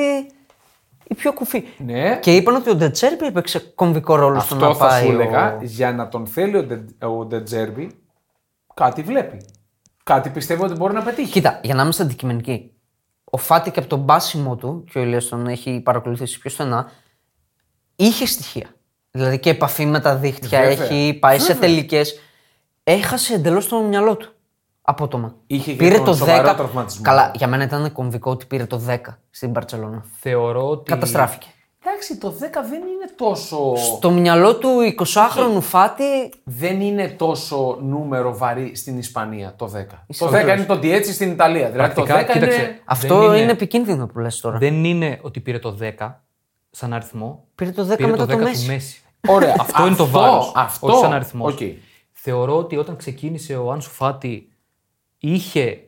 η 1.08 1.14
πιο 1.14 1.32
κουφή. 1.32 1.64
Ναι. 1.78 2.18
Και 2.22 2.36
είπαν 2.36 2.54
ότι 2.54 2.70
ο 2.70 2.74
Ντετσέρμπι 2.74 3.26
έπαιξε 3.26 3.58
κομβικό 3.74 4.14
ρόλο 4.16 4.40
στο 4.40 4.54
Αυτό 4.54 4.68
να 4.68 4.74
θα 4.74 4.86
πάει. 4.86 5.02
σου 5.02 5.08
ο- 5.08 5.12
έλεγα. 5.12 5.58
Για 5.62 5.92
να 5.92 6.08
τον 6.08 6.26
θέλει 6.26 6.56
ο, 6.56 6.62
Ντε, 6.62 7.06
ο 7.06 7.24
Ντετζέρμπι, 7.24 7.90
κάτι 8.74 9.02
βλέπει. 9.02 9.46
Κάτι 10.04 10.30
πιστεύω 10.30 10.64
ότι 10.64 10.74
μπορεί 10.74 10.94
να 10.94 11.02
πετύχει. 11.02 11.30
Κοίτα, 11.30 11.60
για 11.62 11.74
να 11.74 11.82
είμαστε 11.82 12.02
αντικειμενικοί. 12.02 12.72
Ο 13.24 13.36
Φάτι 13.36 13.70
και 13.70 13.78
από 13.78 13.88
τον 13.88 13.98
μπάσιμο 13.98 14.56
του, 14.56 14.84
και 14.90 14.98
ο 14.98 15.02
Ηλίας 15.02 15.28
τον 15.28 15.46
έχει 15.46 15.80
παρακολουθήσει 15.80 16.38
πιο 16.40 16.50
στενά, 16.50 16.90
είχε 17.96 18.26
στοιχεία. 18.26 18.66
Δηλαδή 19.10 19.38
και 19.38 19.50
επαφή 19.50 19.86
με 19.86 20.00
τα 20.00 20.16
δίχτυα 20.16 20.60
Βέβαια. 20.60 20.84
έχει 20.86 21.14
πάει 21.20 21.38
σε 21.38 21.54
τελικές. 21.54 22.20
Έχασε 22.84 23.34
εντελώς 23.34 23.68
το 23.68 23.80
μυαλό 23.80 24.16
του. 24.16 24.32
Απότομα. 24.90 25.34
Είχε 25.46 25.72
και 25.72 26.00
τον 26.04 26.14
σοβαρό 26.16 26.54
τραυματισμό. 26.54 27.02
Καλά, 27.02 27.30
για 27.34 27.46
μένα 27.48 27.64
ήταν 27.64 27.92
κομβικό 27.92 28.30
ότι 28.30 28.46
πήρε 28.46 28.66
το 28.66 28.80
10 28.88 28.96
στην 29.30 29.52
Παρσελόνα. 29.52 30.04
Θεωρώ 30.20 30.68
ότι. 30.68 30.90
Καταστράφηκε. 30.90 31.46
Εντάξει, 31.84 32.16
το 32.18 32.28
10 32.28 32.32
δεν 32.68 32.80
είναι 32.80 33.10
τόσο. 33.16 33.76
Στο 33.76 34.10
μυαλό 34.10 34.56
του 34.56 34.68
20χρονου 34.98 35.60
Φάτι 35.60 36.04
Δεν 36.44 36.80
είναι 36.80 37.08
τόσο 37.08 37.78
νούμερο 37.82 38.36
βαρύ 38.36 38.76
στην 38.76 38.98
Ισπανία 38.98 39.54
το 39.56 39.66
10. 39.66 39.68
Το 40.18 40.26
10 40.26 40.30
Βεβαίως. 40.30 40.56
είναι 40.56 40.66
το 40.66 40.78
dieci 40.78 41.12
στην 41.12 41.30
Ιταλία. 41.30 41.70
Δηλαδή 41.70 41.94
το 41.94 42.02
10 42.02 42.06
Πρακτικά, 42.06 42.32
κοίταξε. 42.32 42.58
είναι. 42.58 42.80
Αυτό 42.84 43.18
Δεν 43.18 43.26
είναι... 43.28 43.38
είναι- 43.38 43.50
επικίνδυνο 43.52 44.06
που 44.06 44.18
λες 44.18 44.40
τώρα. 44.40 44.58
Δεν 44.58 44.84
είναι 44.84 45.18
ότι 45.22 45.40
πήρε 45.40 45.58
το 45.58 45.76
10 45.98 46.14
σαν 46.70 46.92
αριθμό. 46.92 47.44
Πήρε 47.54 47.70
το 47.70 47.82
10 47.92 47.96
πήρε 47.96 48.10
μετά 48.10 48.26
το 48.26 48.32
10 48.32 48.36
το 48.36 48.42
του 48.44 48.48
Μέσι. 48.50 48.66
Μέσι. 48.66 49.00
Ωραία. 49.28 49.54
Αυτό 49.60 49.86
είναι 49.86 49.96
το 49.96 50.06
βάρος. 50.06 50.52
Αυτό. 50.54 50.86
Όχι 50.86 50.98
σαν 51.00 51.12
αριθμός. 51.12 51.52
Οκ. 51.52 51.58
Θεωρώ 52.12 52.58
ότι 52.58 52.76
όταν 52.76 52.96
ξεκίνησε 52.96 53.56
ο 53.56 53.72
Άνσου 53.72 53.90
Φάτι 53.90 54.48
είχε 55.18 55.82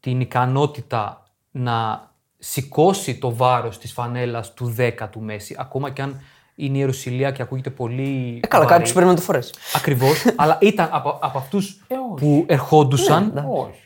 την 0.00 0.20
ικανότητα 0.20 1.22
να 1.50 2.10
σηκώσει 2.38 3.18
το 3.18 3.34
βάρος 3.34 3.78
της 3.78 3.92
φανέλας 3.92 4.54
του 4.54 4.74
10 4.78 4.92
του 5.10 5.20
Μέση, 5.20 5.56
ακόμα 5.58 5.90
και 5.90 6.02
αν 6.02 6.20
είναι 6.54 6.74
η 6.76 6.78
Ιερουσιλία 6.80 7.30
και 7.30 7.42
ακούγεται 7.42 7.70
πολύ. 7.70 8.40
Ε, 8.42 8.46
καλά, 8.46 8.64
κάποιο 8.64 8.92
πρέπει 8.92 9.08
να 9.08 9.14
το 9.14 9.20
φορέσει. 9.20 9.52
Ακριβώς, 9.74 10.24
αλλά 10.36 10.58
ήταν 10.60 10.88
από, 10.92 11.18
από 11.22 11.38
αυτούς 11.38 11.70
Ε, 11.88 11.94
όχι. 12.12 12.24
που 12.24 12.44
ερχόντουσαν. 12.48 13.46
Όχι. 13.50 13.80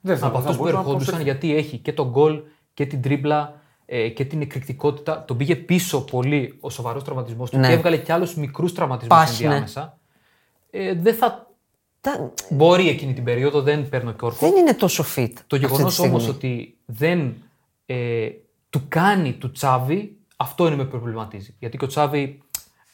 Δεν 0.00 0.18
θα 0.18 0.26
από 0.26 0.34
δεν 0.34 0.44
θα 0.44 0.50
αυτούς 0.50 0.56
που 0.56 0.62
μπορούσα 0.62 0.72
να 0.72 0.78
ερχόντουσαν 0.78 1.14
προσθέσω. 1.14 1.22
γιατί 1.22 1.56
έχει 1.56 1.78
και 1.78 1.92
τον 1.92 2.08
γκολ 2.08 2.42
και 2.74 2.86
την 2.86 3.02
τρίπλα 3.02 3.60
ε, 3.86 4.08
και 4.08 4.24
την 4.24 4.40
εκρηκτικότητα. 4.40 5.24
Τον 5.24 5.36
πήγε 5.36 5.56
πίσω 5.56 6.00
πολύ 6.04 6.56
ο 6.60 6.70
σοβαρός 6.70 7.04
τραυματισμός 7.04 7.50
του 7.50 7.58
Ναι. 7.58 7.66
και 7.68 7.72
έβγαλε 7.72 7.96
και 7.96 8.12
άλλους 8.12 8.34
μικρούς 8.34 8.72
τραυματισμούς 8.72 9.18
Πας, 9.18 9.38
ναι. 9.40 9.44
ενδιάμεσα. 9.44 9.98
Ε, 10.70 10.94
δεν 10.94 11.14
θα. 11.14 11.45
Τα- 12.10 12.32
Μπορεί 12.50 12.88
εκείνη 12.88 13.12
την 13.12 13.24
περίοδο, 13.24 13.62
δεν 13.62 13.88
παίρνω 13.88 14.10
και 14.12 14.24
όρκο. 14.24 14.38
Δεν 14.50 14.56
είναι 14.56 14.74
τόσο 14.74 15.04
fit. 15.16 15.32
Το 15.46 15.56
αυτή 15.56 15.66
γεγονός 15.66 15.86
τη 15.94 15.98
στιγμή. 16.00 16.16
όμω 16.16 16.28
ότι 16.28 16.76
δεν 16.84 17.34
ε, 17.86 18.28
του 18.70 18.82
κάνει 18.88 19.32
του 19.32 19.50
Τσάβη, 19.52 20.16
αυτό 20.36 20.66
είναι 20.66 20.76
με 20.76 20.84
προβληματίζει. 20.84 21.54
Γιατί 21.58 21.76
και 21.76 21.84
ο 21.84 21.88
Τσάβη 21.88 22.42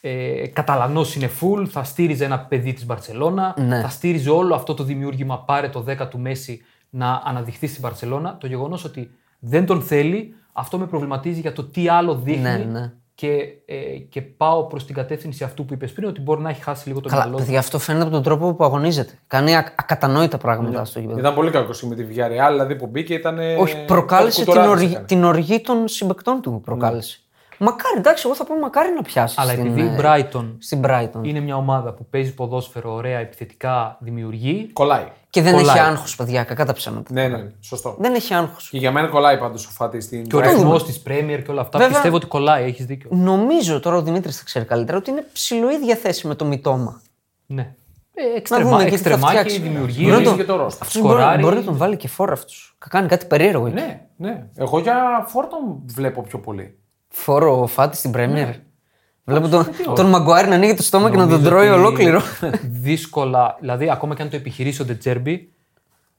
ε, 0.00 0.46
Καταλανό 0.46 1.04
είναι 1.16 1.30
full, 1.40 1.66
θα 1.68 1.84
στήριζε 1.84 2.24
ένα 2.24 2.38
παιδί 2.38 2.72
της 2.72 2.86
Μπαρσελόνα, 2.86 3.54
Ναι. 3.58 3.80
θα 3.80 3.88
στήριζε 3.88 4.30
όλο 4.30 4.54
αυτό 4.54 4.74
το 4.74 4.84
δημιούργημα, 4.84 5.38
πάρε 5.38 5.68
το 5.68 5.84
10 5.88 6.08
του 6.10 6.18
Μέση 6.18 6.60
να 6.90 7.22
αναδειχθεί 7.24 7.66
στην 7.66 7.80
Μπαρσελόνα. 7.80 8.36
Το 8.40 8.46
γεγονός 8.46 8.84
ότι 8.84 9.10
δεν 9.38 9.66
τον 9.66 9.82
θέλει, 9.82 10.34
αυτό 10.52 10.78
με 10.78 10.86
προβληματίζει 10.86 11.40
για 11.40 11.52
το 11.52 11.64
τι 11.64 11.88
άλλο 11.88 12.14
δείχνει. 12.14 12.42
Ναι, 12.42 12.56
ναι. 12.70 12.92
Και, 13.22 13.48
ε, 13.66 13.74
και 14.08 14.22
πάω 14.22 14.64
προς 14.64 14.86
την 14.86 14.94
κατεύθυνση 14.94 15.44
αυτού 15.44 15.64
που 15.64 15.74
είπες 15.74 15.92
πριν, 15.92 16.08
ότι 16.08 16.20
μπορεί 16.20 16.40
να 16.40 16.50
έχει 16.50 16.62
χάσει 16.62 16.88
λίγο 16.88 17.00
το 17.00 17.08
Καλά, 17.08 17.20
μυαλό 17.22 17.36
του. 17.36 17.42
παιδιά, 17.44 17.58
αυτό 17.58 17.78
φαίνεται 17.78 18.04
από 18.04 18.12
τον 18.12 18.22
τρόπο 18.22 18.54
που 18.54 18.64
αγωνίζεται. 18.64 19.12
Κάνει 19.26 19.56
α- 19.56 19.72
ακατανόητα 19.76 20.38
πράγματα 20.38 20.78
Ναι. 20.78 20.84
στο 20.84 21.00
γήπεδο. 21.00 21.18
Ήταν 21.18 21.34
πολύ 21.34 21.50
κακός 21.50 21.82
με 21.82 21.94
τη 21.94 22.04
Villarreal, 22.10 22.48
δηλαδή 22.50 22.76
που 22.76 22.86
μπήκε 22.86 23.14
ήταν. 23.14 23.38
Όχι, 23.58 23.84
προκάλεσε 23.84 24.44
την, 24.44 24.56
οργή, 24.60 24.98
την 25.06 25.24
οργή 25.24 25.60
των 25.60 25.88
συμπεκτών 25.88 26.40
του. 26.40 26.60
Προκάλεσε. 26.64 27.18
Μακάρι, 27.64 27.96
εντάξει, 27.98 28.22
εγώ 28.26 28.34
θα 28.34 28.44
πω 28.44 28.58
μακάρι 28.58 28.92
να 28.96 29.02
πιάσεις. 29.02 29.38
Αλλά 29.38 29.52
στην, 29.52 29.66
επειδή 29.66 29.80
η 29.80 29.84
ε, 29.84 29.96
Brighton 30.00 30.54
Στην 30.58 30.80
Brighton. 30.86 31.20
είναι 31.22 31.40
μια 31.40 31.56
ομάδα 31.56 31.92
που 31.92 32.06
παίζει 32.06 32.34
ποδόσφαιρο 32.34 32.92
ωραία, 32.94 33.18
επιθετικά, 33.18 33.96
δημιουργεί. 34.00 34.70
Κολλάει. 34.72 35.06
Και 35.30 35.42
δεν 35.42 35.54
κολλάει. 35.54 35.76
έχει 35.76 35.84
άγχος, 35.86 36.16
παιδιά, 36.16 36.44
κακά 36.44 36.64
τα 36.64 36.72
ψέματα. 36.72 37.12
Ναι, 37.12 37.28
ναι, 37.28 37.50
σωστό. 37.60 37.96
Δεν 37.98 38.14
έχει 38.14 38.34
άγχος. 38.34 38.68
Και 38.68 38.78
για 38.78 38.92
μένα 38.92 39.08
κολλάει 39.08 39.38
πάντως 39.38 39.66
ο 39.66 39.70
Φάτι 39.70 40.00
στην. 40.00 40.26
Και 40.26 40.36
ο 40.36 40.40
ρυθμός 40.40 40.84
της 40.84 41.02
Premier 41.06 41.40
και 41.44 41.50
όλα 41.50 41.60
αυτά. 41.60 41.78
Βέβαια. 41.78 41.92
Πιστεύω 41.92 42.16
ότι 42.16 42.26
κολλάει, 42.26 42.64
έχεις 42.64 42.86
δίκιο. 42.86 43.10
Νομίζω 43.12 43.80
τώρα 43.80 43.96
ο 43.96 44.02
Δημήτρης 44.02 44.36
θα 44.38 44.44
ξέρει 44.44 44.64
καλύτερα 44.64 44.98
ότι 44.98 45.10
είναι 45.10 45.26
ψηλοίδια 45.32 45.96
θέση 45.96 46.26
με 46.26 46.34
το 46.34 46.44
μητώμα. 46.44 47.00
Ναι. 47.46 47.74
Ε, 48.14 48.22
Να 48.28 48.34
εξτρεμά, 48.36 48.70
δούμε 48.70 48.84
και 48.84 48.90
τι 48.90 48.96
θα 48.96 49.10
εξτρεμάκι, 49.10 49.36
φτιάξει. 49.36 49.58
δημιουργεί. 49.60 49.98
Μπορεί 50.02 50.10
να 50.12 50.18
ρίσκο. 50.18 50.30
τον- 50.36 50.44
και 50.46 50.52
το 50.52 50.56
ρόστερ. 50.56 50.82
Αυτός 50.86 51.00
μπορεί, 51.02 51.14
Σκοράρει. 51.14 51.42
μπορεί 51.42 51.56
να 51.56 51.62
τον 51.62 51.76
βάλει 51.76 51.96
και 51.96 52.08
φόρα 52.08 52.32
αυτού. 52.32 52.52
Κάνει 52.88 53.08
κάτι 53.08 53.26
περίεργο 53.26 53.66
εκεί. 53.66 53.74
Ναι, 53.74 54.00
ναι. 54.16 54.46
Εγώ 54.54 54.78
για 54.78 55.24
φόρτον 55.28 55.58
βλέπω 55.86 56.22
πιο 56.22 56.38
πολύ. 56.38 56.76
Φόρο 57.12 57.60
ο 57.62 57.66
Φάτι 57.66 57.96
στην 57.96 58.10
Πρέμιερ. 58.10 58.46
Ναι. 58.46 58.56
Βλέπω 59.24 59.48
τον, 59.48 59.66
τον 59.94 60.06
Μαγκουάρη 60.06 60.48
να 60.48 60.54
ανοίγει 60.54 60.74
το 60.74 60.82
στόμα 60.82 61.10
και 61.10 61.16
να 61.16 61.22
τον 61.22 61.30
Νομίζω 61.30 61.48
τρώει 61.48 61.68
ότι 61.68 61.78
ολόκληρο. 61.78 62.20
Δύσκολα, 62.62 63.56
δηλαδή 63.60 63.90
ακόμα 63.90 64.14
και 64.14 64.22
αν 64.22 64.30
το 64.30 64.36
επιχειρήσει 64.36 64.82
ο 64.82 64.84
Ντετζέρμπι, 64.84 65.52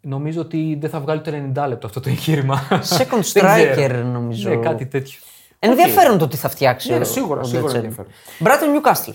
νομίζω 0.01 0.41
ότι 0.41 0.77
δεν 0.81 0.89
θα 0.89 0.99
βγάλει 0.99 1.21
το 1.21 1.31
90 1.63 1.65
λεπτό 1.67 1.87
αυτό 1.87 1.99
το 1.99 2.09
εγχείρημα. 2.09 2.67
Second 2.69 3.21
Δεν 3.33 3.43
striker, 3.43 3.71
ξέρω. 3.71 3.97
νομίζω. 4.03 4.49
Ναι, 4.49 4.55
κάτι 4.55 4.85
τέτοιο. 4.85 5.19
Ενδιαφέρον 5.59 6.17
το 6.17 6.27
τι 6.27 6.37
θα 6.37 6.49
φτιάξει. 6.49 6.91
Ναι, 6.91 6.97
ο- 6.97 7.03
σίγουρα, 7.03 7.39
ο 7.39 7.43
σίγουρα 7.43 7.61
Ντετσέρμπι. 7.61 7.87
ενδιαφέρον. 7.87 8.11
Μπράτον 8.39 8.71
Νιουκάστλ. 8.71 9.11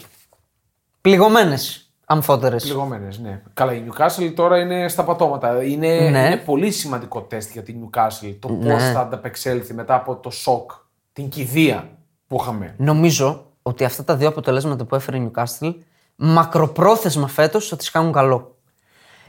Πληγωμένες 1.01 1.93
αμφότερε. 2.05 2.57
Πληγωμένες, 2.57 3.19
ναι. 3.19 3.43
Καλά, 3.55 3.73
η 3.75 3.83
Newcastle 3.89 4.33
τώρα 4.37 4.59
είναι 4.61 4.89
στα 4.89 5.05
πατώματα. 5.05 5.63
Είναι, 5.63 5.87
Ναι. 6.11 6.27
είναι 6.27 6.37
πολύ 6.37 6.71
σημαντικό 6.71 7.21
τεστ 7.23 7.53
για 7.53 7.63
την 7.63 7.77
Newcastle. 7.85 8.37
Το 8.39 8.49
Ναι. 8.49 8.73
πώς 8.73 8.83
θα 8.83 9.01
ανταπεξέλθει 9.01 9.75
μετά 9.75 9.95
από 9.95 10.17
το 10.17 10.31
σοκ, 10.31 10.71
την 11.19 11.29
κηδεία 11.29 11.89
που 12.27 12.39
είχαμε. 12.41 12.75
Νομίζω 12.79 13.47
ότι 13.63 13.85
αυτά 13.85 14.05
τα 14.05 14.17
δύο 14.17 14.29
αποτελέσματα 14.29 14.85
που 14.85 14.95
έφερε 14.95 15.17
η 15.17 15.21
Νιουκάστλ 15.21 15.69
μακροπρόθεσμα 16.17 17.29
φέτος 17.29 17.69
θα 17.69 17.77
τη 17.77 17.91
κάνουν 17.91 18.13
καλό. 18.13 18.57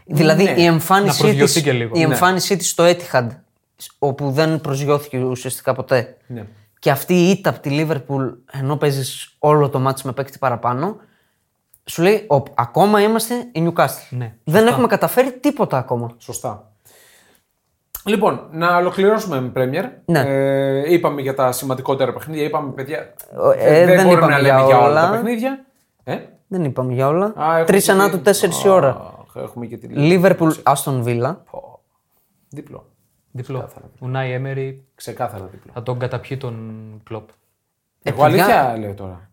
Δηλαδή 0.06 0.44
Ναι. 0.44 0.50
η 0.52 0.56
Να 0.56 0.62
εμφάνισή 0.64 1.20
προσγειωθεί 1.22 1.54
της, 1.54 1.62
και 1.64 1.72
λίγο. 1.72 1.92
η 1.96 1.98
Ναι. 2.00 2.04
εμφάνισή 2.14 2.58
της 2.58 2.70
στο 2.70 2.84
Etihad, 2.88 3.28
όπου 4.00 4.32
δεν 4.32 4.62
προσγειώθηκε 4.62 5.18
ουσιαστικά 5.18 5.74
ποτέ, 5.74 6.18
Ναι. 6.28 6.46
και 6.80 6.92
αυτή 6.92 7.14
η 7.14 7.30
ήττα 7.30 7.50
από 7.50 7.60
τη 7.60 7.70
Λίβερπουλ, 7.70 8.28
ενώ 8.52 8.76
παίζεις 8.78 9.36
όλο 9.40 9.70
το 9.70 9.80
μάτι 9.80 10.02
με 10.06 10.12
παίκτη 10.12 10.38
παραπάνω, 10.38 10.98
σου 11.86 12.02
λέει: 12.02 12.24
«Οπ, 12.28 12.48
ακόμα 12.56 13.02
είμαστε 13.02 13.50
η 13.52 13.62
Νιουκάστλ. 13.62 14.16
Ναι, 14.16 14.34
δεν 14.44 14.68
έχουμε 14.68 14.88
καταφέρει 14.88 15.32
τίποτα 15.40 15.78
ακόμα. 15.78 16.16
Σωστά. 16.18 16.72
Λοιπόν, 18.06 18.48
να 18.52 18.78
ολοκληρώσουμε 18.78 19.42
με 19.42 19.52
Premier. 19.56 19.90
Ναι. 20.06 20.20
Ε, 20.28 20.94
είπαμε 20.94 21.22
για 21.22 21.34
τα 21.34 21.52
σημαντικότερα 21.52 22.14
παιχνίδια. 22.14 22.44
Είπαμε, 22.44 22.72
παιδιά. 22.72 23.14
Ε, 23.58 23.86
δεν 23.86 23.96
μπορούμε 23.96 24.14
είπαμε 24.14 24.32
να 24.34 24.40
για 24.40 24.54
λέμε 24.54 24.66
για 24.68 24.78
όλα 24.78 24.86
όλα. 24.88 25.02
τα 25.06 25.12
παιχνίδια. 25.12 25.66
Ε; 26.04 26.18
Δεν 26.48 26.64
είπαμε 26.64 26.94
για 26.94 27.08
όλα. 27.08 27.26
Α, 27.26 27.44
έχουμε 27.52 27.64
Τρεις 27.66 27.86
και 27.86 27.92
ανά 27.92 28.06
τη- 28.06 28.12
του, 28.12 28.22
τέσσερις 28.22 28.64
η 28.64 28.68
Α, 28.68 28.72
ώρα. 28.74 29.14
Έχουμε 29.36 29.66
και 29.66 29.78
τη 29.78 29.88
Λίβερπουλ, 29.88 30.50
Άστον 30.64 31.04
Βίλα. 31.04 31.44
Δίπλο. 32.50 32.86
Διπλό. 33.32 33.70
Ουνάι 34.00 34.32
Έμερι 34.32 34.86
Ξεκάθαρα 34.96 35.44
δίπλο. 35.52 35.72
θα 35.74 35.84
τον 35.84 36.00
καταπιεί 36.00 36.38
τον 36.38 36.56
κλοπ. 37.04 37.30
Εγώ 38.04 38.24
παιδιά- 38.24 38.44
αλήθεια 38.46 38.78
λέω 38.78 38.94
τώρα. 38.94 39.29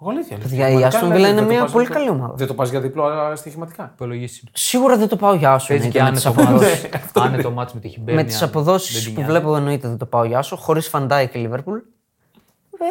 Εγώ 0.00 0.10
αλήθεια 0.10 0.36
λέω. 0.36 0.46
Παιδιά, 0.48 0.68
η 0.68 0.72
Πραγματικά, 0.72 1.00
Aston 1.00 1.04
Villa 1.10 1.14
δηλαδή, 1.14 1.30
είναι 1.30 1.40
δεν 1.40 1.44
το 1.48 1.52
μια 1.52 1.60
πας 1.62 1.72
πολύ 1.72 1.84
για- 1.86 1.94
καλή 1.94 2.08
ομάδα. 2.08 2.34
Δεν 2.34 2.46
το 2.46 2.54
πας 2.54 2.70
για 2.70 2.80
διπλό 2.80 3.04
α, 3.04 3.36
στοιχηματικά. 3.36 3.90
Υπολογίσιμο. 3.94 4.50
Σίγουρα 4.54 4.96
δεν 4.96 5.08
το 5.08 5.16
πάω 5.16 5.34
για 5.34 5.52
άσο. 5.52 5.66
Παίζει 5.68 5.88
και 5.88 5.98
εννοείται, 5.98 6.28
με 6.28 6.32
άνετο 6.34 6.42
τις 6.42 6.60
αποδόσεις. 6.60 6.82
μάτς. 6.92 7.26
Άνετο 7.26 7.50
μάτς 7.50 7.72
με 7.74 7.80
τη 7.80 7.88
Χιμπέρνια. 7.88 8.22
με 8.24 8.28
τι 8.30 8.34
δεν 8.36 8.48
αποδόσει 8.48 8.94
την 9.04 9.14
που 9.14 9.20
νοιάζει. 9.20 9.32
βλέπω 9.32 9.56
εννοείται 9.56 9.88
δεν 9.88 9.96
το 9.98 10.06
πάω 10.06 10.24
για 10.24 10.38
άσο. 10.38 10.56
Χωρίς 10.56 10.88
Φαντάι 10.88 11.28
και 11.28 11.38
Λίβερπουλ. 11.38 11.76
Ε, 11.76 12.84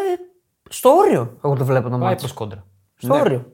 στο 0.70 0.90
όριο 0.90 1.38
εγώ 1.44 1.56
το 1.56 1.66
βλέπω 1.66 1.84
το 1.90 1.98
Πάει 1.98 2.00
μάτι. 2.08 2.16
προς 2.16 2.34
κόντρα. 2.34 2.64
Στο 2.98 3.14
όριο. 3.16 3.46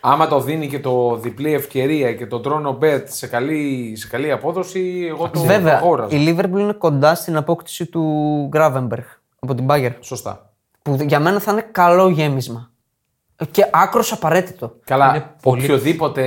Άμα 0.00 0.26
το 0.26 0.40
δίνει 0.40 0.68
και 0.68 0.80
το 0.80 1.16
διπλή 1.16 1.52
ευκαιρία 1.54 2.14
και 2.14 2.26
το 2.26 2.40
τρώνο 2.40 2.78
bet 2.82 3.02
σε 3.04 3.26
καλή, 3.26 3.92
σε 3.96 4.08
καλή 4.08 4.30
απόδοση, 4.32 5.06
εγώ 5.08 5.28
το 5.30 5.40
Βέβαια, 5.40 5.76
αγόραζα. 5.76 6.16
η 6.16 6.18
Λίβερπουλ 6.18 6.60
είναι 6.60 6.72
κοντά 6.72 7.14
στην 7.14 7.36
απόκτηση 7.36 7.86
του 7.86 8.02
Γκράβεμπεργκ 8.48 9.02
από 9.40 9.54
την 9.54 9.64
Μπάγκερ. 9.64 9.92
Σωστά. 10.00 10.52
Που 10.82 10.96
για 11.06 11.20
μένα 11.20 11.40
θα 11.40 11.52
είναι 11.52 11.68
καλό 11.72 12.08
γέμισμα. 12.08 12.69
Και 13.50 13.66
άκρος 13.72 14.12
απαραίτητο. 14.12 14.74
Καλά, 14.84 15.08
Είναι 15.14 15.24
πολύ- 15.42 15.62
οποιοδήποτε, 15.64 16.24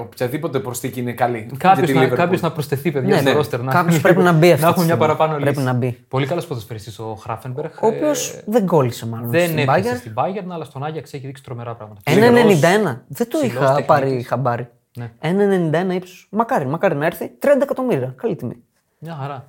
οποιαδήποτε 0.00 0.58
προσθήκη 0.58 1.00
είναι 1.00 1.12
καλή. 1.12 1.38
για 1.48 1.56
Κάποιος 1.58 1.86
τη 1.90 1.94
να, 1.96 2.02
Liverpool. 2.04 2.14
κάποιος 2.16 2.40
να 2.40 2.52
προσθεθεί, 2.52 2.92
παιδιά, 2.92 3.14
Ναι, 3.14 3.20
στο 3.20 3.30
ναι. 3.30 3.36
ρόστερ. 3.36 3.60
να- 3.62 3.72
Κάποιος 3.72 4.00
πρέπει 4.00 4.22
να 4.22 4.32
μπει 4.32 4.52
αυτή 4.52 4.64
Να 4.64 4.72
τη 4.72 4.80
έχουμε 4.80 4.84
μια 4.84 4.94
στιγμή. 4.94 4.98
παραπάνω 5.16 5.40
Πρέπει 5.40 5.56
λύση. 5.56 5.66
να 5.66 5.72
μπει. 5.72 5.98
Πολύ 6.08 6.26
καλός 6.26 6.46
ποδοσφαιριστής 6.46 6.98
ο 6.98 7.14
Χράφενμπεργκ. 7.20 7.70
Ο 7.80 7.86
οποίος 7.86 8.40
δεν 8.46 8.66
κόλλησε 8.66 9.06
μάλλον 9.06 9.30
δεν 9.30 9.44
στην 9.46 9.58
έφτασε 9.58 9.92
Bayern. 9.92 9.96
στην 9.98 10.12
Bayern, 10.16 10.46
αλλά 10.48 10.64
στον 10.64 10.84
Άγιαξ 10.84 11.12
έχει 11.12 11.26
δείξει 11.26 11.42
τρομερά 11.42 11.74
πράγματα. 11.74 12.00
1,91. 12.04 13.04
Δεν 13.08 13.28
το 13.28 13.38
ψηλός 13.38 13.42
είχα 13.42 13.60
τεχνίτης. 13.60 13.86
πάρει 13.86 14.22
χαμπάρι. 14.22 14.68
Ναι. 14.96 15.10
1,91 15.20 15.94
ύψος. 15.94 16.26
Μακάρι, 16.30 16.66
μακάρι 16.66 16.94
να 16.94 17.06
έρθει. 17.06 17.30
30 17.38 17.62
εκατομμύρια. 17.62 18.14
Καλή 18.16 18.36
τιμή. 18.36 18.56
Μια 18.98 19.16
χαρά. 19.20 19.44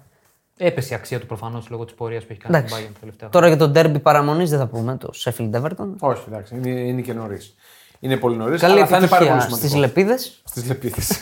Έπεσε 0.62 0.94
η 0.94 0.96
αξία 0.96 1.20
του 1.20 1.26
προφανώς 1.26 1.70
λόγω 1.70 1.86
της 1.86 1.94
πορείας 1.94 2.24
που 2.24 2.32
έχει 2.32 2.40
κάνει 2.42 2.56
στην 2.56 2.68
Εντάξει. 2.68 2.90
Bayern 2.92 2.98
τελευταία. 3.00 3.30
Τώρα 3.30 3.48
για 3.48 3.58
τον 3.58 3.74
τέρμπι 3.74 4.00
παραμονής 4.00 4.50
δεν 4.50 4.60
θα 4.60 4.68
πούμε 4.68 4.98
το 4.98 5.10
Sheffield 5.16 5.52
Everton. 5.52 5.88
Όχι, 6.00 6.24
εντάξει, 6.28 6.56
είναι, 6.56 6.70
είναι 6.70 7.02
και 7.02 7.14
νωρίς. 7.14 7.56
Είναι 8.00 8.18
πολύ 8.18 8.36
νωρίς, 8.38 8.62
Καλή 8.62 8.74
αλλά 8.74 8.86
θα 8.86 8.98
είναι 8.98 9.08
πάρα 9.08 9.26
πολύ 9.26 9.38
επιτυχία 9.38 9.58
σημαντικό. 9.58 9.68
στις 9.68 9.80
λεπίδες. 9.80 10.42
Στις 10.46 10.68
λεπίδες. 10.68 11.22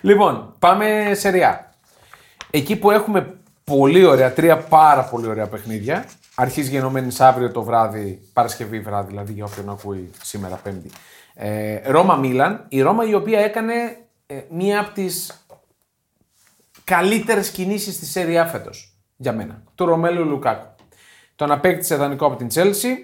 λοιπόν, 0.00 0.54
πάμε 0.58 1.10
σε 1.14 1.28
ριά. 1.28 1.74
Εκεί 2.50 2.76
που 2.76 2.90
έχουμε 2.90 3.34
πολύ 3.64 4.04
ωραία, 4.04 4.32
τρία 4.32 4.58
πάρα 4.58 5.04
πολύ 5.04 5.26
ωραία 5.26 5.46
παιχνίδια. 5.46 6.04
Αρχίζει 6.34 6.70
γενομένης 6.70 7.20
αύριο 7.20 7.50
το 7.50 7.62
βράδυ, 7.62 8.20
Παρασκευή 8.32 8.80
βράδυ, 8.80 9.08
δηλαδή 9.08 9.32
για 9.32 9.44
όποιον 9.44 9.70
ακούει 9.70 10.10
σήμερα 10.22 10.56
Πέμπτη. 10.56 10.90
Ε, 11.34 11.90
Ρώμα 11.90 12.16
Μίλαν. 12.16 12.64
Η 12.68 12.80
Ρώμα 12.82 13.08
η 13.08 13.14
οποία 13.14 13.38
έκανε 13.40 13.72
ε, 14.26 14.40
μία 14.50 14.80
από 14.80 14.90
τις 14.92 15.45
καλύτερες 16.86 17.50
κινήσεις 17.50 17.94
στη 17.94 18.06
Σέρια 18.06 18.46
φέτος, 18.46 18.96
για 19.16 19.32
μένα. 19.32 19.62
Του 19.74 19.86
Ρωμέλου 19.86 20.24
Λουκάκου. 20.24 20.66
Τον 21.36 21.50
απέκτησε 21.50 21.96
δανεικό 21.96 22.26
από 22.26 22.36
την 22.36 22.48
Chelsea, 22.54 22.96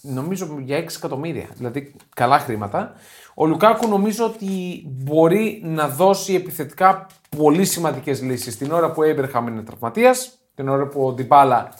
νομίζω 0.00 0.58
για 0.60 0.76
6 0.76 0.96
εκατομμύρια. 0.96 1.46
Δηλαδή 1.54 1.94
καλά 2.14 2.38
χρήματα. 2.38 2.92
Ο 3.34 3.46
Λουκάκου 3.46 3.88
νομίζω 3.88 4.24
ότι 4.24 4.82
μπορεί 4.86 5.60
να 5.64 5.88
δώσει 5.88 6.34
επιθετικά 6.34 7.06
πολύ 7.36 7.64
σημαντικές 7.64 8.22
λύσεις. 8.22 8.58
Την 8.58 8.72
ώρα 8.72 8.90
που 8.90 9.00
ο 9.00 9.04
Έμπερχαμ 9.04 9.46
είναι 9.46 9.62
τραυματίας, 9.62 10.38
την 10.54 10.68
ώρα 10.68 10.86
που 10.86 11.06
ο 11.06 11.12
Ντιμπάλα 11.12 11.74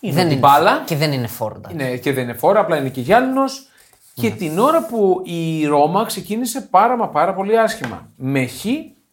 είναι 0.00 0.14
δεν 0.14 0.22
ο 0.22 0.26
είναι, 0.26 0.34
Ντιμπάλα. 0.34 0.82
Και 0.86 0.96
δεν 0.96 1.12
είναι 1.12 1.26
φόρντα. 1.26 1.72
Ναι, 1.74 1.96
και 1.96 2.12
δεν 2.12 2.22
είναι 2.22 2.34
φόρα, 2.34 2.60
απλά 2.60 2.76
είναι 2.76 2.88
και 2.88 3.00
γυάλινος. 3.00 3.66
Και 4.14 4.30
την 4.30 4.58
ώρα 4.58 4.86
που 4.86 5.22
η 5.24 5.66
Ρώμα 5.66 6.04
ξεκίνησε 6.04 6.60
πάρα 6.60 6.96
μα 6.96 7.08
πάρα 7.08 7.34
πολύ 7.34 7.58
άσχημα. 7.58 8.08
Με 8.16 8.46
χ 8.46 8.64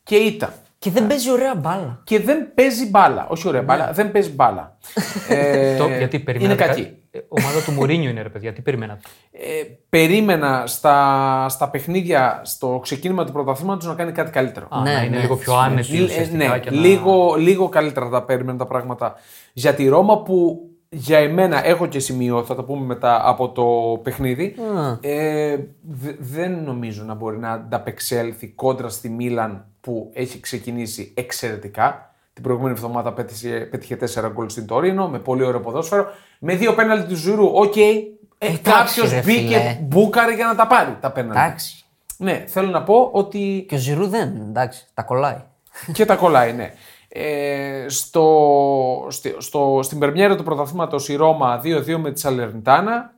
και 0.04 0.15
ήττα. 0.15 0.54
Και 0.80 0.92
δεν 0.92 1.08
παίζει 1.08 1.32
ωραία 1.32 1.56
μπάλα. 1.56 2.02
Και 2.04 2.20
δεν 2.20 2.54
παίζει 2.54 2.89
μπάλα. 2.89 3.28
Όχι 3.30 3.48
ωραία 3.48 3.62
μπάλα, 3.62 3.92
δεν 3.92 4.12
παίζει 4.12 4.30
μπάλα. 4.30 4.78
ε, 5.30 5.78
Το- 5.78 5.88
γιατί 5.88 6.20
περιμένατε. 6.20 6.63
Είναι 6.63 6.72
κα- 6.72 6.76
κακή. 6.76 6.94
Ε, 7.12 7.20
Ομάδα 7.28 7.62
του 7.65 7.72
Μουρίνιου 7.72 8.10
είναι 8.10 8.22
ρε 8.22 8.30
παιδιά, 8.30 8.54
τι 8.54 8.62
περιμένατε. 8.62 9.02
Ε, 9.32 9.39
περίμενα 9.89 10.63
στα, 10.68 11.46
στα 11.50 11.70
παιχνίδια, 11.70 12.42
στο 12.44 12.80
ξεκίνημα 12.84 13.26
του 13.26 13.32
πρωταθλήματος 13.32 13.86
να 13.88 13.94
κάνει 13.94 14.12
κάτι 14.12 14.32
καλύτερο. 14.32 14.68
Α, 14.72 14.82
Ναι, 14.82 14.94
να 14.94 15.02
είναι 15.04 15.15
ναι. 15.15 15.22
λίγο 15.22 15.36
πιο 15.36 15.54
άνετη 15.58 15.98
Ε, 15.98 16.04
ουσιαστικά 16.04 16.48
ναι, 16.48 16.60
και 16.60 16.70
να- 16.72 16.78
λίγο, 16.80 17.36
λίγο 17.38 17.70
καλύτερα 17.70 18.10
τα 18.10 18.24
περίμενα 18.24 18.58
τα 18.58 18.65
πράγματα 18.65 19.15
για 19.54 19.74
τη 19.74 19.88
Ρώμα 19.88 20.22
που 20.22 20.60
για 20.89 21.17
εμένα 21.17 21.65
έχω 21.65 21.88
και 21.88 21.99
σημείο, 21.99 22.43
θα 22.43 22.56
το 22.56 22.63
πούμε 22.63 22.86
μετά 22.86 23.21
από 23.30 23.49
το 23.49 23.63
παιχνίδι. 24.04 24.56
Ε, 25.02 25.58
δε- 25.82 26.15
δεν 26.19 26.63
νομίζω 26.63 27.04
να 27.04 27.13
μπορεί 27.13 27.38
να 27.38 27.52
ανταπεξέλθει 27.52 28.47
κόντρα 28.47 28.89
στη 28.89 29.10
Μίλαν 29.10 29.65
που 29.82 30.10
έχει 30.13 30.39
ξεκινήσει 30.39 31.13
εξαιρετικά. 31.17 32.13
Την 32.34 32.43
προηγούμενη 32.43 32.73
εβδομάδα 32.78 33.13
πέτυχε, 33.13 33.49
πέτυχε 33.71 33.95
4 33.95 34.30
γκολ 34.34 34.49
στην 34.49 34.65
Τωρίνο 34.65 35.08
με 35.10 35.19
πολύ 35.19 35.43
ωραίο 35.43 35.60
ποδόσφαιρο. 35.60 36.06
Με 36.39 36.56
δύο 36.56 36.73
πέναλτι 36.73 37.08
του 37.08 37.15
Ζιρού, 37.15 37.45
οκ. 37.54 37.75
Ε, 37.78 37.89
Εντάξει, 38.38 38.62
Κάποιος 38.62 39.12
ρε, 39.12 39.21
μπήκε 39.25 39.41
φίλε. 39.41 39.78
μπούκαρε 39.82 40.34
για 40.36 40.45
να 40.45 40.56
τα 40.56 40.67
πάρει 40.67 40.97
τα 41.02 41.12
πέναλτι. 41.12 41.39
Εντάξει. 41.41 41.84
Ναι, 42.17 42.43
θέλω 42.47 42.69
να 42.69 42.84
πω 42.84 43.10
ότι 43.13 43.65
Και 43.67 43.75
ο 43.75 43.78
Ζιρού 43.78 44.08
δεν, 44.08 44.36
εντάξει, 44.49 44.86
τα 44.93 45.02
κολλάει. 45.04 45.38
και 45.93 46.06
τα 46.06 46.15
κολλάει, 46.15 46.54
ναι. 46.54 46.73
Ε, 47.12 47.86
στο, 47.88 49.06
στη- 49.10 49.36
στο, 49.38 49.80
στην 49.84 50.00
πρεμιέρα 50.00 50.36
του 50.36 50.43
πρωταθλήματος 50.43 51.10
η 51.10 51.15
Ρώμα 51.15 51.62
2-2 51.63 51.95
με 51.98 52.12
τη 52.12 52.19
Σαλερνιτάνα 52.19 53.13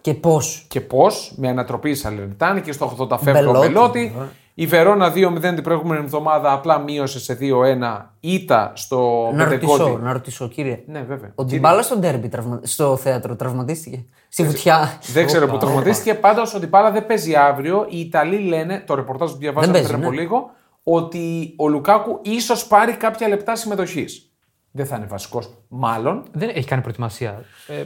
Και 0.00 0.14
πώς; 0.14 0.64
και 0.68 0.80
πώς, 0.80 1.32
με 1.36 1.48
ανατροπή 1.48 1.90
η 1.90 1.94
Σαλερνιτάνα 1.94 2.60
και 2.60 2.72
στο 2.72 2.96
80 3.10 3.18
φεύγει 3.22 3.40
ο 3.46 3.50
Μπελότη. 3.50 3.68
Μπελότη. 3.72 4.12
Η 4.56 4.66
Βερόνα 4.66 5.12
2-0 5.14 5.40
την 5.40 5.62
προηγούμενη 5.62 6.02
εβδομάδα 6.04 6.52
απλά 6.52 6.78
μείωσε 6.78 7.20
σε 7.20 7.38
2-1 7.40 8.10
ήττα 8.20 8.72
στο 8.74 9.30
Να 9.34 9.44
ρωτήσω, 9.44 9.76
Πεντεκότη. 9.76 10.02
να 10.02 10.12
ρωτήσω, 10.12 10.48
κύριε. 10.48 10.82
Ναι, 10.86 11.00
βέβαια. 11.08 11.32
Ο 11.34 11.44
Ντιμπάλα 11.44 11.82
στο 11.82 11.96
ντέρμπι, 11.96 12.28
τραυμα... 12.28 12.60
στο 12.62 12.96
θέατρο, 12.96 13.36
τραυματίστηκε. 13.36 14.04
Στη 14.28 14.42
βουτιά. 14.44 14.98
Δεν 15.12 15.26
ξέρω 15.26 15.46
που 15.46 15.56
τραυματίστηκε. 15.56 16.14
Πάντως 16.14 16.54
ο 16.54 16.58
Ντιμπάλα 16.58 16.90
δεν 16.90 17.06
παίζει 17.06 17.34
αύριο. 17.34 17.86
Οι 17.88 18.00
Ιταλοί 18.00 18.38
λένε, 18.38 18.82
το 18.86 18.94
ρεπορτάζ 18.94 19.30
που 19.30 19.36
διαβάζαμε 19.38 19.72
Δεν 19.78 19.82
πριν 19.86 19.92
παίζει, 20.00 20.06
από 20.06 20.16
ναι. 20.16 20.22
λίγο, 20.22 20.50
ότι 20.84 21.54
ο 21.58 21.68
Λουκάκου 21.68 22.18
ίσως 22.22 22.66
πάρει 22.66 22.92
κάποια 22.92 23.28
λεπτά 23.28 23.56
συμμετοχής. 23.56 24.28
Δεν 24.70 24.86
θα 24.86 24.96
είναι 24.96 25.06
βασικός, 25.06 25.50
μάλλον. 25.68 26.22
Δεν 26.32 26.48
έχει 26.48 26.66
κάνει 26.66 26.82
προετοιμασία. 26.82 27.44
Ε, 27.68 27.84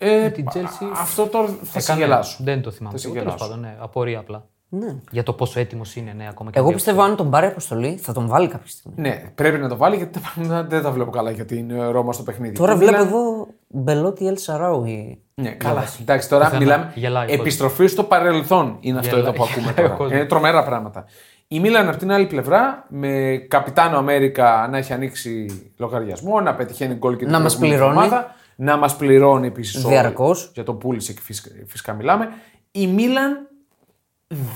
Ε, 0.00 0.30
την 0.30 0.44
Chelsea 0.54 0.88
Αυτό 0.92 1.26
τώρα 1.26 1.46
θα 1.62 1.80
σε 1.80 1.92
έκανε- 1.92 2.06
γελάσω. 2.06 2.36
Δεν 2.44 2.62
το 2.62 2.70
θυμάμαι. 2.70 2.92
Θα 2.96 3.00
σε 3.02 3.08
Τέλος 3.08 3.22
γελάσω. 3.22 3.44
πάντων, 3.44 3.60
ναι, 3.60 3.76
απορία 3.78 4.18
απλά. 4.18 4.46
Ναι. 4.70 4.96
Για 5.10 5.22
το 5.22 5.32
πόσο 5.32 5.60
έτοιμος 5.60 5.96
είναι, 5.96 6.12
ναι, 6.12 6.28
ακόμα 6.28 6.50
και 6.50 6.58
Εγώ 6.58 6.66
δύο. 6.66 6.76
πιστεύω 6.76 7.02
αν 7.02 7.16
τον 7.16 7.30
πάρει 7.30 7.46
αποστολή 7.46 7.96
θα 7.96 8.12
τον 8.12 8.26
βάλει 8.26 8.48
κάποια 8.48 8.68
στιγμή. 8.70 8.96
Ναι, 9.00 9.22
πρέπει 9.34 9.58
να 9.58 9.68
το 9.68 9.76
βάλει 9.76 9.96
γιατί 9.96 10.20
δεν- 10.36 10.68
δεν 10.68 10.82
τα 10.82 10.90
βλέπω 10.90 11.10
καλά 11.10 11.30
για 11.30 11.44
την 11.44 11.70
ε, 11.70 11.86
Ρώμα 11.90 12.12
στο 12.12 12.22
παιχνίδι. 12.22 12.54
Τώρα 12.54 12.72
Η 12.72 12.76
βλέπω 12.76 12.92
Μίλαν- 12.92 13.08
εδώ 13.08 13.46
Μπελότη 13.68 14.26
Ελ 14.26 14.36
Σαράουι. 14.36 15.22
Ναι, 15.34 15.50
καλά. 15.50 15.84
Εντάξει, 16.00 16.28
τώρα 16.28 16.44
Πουθενά. 16.44 16.62
μιλάμε. 16.62 16.92
Γελάει 16.94 17.30
ο 17.30 17.32
Επιστροφή 17.32 17.86
στο 17.86 18.02
παρελθόν 18.04 18.76
είναι 18.80 18.98
αυτό 18.98 19.16
Γελάει- 19.16 19.28
εδώ 19.34 19.36
που 19.36 19.42
ακούμε 19.50 19.60
γελάει 19.70 19.74
ο 19.78 19.82
τώρα. 19.82 19.94
κόσμος. 19.96 20.18
Είναι 20.18 20.24
τρομερά 20.28 20.64
πράγματα. 20.64 21.04
Η 21.50 21.60
Μίλαν 21.60 21.88
από 21.88 21.96
την 21.96 22.12
άλλη 22.12 22.26
πλευρά, 22.26 22.86
με 22.88 23.36
καπιτάνο 23.48 23.96
Αμέρικα 23.98 24.68
να 24.70 24.76
έχει 24.78 24.92
ανοίξει 24.92 25.46
λογαριασμό, 25.76 26.40
να 26.40 26.54
πετυχαίνει 26.54 26.94
γκολ 26.94 27.12
και 27.16 27.24
την 27.24 27.32
Να 27.32 27.40
μας 27.40 27.56
προηγούμενη 27.56 27.82
πληρώνει. 27.88 28.04
εβδομάδα, 28.06 28.34
να 28.56 28.76
μας 28.76 28.96
πληρώνει 28.96 29.46
επίσης. 29.46 29.82
Διαρκώς. 29.84 30.50
Για 30.54 30.62
το 30.64 30.74
πούλησε 30.74 31.12
και 31.12 31.20
φυσικά, 31.22 31.50
φυσικά 31.66 31.92
μιλάμε. 31.92 32.28
Η 32.70 32.86
Μίλαν 32.86 33.48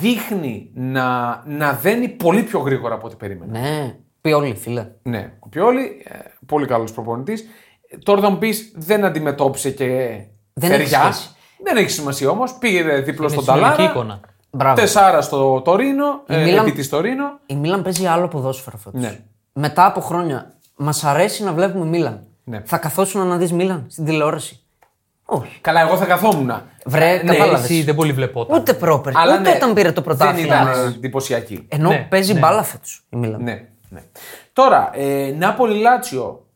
δείχνει 0.01 0.71
να, 0.75 1.43
να 1.47 1.73
δένει 1.73 2.09
πολύ 2.09 2.43
πιο 2.43 2.59
γρήγορα 2.59 2.95
από 2.95 3.07
ό,τι 3.07 3.17
περίμενα. 3.17 3.59
Ναι, 3.61 3.97
πει 4.21 4.33
όλοι, 4.33 4.55
φίλε. 4.55 4.87
Ναι, 5.03 5.33
ο 5.39 5.49
Πιόλη, 5.49 6.03
ε, 6.05 6.19
πολύ 6.47 6.67
καλός 6.67 6.93
προπονητής. 6.93 7.45
Τώρα 8.05 8.21
θα 8.21 8.31
μου 8.31 8.39
πει, 8.39 8.55
δεν 8.75 9.05
αντιμετώπισε 9.05 9.71
και 9.71 9.87
Δεν 10.53 10.71
έχει 10.73 10.81
θεριά. 10.83 10.99
σχέση. 11.13 11.31
Δεν 11.65 11.77
έχει 11.77 11.91
σημασία 11.91 12.29
όμως. 12.31 12.55
Πήγε 12.59 12.83
δίπλο 12.83 13.25
Είναι 13.27 13.33
στον 13.43 13.43
συνολική 13.55 13.65
Ταλάρα. 13.77 13.83
εικόνα. 13.91 14.21
Μπράβο. 14.55 14.75
Τεσάρα 14.81 15.21
στο 15.21 15.61
Τωρίνο. 15.61 16.23
Ε, 16.27 16.37
Μίλαν- 16.45 16.67
Επί 16.67 16.77
της 16.77 16.89
Τωρίνο. 16.89 17.39
Η 17.47 17.55
Μίλαν 17.55 17.83
παίζει 17.83 18.07
άλλο 18.07 18.29
ποδόσφαιρο 18.29 18.77
φέτος. 18.77 19.01
Ναι. 19.01 19.19
Μετά 19.53 19.87
από 19.87 20.01
χρόνια 20.01 20.53
μας 20.77 21.05
αρέσει 21.05 21.43
να 21.45 21.53
βλέπουμε 21.53 21.85
Μίλαν. 21.85 22.21
Ναι. 22.45 22.63
Θα 22.65 22.79
καθόσουν 22.79 23.27
να 23.27 23.37
δεις 23.37 23.53
Μίλαν 23.53 23.87
στην 23.89 24.05
τηλεόραση; 24.05 24.61
Όχι. 25.25 25.59
Καλά, 25.61 25.81
εγώ 25.81 25.97
θα 25.97 26.05
καθόμουν. 26.05 26.53
Βρε, 26.85 27.23
ναι, 27.25 27.33
κατάλαβες. 27.37 27.63
Εσύ 27.71 27.83
δεν 27.83 27.95
πολύ 27.95 28.13
βλεπόταν. 28.13 28.59
Ούτε 28.59 28.75
πρόπερ. 28.75 29.17
Αλλά 29.17 29.33
ούτε 29.39 29.51
ναι, 29.51 29.57
όταν 29.57 29.75
πήρε 29.75 29.89
το 29.89 29.95
Δεν 29.95 30.05
πρωτάθλημα. 30.05 30.63
ήταν 30.63 30.87
εντυπωσιακή. 30.97 31.67
Ενώ 31.69 31.89
Ναι, 31.89 32.07
παίζει 32.11 32.33
ναι. 32.33 32.39
μπάλα 32.39 32.63
φέτος 32.63 33.05
η 33.11 33.17
Μίλαν. 33.17 33.43
Ναι, 33.43 33.65
ναι. 33.89 34.01
Τώρα, 34.53 34.91
ε, 34.95 35.35
Νάπολη 35.39 35.81
Λάτσιο. 35.81 36.47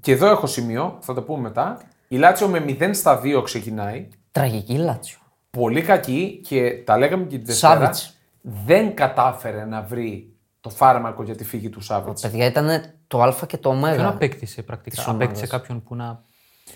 Και 0.00 0.12
εδώ 0.12 0.26
έχω 0.26 0.46
σημείο, 0.46 0.96
θα 1.00 1.14
το 1.14 1.22
πούμε 1.22 1.40
μετά. 1.40 1.78
Η 2.08 2.16
Λάτσιο 2.16 2.48
με 2.48 2.64
0 2.80 2.94
στα 2.94 3.20
2 3.24 3.42
ξεκινάει. 3.42 4.08
Τραγική 4.32 4.72
Λάτσιο. 4.76 5.17
Πολύ 5.50 5.82
κακή 5.82 6.40
και 6.44 6.82
τα 6.84 6.98
λέγαμε 6.98 7.24
και 7.24 7.36
την 7.36 7.46
Δευτέρα. 7.46 7.74
Σάβιτς. 7.74 8.16
Δεν 8.40 8.94
κατάφερε 8.94 9.64
να 9.64 9.82
βρει 9.82 10.32
το 10.60 10.70
φάρμακο 10.70 11.22
για 11.22 11.34
τη 11.36 11.44
φυγή 11.44 11.68
του 11.68 11.80
Σάβιτς. 11.80 12.18
Παιδιά 12.20 12.46
ήταν 12.46 12.82
το 13.06 13.22
Α 13.22 13.34
και 13.46 13.56
το 13.56 13.68
Ω. 13.70 13.72
Ποιον 13.80 14.04
απέκτησε 14.06 14.62
πρακτικά; 14.62 14.96
Της 14.96 15.06
Απέκτησε 15.08 15.44
ομάδας. 15.44 15.50
κάποιον 15.60 15.82
που 15.82 15.94
να 15.94 16.22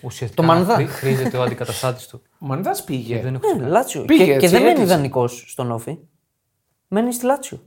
ουσιαστικά 0.03 0.43
Το 0.43 0.49
Μανδά. 0.49 0.75
χρή- 0.75 0.89
χρήζεται 0.89 1.37
ο 1.37 1.43
αντικαταστάτης 1.43 2.07
του. 2.07 2.23
Ο 2.39 2.47
Μανδάς 2.47 2.85
πήγε. 2.85 3.21
Δεν 3.21 3.35
έχω 3.35 3.47
Ναι, 3.47 3.53
σημασία. 3.53 3.73
Λάτσιο. 3.73 4.05
Πήγε 4.05 4.25
και, 4.25 4.29
και 4.31 4.35
έτσι, 4.37 4.49
δεν 4.49 4.59
μένει 4.61 4.71
έκλεισε. 4.73 4.93
ιδανικός 4.93 5.45
στον 5.49 5.71
ΟΦΗ. 5.73 5.99
Μένει 6.89 7.13
στη 7.13 7.25
Λάτσιο. 7.25 7.63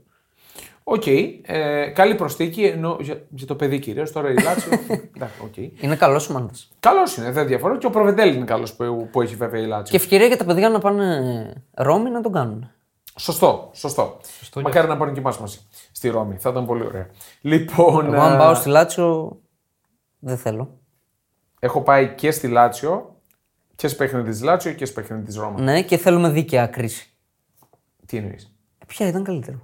Οκ. 0.88 1.06
Ε, 1.06 1.86
καλή 1.94 2.14
προσθήκη 2.14 2.64
ενώ 2.64 2.96
για, 3.00 3.22
για 3.28 3.46
το 3.46 3.54
παιδί 3.54 3.78
κυρίως. 3.78 4.12
Τώρα 4.12 4.30
η 4.30 4.34
Λάτσιο. 4.42 4.72
εντάξει, 5.16 5.40
οκ. 5.44 5.56
Είναι 5.56 5.96
καλός 5.96 6.30
ο 6.30 6.32
Μανδάς. 6.32 6.52
Καλός 6.80 7.16
είναι, 7.16 7.30
δεν 7.30 7.46
διαφορά. 7.46 7.78
Και 7.78 7.86
ο 7.86 7.90
Προβεντέλ 7.90 8.34
είναι 8.34 8.44
καλός 8.44 8.74
που, 8.74 9.08
που 9.12 9.22
έχει 9.22 9.34
βέβαια 9.34 9.60
η 9.60 9.66
Λάτσιο. 9.66 9.98
Και 9.98 10.04
ευκαιρία 10.04 10.26
για 10.26 10.36
τα 10.36 10.44
παιδιά 10.44 10.68
να 10.68 10.78
πάνε 10.78 11.64
Ρώμη 11.74 12.10
να 12.10 12.20
τον 12.20 12.32
κάνουν. 12.32 12.70
Σωστό, 13.18 13.70
σωστό. 13.72 14.18
Μακάρι 14.62 14.88
να 14.88 14.96
πάρουν 14.96 15.14
και 15.14 15.20
εμάς 15.20 15.38
μαζί 15.38 15.58
στη 15.92 16.08
Ρώμη. 16.08 16.36
Θα 16.36 16.50
ήταν 16.50 16.66
πολύ 16.66 16.84
ωραία. 16.86 17.10
Λοιπόν, 17.40 18.14
Εγώ 18.14 18.22
αν 18.22 18.34
ε, 18.34 18.38
πάω 18.38 18.54
στη 18.54 18.68
Λάτσιο 18.68 19.40
δεν 20.18 20.36
θέλω. 20.36 20.78
έχω 21.58 21.82
πάει 21.82 22.14
και 22.14 22.30
στη 22.30 22.48
Λάτσιο 22.48 23.20
και 23.74 23.88
σε 23.88 23.94
παιχνίδι 23.96 24.30
της 24.30 24.42
Λάτσιο 24.42 24.72
και 24.72 24.86
σε 24.86 24.92
παιχνίδι 24.92 25.22
της 25.24 25.36
Ρώμα. 25.36 25.60
Ναι, 25.60 25.82
και 25.82 25.96
θέλουμε 25.96 26.28
δίκαια 26.28 26.66
κρίση. 26.66 27.10
Τι 28.06 28.16
εννοείς; 28.16 28.56
Ε, 28.78 28.84
ποια 28.86 29.06
ήταν 29.08 29.24
καλύτερο. 29.24 29.58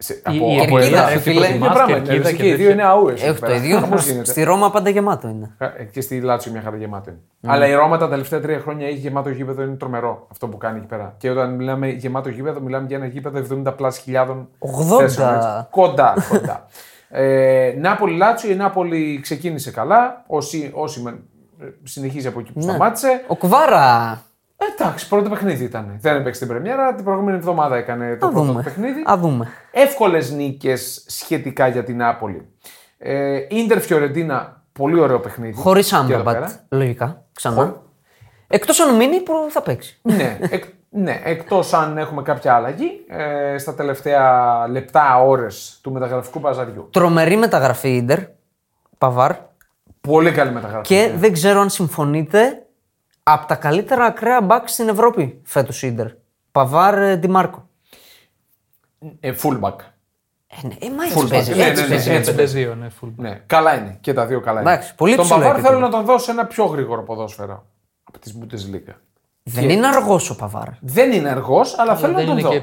Σε, 0.00 0.12
Η- 0.14 0.20
από, 0.24 0.34
η 0.36 0.58
από 0.60 0.78
κερκίδα, 0.78 0.98
εδώ. 1.00 1.08
ρε 1.08 1.14
σου 1.14 1.20
φίλε, 1.20 1.34
τι 1.46 1.52
Είναι 1.54 1.58
προτιμάς, 1.58 1.72
πράγμα. 1.74 1.92
κερκίδα 1.94 2.14
είναι, 2.28 2.30
και 2.30 2.36
και 2.42 2.48
οι 2.48 2.54
δύο 2.54 2.56
τέτοια. 2.56 2.72
είναι 2.72 2.82
αούε. 2.84 3.12
Έχει 3.12 3.34
το 3.40 3.52
ίδιο. 3.54 3.80
Στη 4.22 4.42
Ρώμα 4.42 4.70
πάντα 4.70 4.90
γεμάτο 4.90 5.28
είναι. 5.28 5.54
Ε, 5.58 5.84
Και 5.84 6.00
στη 6.00 6.20
Λάτσιο 6.20 6.52
μια 6.52 6.60
χαρά 6.62 6.76
γεμάτο 6.76 7.10
είναι. 7.10 7.52
Αλλά 7.52 7.66
η 7.66 7.74
Ρώμα 7.74 7.98
τα 7.98 8.08
τελευταία 8.08 8.40
τρία 8.40 8.58
χρόνια 8.58 8.86
έχει 8.86 8.96
γεμάτο 8.96 9.28
γήπεδο, 9.30 9.62
είναι 9.62 9.74
τρομερό 9.74 10.26
αυτό 10.30 10.46
που 10.48 10.56
κάνει 10.56 10.78
εκεί 10.78 10.86
πέρα. 10.86 11.14
Και 11.18 11.30
όταν 11.30 11.54
μιλάμε 11.54 11.88
γεμάτο 11.88 12.28
γήπεδο, 12.28 12.60
μιλάμε 12.60 12.86
για 12.86 12.96
ένα 12.96 13.06
γήπεδο 13.06 13.38
70 13.66 13.72
plus 13.76 13.98
χιλιάδων. 13.98 14.48
80. 14.58 14.98
θέσεων, 14.98 15.34
έτσι. 15.34 15.48
Κοντά, 15.70 16.14
κοντά. 16.28 16.66
ε, 17.08 17.74
Νάπολη 17.78 18.16
Λάτσιο, 18.16 18.50
η 18.50 18.54
Νάπολη 18.54 19.18
ξεκίνησε 19.22 19.70
καλά. 19.70 20.24
Όσοι, 20.26 20.70
όσοι 20.74 21.00
με- 21.02 21.18
ε, 21.60 21.64
συνεχίζει 21.82 22.26
από 22.26 22.40
εκεί 22.40 22.52
που 22.52 22.60
σταμάτησε. 22.60 23.24
Ο 23.26 23.36
Κβάρα. 23.36 24.22
Ε, 24.60 24.64
εντάξει, 24.78 25.08
πρώτο 25.08 25.28
παιχνίδι 25.30 25.64
ήταν. 25.64 25.96
Δεν 26.00 26.16
έπαιξε 26.16 26.38
την 26.40 26.48
Πρεμιέρα, 26.48 26.94
την 26.94 27.04
προηγούμενη 27.04 27.36
εβδομάδα 27.36 27.76
έκανε 27.76 28.16
το 28.16 28.26
Α 28.26 28.30
πρώτο 28.30 28.44
δούμε. 28.46 28.58
του 28.58 28.64
παιχνίδι. 28.64 29.00
Ας 29.10 29.16
δούμε. 29.16 29.48
Εύκολες 29.70 30.30
νίκες 30.32 31.04
σχετικά 31.08 31.66
για 31.68 31.84
την 31.84 31.96
Νάπολη. 31.96 32.48
Ε, 32.98 33.38
Ίντερ 33.48 33.80
Φιωρεντίνα, 33.80 34.62
πολύ 34.72 35.00
ωραίο 35.00 35.20
παιχνίδι. 35.20 35.52
Χωρίς 35.60 35.88
Και 35.88 35.94
εδώ 35.94 36.04
Άμραμπατ. 36.04 36.34
πέρα. 36.34 36.50
Λογικά. 36.70 37.24
Ξανά. 37.32 37.82
Εκτός 38.46 38.80
αν 38.80 38.96
μείνει 38.96 39.20
που 39.20 39.32
θα 39.48 39.62
παίξει. 39.62 39.98
ναι, 40.02 40.38
εκ, 40.50 40.64
ναι, 40.90 41.20
εκτός 41.24 41.72
αν 41.72 41.98
έχουμε 41.98 42.22
κάποια 42.22 42.54
αλλαγή 42.54 42.90
ε, 43.08 43.58
στα 43.58 43.74
τελευταία 43.74 44.64
λεπτά, 44.68 45.22
ώρες 45.24 45.78
του 45.82 45.92
μεταγραφικού 45.92 46.40
παζαριού. 46.40 46.88
Τρομερή 46.92 47.36
μεταγραφή 47.36 47.96
Ιντερ. 47.96 48.18
Παβάρ. 48.98 49.32
Πολύ 50.00 50.32
καλή 50.32 50.50
μεταγραφή. 50.52 50.82
Και 50.86 51.12
δεν 51.16 51.32
ξέρω 51.32 51.60
αν 51.60 51.70
συμφωνείτε. 51.70 52.62
Από 53.30 53.46
τα 53.46 53.54
καλύτερα 53.54 54.04
ακραία 54.04 54.40
backs 54.42 54.72
στην 54.72 54.88
Ευρώπη 54.88 55.40
φέτος 55.44 55.82
Ιντερ. 55.82 56.06
Παβάρ 56.52 56.98
ε, 56.98 57.16
Ντιμάρκο. 57.16 57.68
Ε, 59.20 59.32
fullback. 59.42 59.74
Ε, 60.46 60.66
ναι, 60.66 60.74
ε, 60.80 60.90
μα 60.90 61.04
Fullback. 61.04 61.16
έτσι 61.16 61.28
παίζεις. 61.28 61.56
Ναι, 61.56 61.64
έτσι 61.64 61.82
ναι, 61.82 61.88
παίζει. 61.88 62.08
ναι, 62.08 62.14
Είναι 62.16 62.30
έτσι 62.46 62.72
5-2, 62.72 62.76
ναι, 62.76 62.86
full. 63.00 63.12
Ναι, 63.16 63.42
καλά 63.46 63.76
είναι. 63.78 63.98
Και 64.00 64.12
τα 64.12 64.26
δύο 64.26 64.40
καλά 64.40 64.60
είναι. 64.60 64.70
Εντάξει, 64.72 64.94
πολύ 64.94 65.14
τον 65.14 65.24
ψηλό 65.24 65.38
Παβάρ 65.38 65.52
επίπεδο. 65.54 65.74
θέλω 65.74 65.86
να 65.86 65.92
τον 65.96 66.04
δώσω 66.04 66.30
ένα 66.30 66.46
πιο 66.46 66.64
γρήγορο 66.64 67.02
ποδόσφαιρο 67.02 67.66
από 68.04 68.18
τη 68.18 68.32
Bundesliga. 68.40 68.92
Δεν 69.42 69.68
είναι 69.70 69.86
αργός 69.86 70.30
ο 70.30 70.36
Παβάρ. 70.36 70.68
Δεν 70.80 71.12
είναι 71.12 71.28
αργός, 71.28 71.78
αλλά 71.78 71.96
θέλω 71.96 72.12
να 72.12 72.18
δεν 72.18 72.26
τον 72.26 72.38
είναι 72.38 72.48
δω. 72.48 72.54
και. 72.54 72.62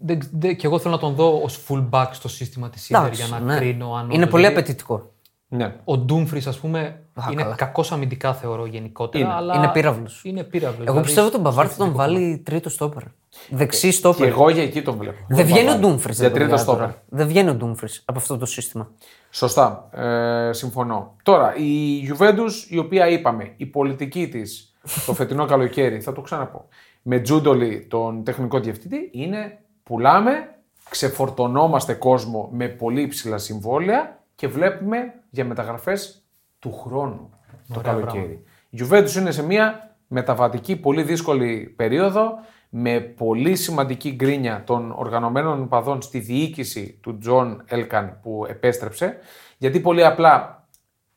Δεν, 0.00 0.18
δεν, 0.32 0.56
και 0.56 0.66
εγώ 0.66 0.78
θέλω 0.78 0.94
να 0.94 1.00
τον 1.00 1.14
δω 1.14 1.40
ως 1.42 1.64
fullback 1.68 2.06
στο 2.10 2.28
σύστημα 2.28 2.70
της 2.70 2.88
Ιντερ 2.88 3.02
Εντάξει, 3.02 3.22
για 3.24 3.38
να 3.38 3.44
ναι. 3.44 3.56
κρίνω 3.56 3.94
αν. 3.94 4.04
Είναι 4.04 4.14
όντως- 4.14 4.30
πολύ 4.30 4.42
γιατί 4.42 4.58
απαιτητικό. 4.58 5.12
Ναι. 5.48 5.74
Ο 5.84 5.98
Ντούμφρις, 5.98 6.46
ας 6.46 6.58
πούμε, 6.58 7.02
είναι 7.32 7.42
καλά. 7.42 7.54
κακός 7.54 7.92
αμυντικά 7.92 8.34
θεωρώ 8.34 8.66
γενικότερα. 8.66 9.24
Είναι. 9.24 9.34
Αλλά 9.34 9.56
Είναι 9.56 9.68
πύραυλος. 9.72 10.22
Είναι 10.24 10.42
πύραυλος, 10.44 10.78
Εγώ 10.78 10.86
δηλαδή 10.86 11.06
πιστεύω 11.06 11.30
τον 11.30 11.42
Παβάρ 11.42 11.66
θα 11.68 11.72
στο 11.72 11.84
τον 11.84 11.94
βάλει 11.94 12.42
τρίτο 12.44 12.68
στόπερ. 12.68 13.02
Δεξί 13.50 13.86
Και 13.86 13.92
στόπερ. 13.92 14.28
εγώ 14.28 14.50
για 14.50 14.62
εκεί 14.62 14.82
τον 14.82 14.96
βλέπω. 14.96 15.24
Δεν 15.28 15.46
βγαίνει 15.46 15.70
ο 15.70 15.78
Ντούμφρις. 15.78 16.18
Για 16.18 16.30
τρίτο 16.30 16.56
στόπερ. 16.56 16.88
Δεν 17.08 17.26
βγαίνει 17.26 17.48
ο 17.48 17.54
Ντούμφρις 17.54 18.02
από 18.04 18.18
αυτό 18.18 18.38
το 18.38 18.46
σύστημα. 18.46 18.90
Σωστά. 19.30 19.88
Ε, 19.92 20.52
συμφωνώ. 20.52 21.16
Τώρα, 21.22 21.56
η 21.56 22.00
Juventus, 22.08 22.68
η 22.68 22.78
οποία 22.78 23.08
είπαμε, 23.08 23.52
η 23.56 23.66
πολιτική 23.66 24.28
της 24.28 24.74
το 25.06 25.14
φετινό 25.14 25.44
καλοκαίρι, 25.44 26.00
θα 26.00 26.12
το 26.12 26.20
ξαναπώ, 26.20 26.68
με 27.02 27.18
Τζούντολη, 27.18 27.86
τον 27.90 28.24
τεχνικό 28.24 28.60
διευθυντή, 28.60 29.10
είναι 29.12 29.58
πουλάμε, 29.82 30.54
ξεφορτωνόμαστε 30.90 31.94
κόσμο 31.94 32.48
με 32.52 32.68
πολύ 32.68 33.00
υψηλά 33.00 33.38
συμβόλαια 33.38 34.18
και 34.34 34.48
βλέπουμε 34.48 35.14
για 35.30 35.44
μεταγραφές 35.44 36.24
του 36.58 36.72
χρόνου 36.72 37.30
το 37.68 37.78
Ωραία 37.78 37.92
καλοκαίρι. 37.92 38.42
Η 38.70 38.78
Juventus 38.82 39.14
είναι 39.16 39.30
σε 39.30 39.46
μια 39.46 39.96
μεταβατική 40.08 40.76
πολύ 40.76 41.02
δύσκολη 41.02 41.74
περίοδο 41.76 42.32
με 42.68 43.00
πολύ 43.00 43.56
σημαντική 43.56 44.10
γκρίνια 44.10 44.62
των 44.66 44.92
οργανωμένων 44.96 45.68
οπαδών 45.68 46.02
στη 46.02 46.18
διοίκηση 46.18 46.98
του 47.02 47.18
Τζον 47.18 47.62
Έλκαν 47.66 48.18
που 48.22 48.46
επέστρεψε 48.48 49.18
γιατί 49.58 49.80
πολύ 49.80 50.04
απλά 50.04 50.66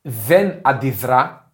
δεν 0.01 0.59
αντιδρά 0.61 1.51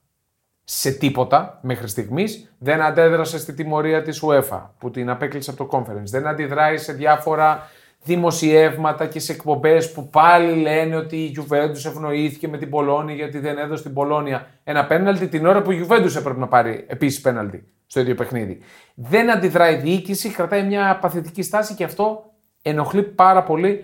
σε 0.64 0.92
τίποτα 0.92 1.60
μέχρι 1.62 1.88
στιγμής. 1.88 2.54
Δεν 2.58 2.82
αντέδρασε 2.82 3.40
στη 3.40 3.54
τιμωρία 3.54 4.02
της 4.02 4.24
UEFA 4.26 4.62
που 4.78 4.92
την 4.92 5.10
απέκλεισε 5.10 5.50
από 5.50 5.66
το 5.66 5.78
conference. 5.78 6.06
Δεν 6.06 6.28
αντιδράει 6.28 6.78
σε 6.78 6.94
διάφορα 6.94 7.70
δημοσιεύματα 8.04 9.06
και 9.08 9.20
σε 9.20 9.32
εκπομπές 9.32 9.92
που 9.92 10.10
πάλι 10.10 10.56
λένε 10.62 10.96
ότι 10.96 11.16
η 11.18 11.38
Juventus 11.40 11.86
ευνοήθηκε 11.86 12.48
με 12.48 12.58
την 12.58 12.70
Μπολόνια 12.70 13.16
γιατί 13.16 13.40
δεν 13.40 13.58
έδωσε 13.58 13.84
την 13.84 13.94
Μπολόνια 13.94 14.48
ένα 14.64 14.86
πέναλτι 14.86 15.28
την 15.28 15.46
ώρα 15.46 15.62
που 15.62 15.72
η 15.72 15.86
Juventus 15.88 16.16
έπρεπε 16.18 16.40
να 16.40 16.48
πάρει 16.48 16.86
επίσης 16.88 17.22
πέναλτι 17.22 17.68
στο 17.88 18.00
ίδιο 18.00 18.16
παιχνίδι. 18.16 18.60
Δεν 18.96 19.32
αντιδράει 19.32 19.74
η 19.74 19.78
διοίκηση, 19.78 20.30
κρατάει 20.30 20.64
μια 20.64 20.98
παθητική 21.02 21.42
στάση 21.42 21.74
και 21.76 21.84
αυτό 21.84 22.24
ενοχλεί 22.62 23.04
πάρα 23.04 23.44
πολύ 23.44 23.82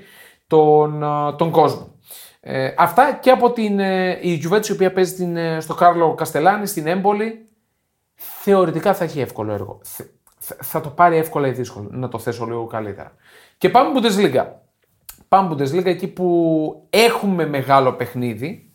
τον, 0.47 1.03
α, 1.03 1.35
τον 1.35 1.51
κόσμο. 1.51 1.93
Ε, 2.41 2.73
αυτά 2.77 3.13
και 3.21 3.29
από 3.31 3.51
την 3.51 3.79
ε, 3.79 4.17
η 4.21 4.43
Juventus 4.49 4.67
η 4.67 4.71
οποία 4.71 4.93
παίζει 4.93 5.13
την, 5.15 5.37
ε, 5.37 5.59
στο 5.59 5.73
Κάρλο 5.73 6.13
Καστελάνη 6.13 6.67
στην 6.67 6.87
Έμπολη 6.87 7.45
θεωρητικά 8.15 8.93
θα 8.93 9.03
έχει 9.03 9.19
εύκολο 9.19 9.53
έργο. 9.53 9.79
Θε- 9.83 10.07
θα- 10.39 10.57
θα 10.61 10.81
το 10.81 10.89
πάρει 10.89 11.17
εύκολα 11.17 11.47
ή 11.47 11.51
δύσκολο, 11.51 11.87
να 11.91 12.07
το 12.07 12.19
θέσω 12.19 12.45
λίγο 12.45 12.65
καλύτερα. 12.65 13.11
Και 13.59 13.69
πάμε 13.69 13.99
Bundesliga. 13.99 14.45
Πάμε 15.27 15.53
Bundesliga 15.53 15.85
εκεί 15.85 16.07
που 16.07 16.87
έχουμε 16.89 17.47
μεγάλο 17.47 17.93
παιχνίδι, 17.93 18.71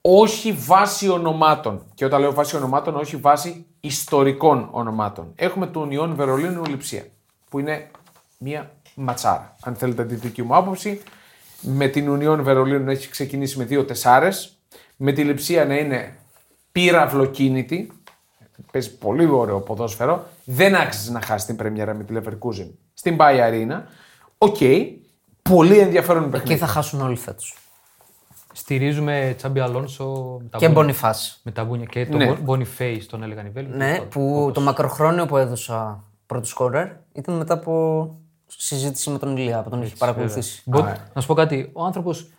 όχι 0.00 0.52
βάση 0.52 1.08
ονομάτων. 1.08 1.84
Και 1.94 2.04
όταν 2.04 2.20
λέω 2.20 2.32
βάση 2.32 2.56
ονομάτων, 2.56 2.96
όχι 2.96 3.16
βάση 3.16 3.66
ιστορικών 3.80 4.68
ονομάτων. 4.70 5.32
Έχουμε 5.34 5.66
του 5.66 5.88
Union 5.90 6.12
Βερολίνου 6.14 6.64
Λιψία, 6.64 7.06
που 7.50 7.58
είναι 7.58 7.90
μια 8.38 8.70
ματσάρα. 8.94 9.56
Αν 9.62 9.74
θέλετε 9.74 10.04
τη 10.04 10.14
δική 10.14 10.42
μου 10.42 10.56
άποψη, 10.56 11.02
με 11.60 11.88
την 11.88 12.18
Union 12.18 12.38
Βερολίνου 12.42 12.84
να 12.84 12.90
έχει 12.90 13.08
ξεκινήσει 13.08 13.58
με 13.58 13.64
δύο 13.64 13.84
τεσσάρες, 13.84 14.58
με 14.96 15.12
τη 15.12 15.24
Λιψία 15.24 15.64
να 15.64 15.76
είναι 15.76 16.16
πύραυλοκίνητη, 16.72 17.92
παίζει 18.72 18.96
πολύ 18.96 19.26
ωραίο 19.26 19.60
ποδόσφαιρο, 19.60 20.26
δεν 20.44 20.74
άξιζε 20.74 21.12
να 21.12 21.20
χάσει 21.20 21.46
την 21.46 21.56
πρεμιέρα 21.56 21.94
με 21.94 22.04
τη 22.04 22.14
Leverkusen 22.16 22.68
στην 22.98 23.16
Bay 23.20 23.38
Arena. 23.50 23.82
Οκ, 24.38 24.56
πολύ 25.42 25.78
ενδιαφέρον 25.78 26.22
Εκεί 26.22 26.30
παιχνίδι. 26.30 26.60
θα 26.60 26.66
χάσουν 26.66 27.00
όλοι 27.00 27.16
φέτος. 27.16 27.56
Στηρίζουμε 28.52 29.34
Τσάμπι 29.36 29.60
Αλόνσο 29.60 30.04
με 30.42 30.48
τα 30.48 30.58
Και 30.58 30.66
μπούνια- 30.66 30.82
Μπονιφάς. 30.82 31.40
με 31.42 31.50
τα 31.50 31.64
μπούνια 31.64 31.84
και 31.84 32.04
Ναι. 32.10 32.26
τον 32.26 32.44
Boniface 32.46 33.02
τον 33.08 33.22
έλεγαν 33.22 33.46
οι 33.46 33.50
Βέλγοι. 33.50 33.70
Ναι, 33.70 33.76
τέλος 33.76 33.98
πάντων. 33.98 34.08
που 34.08 34.50
το 34.54 34.60
μακροχρόνιο 34.60 35.26
που 35.26 35.36
έδωσα 35.36 36.04
πρώτο 36.26 36.46
σκόρερ 36.46 36.88
ήταν 37.12 37.36
μετά 37.36 37.54
από 37.54 38.14
συζήτηση 38.46 39.10
με 39.10 39.18
τον 39.18 39.36
Ηλία 39.36 39.62
που 39.62 39.70
τον 39.70 39.82
έχει 39.82 39.96
παρακολουθήσει. 39.96 40.62
Μπο- 40.64 40.92
Να 41.12 41.20
σου 41.20 41.26
πω 41.26 41.34
κάτι. 41.34 41.70
Ο 41.72 41.84
άνθρωπος 41.84 42.30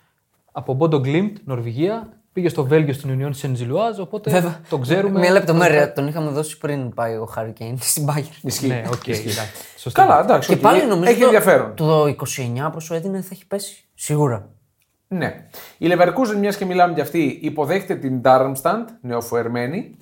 από 0.52 0.74
Μπόντο 0.74 0.98
Γκλίμπτ, 1.00 1.36
Νορβηγία, 1.44 2.08
πήγε 2.32 2.48
στο 2.48 2.64
Βέλγιο 2.64 2.92
στην 2.92 3.18
Union 3.20 3.42
Saint 3.42 3.56
Gilloise, 3.56 4.00
οπότε 4.00 4.30
Βέβαια. 4.30 4.60
το 4.68 4.78
ξέρουμε. 4.78 5.18
Μια 5.18 5.30
λεπτομέρεια. 5.30 5.92
Τον 5.92 6.06
είχαμε 6.08 6.30
δώσει 6.30 6.58
πριν 6.58 6.94
πάει 6.94 7.16
ο 7.16 7.24
Χάρη 7.24 7.52
Κέιν 7.52 7.78
στην 7.90 8.06
Bayern. 8.08 8.36
Ισχύει. 8.42 8.66
Ναι, 8.68 8.82
οκ, 8.92 9.08
εντάξει. 9.08 9.40
Σωστά. 9.76 10.02
Καλά, 10.02 10.20
εντάξει. 10.20 10.48
Και 10.48 10.54
οκ. 10.54 10.60
πάλι 10.60 10.86
νομίζω 10.86 11.10
Έχει 11.10 11.18
το- 11.20 11.24
ενδιαφέρον. 11.24 11.74
Το 11.74 12.06
29 12.06 12.70
πόσο 12.72 12.94
έδινε 12.94 13.20
θα 13.20 13.28
έχει 13.32 13.46
πέσει. 13.46 13.84
Σίγουρα. 13.94 14.48
Ναι. 15.08 15.46
Η 15.78 15.88
Leverkusen, 15.92 16.36
μιας 16.38 16.56
και 16.56 16.64
μιλάμε 16.64 16.94
για 16.94 17.02
αυτή, 17.02 17.38
υποδέχεται 17.42 17.94
την 17.94 18.20
Darmstadt, 18.24 18.84
νεοφερμένη. 19.00 19.96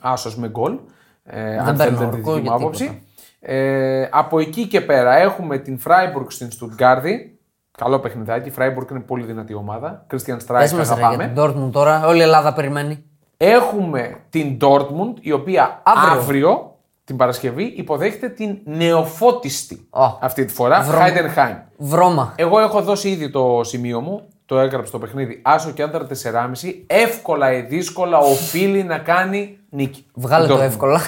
Άσος 0.00 0.36
με 0.36 0.48
γκολ. 0.48 0.78
Ε, 1.24 1.58
αν 1.58 1.76
παίρνω 1.76 1.98
θέλετε 1.98 1.98
τη 1.98 2.04
ορκό 2.04 2.16
δική 2.16 2.36
μου 2.36 2.42
για 2.42 2.52
άποψη. 2.52 3.02
Ε, 3.40 4.08
από 4.10 4.38
εκεί 4.38 4.66
και 4.66 4.80
πέρα 4.80 5.16
έχουμε 5.16 5.58
την 5.58 5.80
Freiburg 5.86 6.26
στην 6.28 6.50
Στουτγκάρδη. 6.50 7.37
Καλό 7.78 7.98
παιχνιδάκι. 7.98 8.48
Η 8.48 8.52
Freiburg 8.58 8.90
είναι 8.90 9.00
πολύ 9.00 9.24
δυνατή 9.24 9.54
ομάδα. 9.54 10.06
Christian 10.10 10.16
Πες 10.26 10.44
Streich, 10.48 10.50
μας 10.50 10.70
ρε 10.72 10.82
για 10.82 10.92
αγαπάμε. 11.06 11.26
την 11.34 11.42
Dortmund 11.42 11.70
τώρα. 11.72 12.06
Όλη 12.06 12.18
η 12.18 12.22
Ελλάδα 12.22 12.52
περιμένει. 12.52 13.02
Έχουμε 13.36 14.16
την 14.30 14.56
Dortmund, 14.60 15.14
η 15.20 15.32
οποία 15.32 15.80
Αύριο. 15.82 16.18
αύριο, 16.20 16.76
την 17.04 17.16
Παρασκευή, 17.16 17.64
υποδέχεται 17.64 18.28
την 18.28 18.58
νεοφώτιστη 18.64 19.86
Ω. 19.90 20.18
αυτή 20.20 20.44
τη 20.44 20.52
φορά, 20.52 20.80
Βρώμα. 20.82 21.04
Heidenheim. 21.06 21.56
Βρώμα. 21.76 22.32
Εγώ 22.36 22.60
έχω 22.60 22.80
δώσει 22.82 23.08
ήδη 23.08 23.30
το 23.30 23.60
σημείο 23.64 24.00
μου, 24.00 24.22
το 24.46 24.58
έγραψε 24.58 24.92
το 24.92 24.98
παιχνίδι, 24.98 25.40
άσο 25.44 25.70
και 25.70 25.82
άντρα 25.82 26.06
4,5. 26.06 26.84
Εύκολα 26.86 27.52
ή 27.52 27.60
δύσκολα 27.60 28.18
οφείλει 28.18 28.82
να 28.84 28.98
κάνει 28.98 29.58
νίκη. 29.70 30.06
Βγάλε 30.14 30.44
Η 30.44 30.48
το 30.48 30.54
Dortmund. 30.56 30.60
εύκολα. 30.60 31.00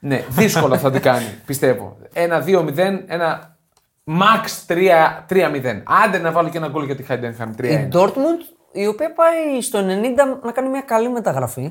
Ναι, 0.00 0.24
δύσκολα 0.28 0.78
θα 0.78 0.90
την 0.90 1.00
κάνει, 1.00 1.26
πιστεύω. 1.46 1.96
Ένα 2.12 2.44
2-0, 2.46 3.04
ένα 3.06 3.56
max 4.08 4.66
3 4.66 5.24
3-0. 5.30 5.82
Άντε 6.04 6.18
να 6.18 6.30
βάλω 6.32 6.48
και 6.48 6.56
ένα 6.56 6.68
γκολ 6.68 6.84
για 6.84 6.96
τη 6.96 7.04
Heidenheim 7.08 7.60
3-1. 7.60 7.64
Η 7.64 7.88
Dortmund 7.92 8.42
η 8.72 8.86
οποία 8.86 9.12
πάει 9.12 9.60
στο 9.62 9.78
90 9.78 9.82
να 10.42 10.52
κάνει 10.52 10.68
μια 10.68 10.80
καλή 10.80 11.08
μεταγραφή. 11.10 11.70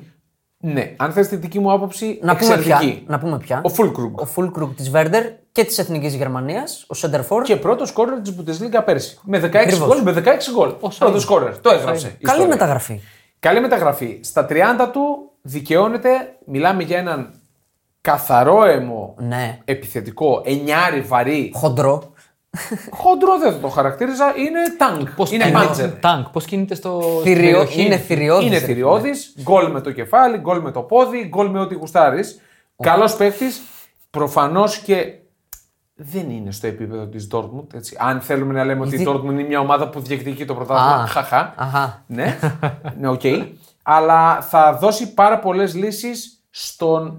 Ναι, 0.60 0.94
αν 0.98 1.12
θες 1.12 1.28
τη 1.28 1.36
δική 1.36 1.60
μου 1.60 1.72
άποψη, 1.72 2.20
Να 2.22 2.36
πούμε, 2.36 2.56
ποια, 2.58 2.76
εξαιρετική. 2.76 3.04
να 3.08 3.20
πούμε 3.20 3.38
ποια. 3.38 3.62
Ο 3.64 3.70
Fulkrug. 3.78 4.12
Ο 4.16 4.26
Φουλκρουκ 4.26 4.76
της 4.76 4.90
Βέρντερ 4.90 5.24
και 5.52 5.64
της 5.64 5.78
Εθνικής 5.78 6.14
Γερμανίας, 6.16 6.86
ο 6.88 6.94
Σέντερφορ. 6.94 7.44
Και 7.44 7.56
πρώτος 7.56 7.90
σκόρερ 7.90 8.20
της 8.22 8.36
Bundesliga 8.40 8.82
πέρσι. 8.86 9.20
Με 9.24 9.40
16 9.40 9.56
Ακριβώς. 9.58 9.88
γκολ, 9.88 10.02
με 10.02 10.12
16 10.12 10.52
γκολ. 10.54 10.70
Πρώτος 11.00 11.22
σκόρερ. 11.22 11.58
Το 11.60 11.70
έγραψε. 11.70 12.08
Καλή 12.08 12.18
Ιστορία. 12.22 12.48
μεταγραφή. 12.48 13.02
Καλή 13.40 13.60
μεταγραφή. 13.60 14.20
Στα 14.24 14.46
30 14.46 14.90
του 14.92 15.32
δικαιώνεται, 15.42 16.10
μιλάμε 16.46 16.84
για 16.84 16.98
έναν 16.98 17.34
καθαρό 18.02 18.64
αιμο 18.66 19.16
Ναι. 19.18 19.60
επιθετικό, 19.66 20.42
εννιάρι 20.46 21.02
βαρύ. 21.02 21.52
Χοντρό. 21.56 22.14
Χοντρό 22.90 23.38
δεν 23.40 23.52
θα 23.52 23.60
το 23.60 23.68
χαρακτήριζα, 23.68 24.34
είναι 24.38 24.60
τάγκ. 24.78 25.08
Πώς 25.16 25.32
είναι 25.32 25.44
κινείται- 25.44 25.66
μάντζερ. 25.66 25.90
Τάγκ, 26.00 26.24
πώς 26.32 26.46
κινείται 26.46 26.76
στο. 26.76 27.02
στην 27.02 27.34
Θηριό, 27.34 27.52
περιοχή. 27.58 27.82
είναι 27.82 27.98
θηριώδης. 27.98 28.48
Είναι 28.48 28.60
θηριώδης, 28.60 29.34
γκολ 29.42 29.72
με 29.72 29.82
το 29.82 29.92
κεφάλι, 29.92 30.38
γκολ 30.38 30.60
με 30.62 30.72
το 30.72 30.82
πόδι, 30.82 31.26
γκολ 31.28 31.50
με 31.50 31.60
ό,τι 31.60 31.76
γουστάρεις. 31.76 32.42
Καλός 32.82 33.16
παίκτης. 33.16 33.62
Προφανώς 34.10 34.78
και 34.78 35.14
δεν 35.96 36.30
είναι 36.30 36.52
στο 36.52 36.68
επίπεδο 36.68 37.06
της 37.06 37.28
Dortmund. 37.32 37.74
Έτσι. 37.74 37.96
Αν 38.00 38.22
θέλουμε 38.22 38.54
να 38.54 38.64
λέμε 38.64 38.86
ότι 38.86 38.96
η 39.02 39.06
Dortmund 39.10 39.24
είναι 39.32 39.44
μια 39.44 39.60
ομάδα 39.60 39.90
που 39.90 40.00
διεκδικεί 40.00 40.46
το 40.46 40.56
πρωτάθλημα. 40.56 41.04
Α, 41.04 41.08
Χαχά. 41.08 41.54
αχα. 41.58 42.04
Ναι, 42.08 42.40
ναι, 43.00 43.08
οκ. 43.08 43.22
Αλλά 43.84 44.42
θα 44.42 44.74
δώσει 44.74 45.14
πάρα 45.14 45.40
πολλές 45.40 45.76
λύσεις 45.76 46.44
στον 46.50 47.18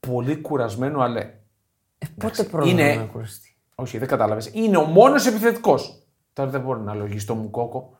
πολύ 0.00 0.36
κουρασμένο 0.36 1.00
Αλέρ. 1.00 1.20
Ε, 1.98 2.06
πότε 2.20 2.42
πρόλαβε 2.42 2.70
είναι- 2.70 2.94
να 2.94 3.02
κουραστεί; 3.02 3.47
Όχι, 3.82 3.98
δεν 3.98 4.08
κατάλαβες. 4.08 4.50
Είναι 4.52 4.76
ο 4.76 4.84
μόνος 4.84 5.26
επιθετικός. 5.26 6.02
Τώρα 6.32 6.50
δεν 6.50 6.60
μπορώ 6.60 6.78
να 6.80 6.94
λογίσω 6.94 7.34
Μουκόκο. 7.34 7.96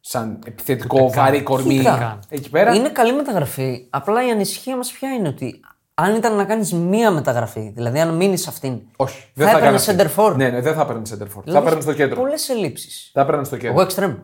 Σαν 0.00 0.38
επιθετικό 0.46 1.10
βαρύ 1.10 1.42
κορμί. 1.42 1.76
Κοίτα. 1.76 2.18
Εκεί 2.28 2.50
πέρα. 2.50 2.74
Είναι 2.74 2.88
καλή 2.88 3.12
μεταγραφή. 3.12 3.86
Απλά 3.90 4.26
η 4.26 4.30
ανησυχία 4.30 4.76
μας 4.76 4.92
ποια 4.92 5.10
είναι 5.10 5.28
ότι 5.28 5.60
αν 5.94 6.14
ήταν 6.16 6.36
να 6.36 6.44
κάνεις 6.44 6.72
μία 6.72 7.10
μεταγραφή, 7.10 7.72
δηλαδή 7.74 8.00
αν 8.00 8.14
μείνεις 8.14 8.42
σε 8.42 8.48
αυτήν. 8.48 8.80
Όχι. 8.96 9.24
Θα 9.34 9.50
έπαιρνες 9.50 9.88
έκανες 9.88 9.88
αυτή. 9.88 10.12
σέντερ 10.18 10.32
φορ. 10.32 10.36
Ναι, 10.36 10.48
ναι, 10.48 10.60
δεν 10.60 10.74
θα 10.74 10.80
έπαιρνες 10.82 11.14
σέντερ 11.14 11.26
φορ. 11.38 11.42
Θα 11.52 11.58
έπαιρνες 11.58 11.82
στο 11.82 11.92
κέντρο. 11.92 12.20
Πολλές 12.20 12.48
ελλείψεις. 12.48 13.10
Θα 13.12 13.20
έπαιρνες 13.20 13.46
στο 13.46 13.56
κέντρο. 13.56 13.72
Εγώ 13.72 13.82
εξτρέμ. 13.82 14.14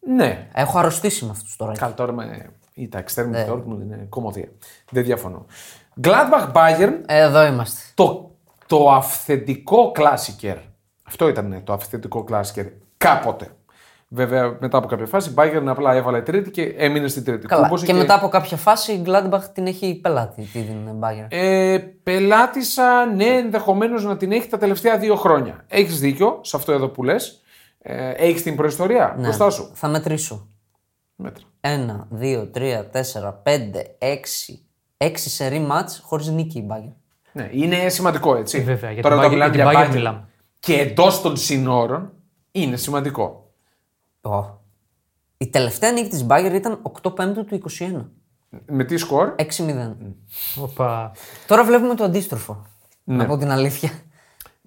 Ναι. 0.00 0.48
Έχω 0.54 0.78
αρρωστήσει 0.78 1.24
με 1.24 1.30
αυτούς 1.30 1.56
τώρα. 1.56 1.72
Καλά, 1.72 1.94
τώρα 1.94 2.12
με. 2.12 2.50
ή 2.74 2.88
τα 2.88 3.04
extreme 3.04 3.26
Ναι. 3.28 3.44
του 3.44 3.52
Dortmund 3.52 3.80
είναι 3.82 4.06
κομμωδία. 4.08 4.48
Δεν 4.90 5.04
διαφωνώ. 5.04 5.46
Gladbach 6.02 6.52
Bayern, 6.52 6.92
Εδώ 7.06 7.46
είμαστε. 7.46 7.80
το, 7.94 8.31
το 8.72 8.90
αυθεντικό 8.90 9.90
κλάσικερ. 9.90 10.56
Αυτό 11.02 11.28
ήταν 11.28 11.60
το 11.64 11.72
αυθεντικό 11.72 12.24
κλάσικερ 12.24 12.66
κάποτε. 12.96 13.48
Βέβαια, 14.08 14.56
μετά 14.60 14.78
από 14.78 14.86
κάποια 14.86 15.06
φάση, 15.06 15.30
η 15.30 15.34
Bayern 15.36 15.64
απλά 15.66 15.94
έβαλε 15.94 16.22
τρίτη 16.22 16.50
και 16.50 16.62
έμεινε 16.62 17.08
στην 17.08 17.24
τρίτη. 17.24 17.46
Καλά. 17.46 17.62
Κούμπωσε 17.62 17.86
Και, 17.86 17.92
μετά 17.92 18.14
από 18.14 18.28
κάποια 18.28 18.56
φάση 18.56 18.92
η 18.92 19.02
Gladbach 19.06 19.42
την 19.52 19.66
έχει 19.66 19.94
πελάτη 19.94 20.42
την 20.42 21.00
Bayern. 21.00 21.26
Ε, 21.28 21.78
πελάτησα, 22.02 23.06
ναι, 23.06 23.24
ενδεχομένως 23.24 24.04
να 24.04 24.16
την 24.16 24.32
έχει 24.32 24.48
τα 24.48 24.58
τελευταία 24.58 24.98
δύο 24.98 25.16
χρόνια. 25.16 25.64
Έχεις 25.68 26.00
δίκιο 26.00 26.40
σε 26.42 26.56
αυτό 26.56 26.72
εδώ 26.72 26.88
που 26.88 27.02
λες. 27.02 27.42
Ε, 27.78 28.10
έχεις 28.10 28.42
την 28.42 28.56
προϊστορία 28.56 29.14
Ναι. 29.16 29.22
μπροστά 29.22 29.50
σου. 29.50 29.70
Θα 29.74 29.88
μετρήσω. 29.88 30.46
Μέτρα. 31.16 31.44
1, 31.60 32.08
2, 32.10 32.50
3, 32.54 32.84
4, 32.90 33.42
5, 33.42 33.96
6. 33.98 34.66
6 34.96 35.10
σερή 35.14 35.58
μάτς 35.58 36.00
χωρίς 36.04 36.28
νίκη 36.28 36.58
η 36.58 36.66
Bayern. 36.70 37.01
Ναι, 37.32 37.48
είναι 37.52 37.88
σημαντικό 37.88 38.36
έτσι. 38.36 38.58
Ε, 38.58 38.62
βέβαια, 38.62 38.90
για 38.90 39.02
Τώρα 39.02 39.14
την 39.14 39.24
όταν 39.24 39.38
Bayern- 39.38 39.50
μιλάμε 39.52 39.54
για 39.54 39.64
για 39.64 39.72
την 39.72 39.80
Bayern 39.82 39.90
Bayern 39.90 39.94
μιλάμε. 39.96 40.28
Και 40.60 40.74
εντός 40.80 41.20
των 41.20 41.36
συνόρων 41.36 42.12
είναι 42.52 42.76
σημαντικό. 42.76 43.50
Ω. 44.20 44.60
Η 45.36 45.46
τελευταία 45.48 45.92
νίκη 45.92 46.08
της 46.08 46.26
Bayern 46.28 46.52
ήταν 46.54 46.78
8 46.82 47.14
Πέμπτου 47.14 47.44
του 47.44 47.54
21. 47.54 48.10
Με 48.66 48.84
τι 48.84 48.96
σκορ, 48.96 49.34
6-0. 49.36 49.96
Οπα. 50.60 51.12
Τώρα 51.46 51.64
βλέπουμε 51.64 51.94
το 51.94 52.04
αντίστροφο. 52.04 52.66
Ναι. 53.04 53.16
Να 53.16 53.26
πω 53.26 53.36
την 53.36 53.50
αλήθεια. 53.50 53.90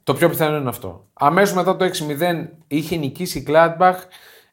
το 0.03 0.13
πιο 0.13 0.30
πιθανό 0.30 0.57
είναι 0.57 0.70
αυτό. 0.70 1.05
Αμέσως 1.13 1.55
μετά 1.55 1.76
το 1.76 1.86
6-0 1.86 2.49
είχε 2.68 2.95
νικήσει 2.95 3.39
η 3.39 3.45
Gladbach, 3.49 3.95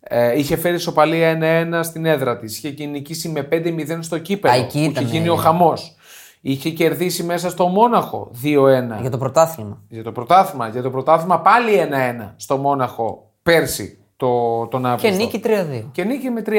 ε, 0.01 0.39
είχε 0.39 0.57
φέρει 0.57 0.75
ισοπαλία 0.75 1.29
1-1 1.31 1.83
στην 1.83 2.05
έδρα 2.07 2.39
της. 2.39 2.57
Είχε 2.57 2.71
και 2.71 2.87
νικήσει 2.87 3.29
με 3.29 3.43
5-0 3.43 4.03
στο 4.03 4.19
κύπελο. 4.19 4.53
Α, 4.53 4.57
εκεί 4.57 4.73
που 4.73 4.79
είχε 4.79 4.89
ήτανε. 4.91 5.09
γίνει 5.09 5.29
ο 5.29 5.37
χαμός. 5.37 5.97
Είχε 6.45 6.71
κερδίσει 6.71 7.23
μέσα 7.23 7.51
στο 7.51 7.67
Μόναχο 7.67 8.31
2-1. 8.43 9.01
Για 9.01 9.11
το 9.11 9.19
πρωτάθλημα. 9.19 9.83
Για 9.89 10.03
το 10.03 10.13
πρωτάθλημα. 10.13 10.69
Για 10.69 10.83
το 10.83 10.91
πρωτάθλημα 10.91 11.41
πάλι 11.41 11.89
1-1 12.21 12.33
στο 12.37 12.57
Μόναχο 12.57 13.31
πέρσι 13.43 13.99
το, 14.17 14.67
τον 14.67 14.83
Και 14.83 14.89
Αύγουστο. 14.89 15.17
νίκη 15.17 15.41
3-2. 15.45 15.89
Και 15.93 16.05
νίκη 16.05 16.31
με 16.31 16.43
3-2 16.47 16.51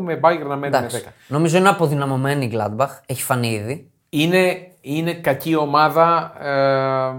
με 0.00 0.20
Bayern 0.22 0.46
να 0.46 0.56
μένει 0.56 0.76
Εντάξει. 0.76 0.96
με 0.96 1.02
10. 1.08 1.12
Νομίζω 1.28 1.58
είναι 1.58 1.68
αποδυναμωμένη 1.68 2.44
η 2.44 2.52
Gladbach. 2.54 2.88
Έχει 3.06 3.22
φανεί 3.22 3.48
ήδη. 3.52 3.90
Είναι, 4.08 4.56
είναι 4.80 5.12
κακή 5.12 5.56
ομάδα. 5.56 6.32
Ε, 6.40 7.14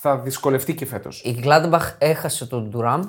θα 0.00 0.16
δυσκολευτεί 0.18 0.74
και 0.74 0.86
φέτος. 0.86 1.22
Η 1.24 1.40
Gladbach 1.44 1.92
έχασε 1.98 2.46
τον 2.46 2.68
Ντουράμ, 2.70 3.02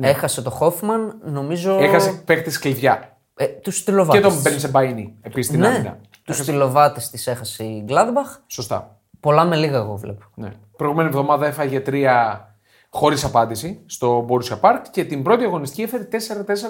έχασε 0.00 0.42
τον 0.42 0.52
Χόφμαν. 0.52 1.18
Νομίζω. 1.24 1.72
Ναι. 1.74 1.84
Έχασε 1.84 2.22
παίκτης 2.24 2.58
κλειδιά. 2.58 3.16
Ε, 3.36 3.46
τους 3.46 3.76
στυλοβάτε. 3.76 4.18
Και 4.18 4.24
τον 4.24 4.40
Μπενσεμπαϊνί 4.40 5.14
επίσης 5.22 5.50
στην 5.52 5.64
άμυνα. 5.64 5.98
Ναι, 6.28 6.34
του 6.36 6.42
στυλοβάτε 6.42 7.00
της 7.10 7.26
έχασε 7.26 7.64
η 7.64 7.84
Gladbach. 7.88 8.40
Σωστά. 8.46 8.98
Πολλά 9.20 9.44
με 9.44 9.56
λίγα 9.56 9.76
εγώ 9.76 9.96
βλέπω. 9.96 10.22
Ναι. 10.34 10.52
Προηγούμενη 10.76 11.08
εβδομάδα 11.08 11.46
έφαγε 11.46 11.80
τρία 11.80 12.48
χωρίς 12.90 13.24
απάντηση 13.24 13.80
στο 13.86 14.26
Borussia 14.28 14.60
Park 14.60 14.80
και 14.90 15.04
την 15.04 15.22
πρώτη 15.22 15.44
αγωνιστική 15.44 15.82
έφερε 15.82 16.08
4-4 16.10 16.16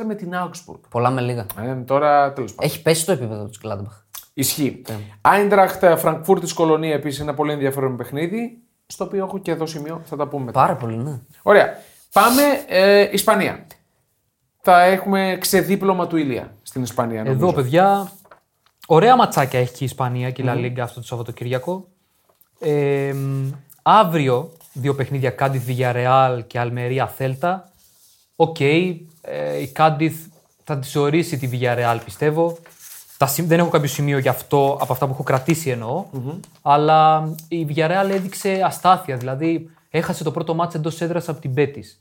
με 0.07 0.15
την 0.15 0.33
Augsburg. 0.35 0.81
Πολλά 0.89 1.11
με 1.11 1.21
λίγα. 1.21 1.47
Ε, 1.63 1.75
τώρα 1.75 2.33
τέλος 2.33 2.55
πάντων. 2.55 2.71
Έχει 2.71 2.83
πέσει 2.83 3.07
το 3.07 3.13
επίπεδο 3.13 3.45
της 3.45 3.61
Gladbach. 3.65 4.03
Ισχύει. 4.35 4.83
Άιντραχτ 5.21 5.85
Φραγκφούρτη 5.97 6.55
Κολονία 6.55 6.95
επίσης 6.95 7.21
ένα 7.21 7.35
πολύ 7.35 7.53
ενδιαφέρον 7.53 7.97
παιχνίδι. 7.97 8.63
Στο 8.87 9.05
οποίο 9.05 9.25
έχω 9.25 9.39
και 9.39 9.51
εδώ 9.51 9.67
σημείο, 9.67 10.01
θα 10.05 10.17
τα 10.17 10.29
πούμε 10.29 10.45
μετά. 10.45 10.61
Πάρα 10.61 10.77
πολύ, 10.77 10.97
ναι. 10.97 11.21
Ωραία. 11.43 11.79
Πάμε 12.13 12.43
ε, 12.69 13.09
Ισπανία. 13.13 13.67
Θα 14.61 14.83
έχουμε 14.83 15.37
ξεδίπλωμα 15.41 16.07
του 16.07 16.17
Ηλία 16.17 16.55
στην 16.63 16.83
Ισπανία. 16.83 17.21
Εδώ, 17.21 17.33
νομίζω. 17.33 17.53
παιδιά, 17.53 18.13
ωραία 18.87 19.17
ματσάκια 19.17 19.61
έχει 19.61 19.73
και 19.73 19.83
η 19.85 19.87
Ισπανία 19.87 20.31
και 20.31 20.43
η 20.43 20.45
La 20.49 20.57
Liga 20.57 20.79
αυτό 20.79 21.01
το 21.01 21.07
Σαββατοκύριακο. 21.07 21.89
Ε, 22.59 23.13
μ, 23.13 23.51
αύριο, 23.83 24.53
δύο 24.73 24.95
παιχνίδια, 24.95 25.31
Κάντιθ 25.31 25.69
Villarreal 25.69 26.41
και 26.47 26.59
Αλμερία 26.59 27.07
Θέλτα. 27.07 27.71
Οκ, 28.37 28.61
ε, 28.61 29.01
η 29.61 29.67
Κάντιθ 29.67 30.17
θα 30.65 30.79
τη 30.79 30.99
ορίσει 30.99 31.39
τη 31.39 31.49
Villarreal, 31.53 31.99
πιστεύω. 32.05 32.59
Τα, 33.19 33.27
σημ- 33.27 33.49
δεν 33.49 33.59
έχω 33.59 33.69
κάποιο 33.69 33.89
σημείο 33.89 34.19
γι' 34.19 34.29
αυτό, 34.29 34.79
από 34.81 34.93
αυτά 34.93 35.07
που 35.07 35.13
έχω 35.13 35.23
κρατήσει 35.23 35.71
εννοώ. 35.71 36.05
Αλλά 36.63 37.29
η 37.49 37.67
Villarreal 37.69 38.11
έδειξε 38.11 38.61
αστάθεια, 38.65 39.17
δηλαδή 39.17 39.71
έχασε 39.91 40.25
το 40.25 40.31
πρώτο 40.31 40.55
μάτς 40.55 40.75
εντός 40.75 41.01
έδρας 41.01 41.29
από 41.29 41.41
την 41.41 41.51
Μπέτης. 41.51 42.01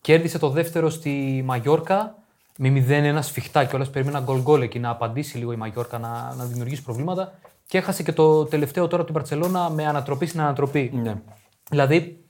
Κέρδισε 0.00 0.38
το 0.38 0.48
δεύτερο 0.48 0.90
στη 0.90 1.42
Μαγιόρκα 1.44 2.16
με 2.58 2.84
0-1 2.88 3.18
σφιχτά 3.22 3.64
και 3.64 3.76
όλα 3.76 3.86
περίμενα 3.92 4.20
γκολ 4.20 4.40
γκολ 4.40 4.62
εκεί 4.62 4.78
να 4.78 4.90
απαντήσει 4.90 5.38
λίγο 5.38 5.52
η 5.52 5.56
Μαγιόρκα 5.56 5.98
να, 5.98 6.34
να 6.34 6.44
δημιουργήσει 6.44 6.82
προβλήματα. 6.82 7.38
Και 7.66 7.78
έχασε 7.78 8.02
και 8.02 8.12
το 8.12 8.44
τελευταίο 8.44 8.88
τώρα 8.88 9.04
την 9.04 9.14
Παρσελώνα 9.14 9.70
με 9.70 9.86
ανατροπή 9.86 10.26
στην 10.26 10.40
ανατροπή. 10.40 10.90
Ναι. 10.94 11.14
Δηλαδή 11.70 12.24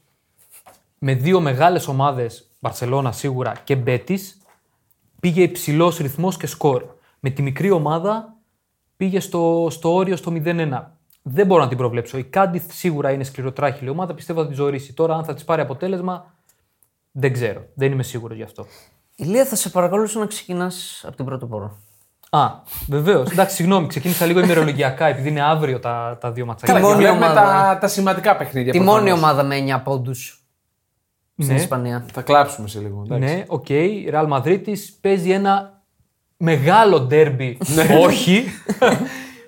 με 0.99 1.15
δύο 1.15 1.41
μεγάλες 1.41 1.89
ομάδες, 1.89 2.51
Μπαρσελόνα 2.61 3.13
σίγουρα 3.13 3.53
και 3.65 3.77
Μπέτης, 3.77 4.41
πήγε 5.21 5.43
υψηλός 5.43 5.97
ρυθμός 5.97 6.37
και 6.37 6.47
σκορ. 6.47 6.85
Με 7.21 7.31
τη 7.31 7.43
μικρή 7.43 7.71
ομάδα 7.71 8.37
πήγε 8.97 9.21
στο, 9.21 9.69
στο 9.71 9.95
όριο 9.95 10.17
στο 10.17 10.33
0-1. 10.35 10.83
Δεν 11.23 11.47
μπορώ 11.47 11.63
να 11.63 11.69
την 11.69 11.77
προβλέψω. 11.77 12.19
Η 12.19 12.25
Κάντιθ 12.25 12.73
σίγουρα 12.73 13.11
είναι 13.11 13.25
σκληροτράχηλη 13.25 13.91
ομάδα, 13.91 14.15
πιστεύω 14.15 14.43
θα 14.43 14.49
τη 14.49 14.55
ζωήσει. 14.55 14.93
Τώρα, 14.93 15.15
αν 15.15 15.25
θα 15.25 15.35
της 15.35 15.45
πάρει 15.45 15.61
αποτέλεσμα, 15.61 16.35
δεν 17.11 17.33
ξέρω. 17.33 17.67
Δεν 17.75 17.93
είμαι 17.93 18.03
σίγουρος 18.03 18.37
γι' 18.37 18.43
αυτό. 18.43 18.67
Ηλία, 19.17 19.45
θα 19.45 19.57
σε 19.57 19.69
παρακαλούσα 19.69 20.19
να 20.19 20.27
ξεκινάς 20.27 21.05
από 21.07 21.17
την 21.17 21.25
πρώτη 21.25 21.47
πόρο. 21.47 21.77
Α, 22.31 22.49
βεβαίως. 22.89 23.31
Εντάξει, 23.31 23.55
συγγνώμη, 23.55 23.87
ξεκίνησα 23.87 24.27
λίγο 24.27 24.41
ημερολογιακά 24.41 25.07
επειδή 25.07 25.29
είναι 25.29 25.43
αύριο 25.43 25.79
τα, 25.81 26.19
τα 26.21 26.33
δύο 26.33 26.47
ματσάκια. 26.47 26.75
Καλά, 26.75 26.87
και 26.87 26.93
μόνη 26.93 27.05
βλέπουμε 27.05 27.27
ομάδα. 27.27 27.41
τα, 27.43 27.79
τα 27.81 27.89
σημαντικά 27.89 28.37
παιχνίδια. 28.37 28.73
Τη 28.73 28.79
προφανώς. 28.79 29.01
μόνη 29.01 29.13
ομάδα 29.19 29.43
με 29.43 29.57
9 29.77 29.81
πόντους 29.85 30.45
στην 31.39 31.55
Ναι. 31.55 31.61
Ισπανία. 31.61 32.07
Θα 32.13 32.23
κλάψουμε 32.23 32.69
σε 32.69 32.81
λίγο. 32.81 33.03
εντάξει. 33.05 33.35
Ναι, 33.35 33.45
οκ. 33.47 33.69
Η 33.69 34.11
Real 34.13 34.29
Madrid 34.29 34.61
παίζει 35.01 35.31
ένα 35.31 35.83
μεγάλο 36.37 37.01
ντέρμπι. 37.01 37.59
Όχι. 38.01 38.45